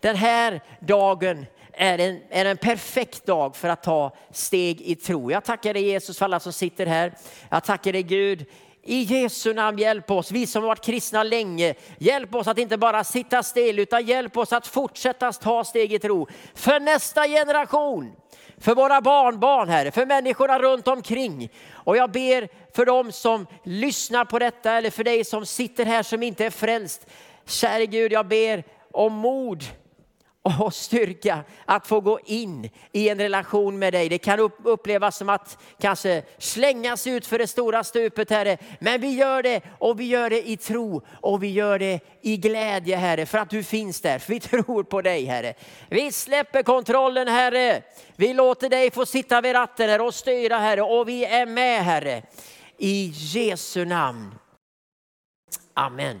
den 0.00 0.16
här 0.16 0.60
dagen 0.80 1.46
är 1.72 1.98
en, 1.98 2.20
är 2.30 2.44
en 2.44 2.56
perfekt 2.56 3.26
dag 3.26 3.56
för 3.56 3.68
att 3.68 3.82
ta 3.82 4.16
steg 4.30 4.80
i 4.80 4.94
tro. 4.94 5.30
Jag 5.30 5.44
tackar 5.44 5.74
dig 5.74 5.82
Jesus 5.82 6.18
för 6.18 6.24
alla 6.24 6.40
som 6.40 6.52
sitter 6.52 6.86
här. 6.86 7.14
Jag 7.48 7.64
tackar 7.64 7.92
dig 7.92 8.02
Gud 8.02 8.46
i 8.82 9.02
Jesu 9.02 9.54
namn 9.54 9.78
hjälp 9.78 10.10
oss, 10.10 10.30
vi 10.30 10.46
som 10.46 10.62
har 10.62 10.68
varit 10.68 10.84
kristna 10.84 11.22
länge. 11.22 11.74
Hjälp 11.98 12.34
oss 12.34 12.48
att 12.48 12.58
inte 12.58 12.76
bara 12.76 13.04
sitta 13.04 13.42
still 13.42 13.78
utan 13.78 14.06
hjälp 14.06 14.36
oss 14.36 14.52
att 14.52 14.66
fortsätta 14.66 15.32
ta 15.32 15.64
steg 15.64 15.92
i 15.92 15.98
tro. 15.98 16.26
För 16.54 16.80
nästa 16.80 17.28
generation, 17.28 18.12
för 18.58 18.74
våra 18.74 19.00
barnbarn 19.00 19.68
Herre, 19.68 19.90
för 19.90 20.06
människorna 20.06 20.58
runt 20.58 20.88
omkring. 20.88 21.50
Och 21.72 21.96
jag 21.96 22.10
ber 22.10 22.48
för 22.76 22.86
dem 22.86 23.12
som 23.12 23.46
lyssnar 23.64 24.24
på 24.24 24.38
detta 24.38 24.72
eller 24.72 24.90
för 24.90 25.04
dig 25.04 25.24
som 25.24 25.46
sitter 25.46 25.84
här 25.84 26.02
som 26.02 26.22
inte 26.22 26.46
är 26.46 26.50
frälst. 26.50 27.06
Käre 27.46 27.86
Gud, 27.86 28.12
jag 28.12 28.26
ber 28.26 28.64
om 28.92 29.12
mod 29.12 29.64
och 30.42 30.74
styrka 30.74 31.44
att 31.64 31.86
få 31.86 32.00
gå 32.00 32.20
in 32.24 32.70
i 32.92 33.08
en 33.08 33.18
relation 33.18 33.78
med 33.78 33.92
dig. 33.92 34.08
Det 34.08 34.18
kan 34.18 34.50
upplevas 34.64 35.16
som 35.16 35.28
att 35.28 35.58
kanske 35.80 36.22
slängas 36.38 37.06
ut 37.06 37.26
för 37.26 37.38
det 37.38 37.46
stora 37.46 37.84
stupet, 37.84 38.30
Herre. 38.30 38.58
Men 38.78 39.00
vi 39.00 39.10
gör 39.10 39.42
det 39.42 39.60
och 39.78 40.00
vi 40.00 40.04
gör 40.04 40.30
det 40.30 40.48
i 40.48 40.56
tro 40.56 41.02
och 41.20 41.42
vi 41.42 41.48
gör 41.48 41.78
det 41.78 42.00
i 42.20 42.36
glädje, 42.36 42.96
Herre, 42.96 43.26
för 43.26 43.38
att 43.38 43.50
du 43.50 43.62
finns 43.62 44.00
där. 44.00 44.18
För 44.18 44.32
vi 44.32 44.40
tror 44.40 44.82
på 44.82 45.02
dig, 45.02 45.24
Herre. 45.24 45.54
Vi 45.88 46.12
släpper 46.12 46.62
kontrollen, 46.62 47.28
Herre. 47.28 47.82
Vi 48.16 48.34
låter 48.34 48.68
dig 48.68 48.90
få 48.90 49.06
sitta 49.06 49.40
vid 49.40 49.54
ratten 49.54 50.00
och 50.00 50.14
styra, 50.14 50.58
Herre, 50.58 50.82
och 50.82 51.08
vi 51.08 51.24
är 51.24 51.46
med, 51.46 51.84
Herre. 51.84 52.22
I 52.78 53.12
Jesu 53.14 53.84
namn. 53.84 54.34
Amen. 55.74 56.20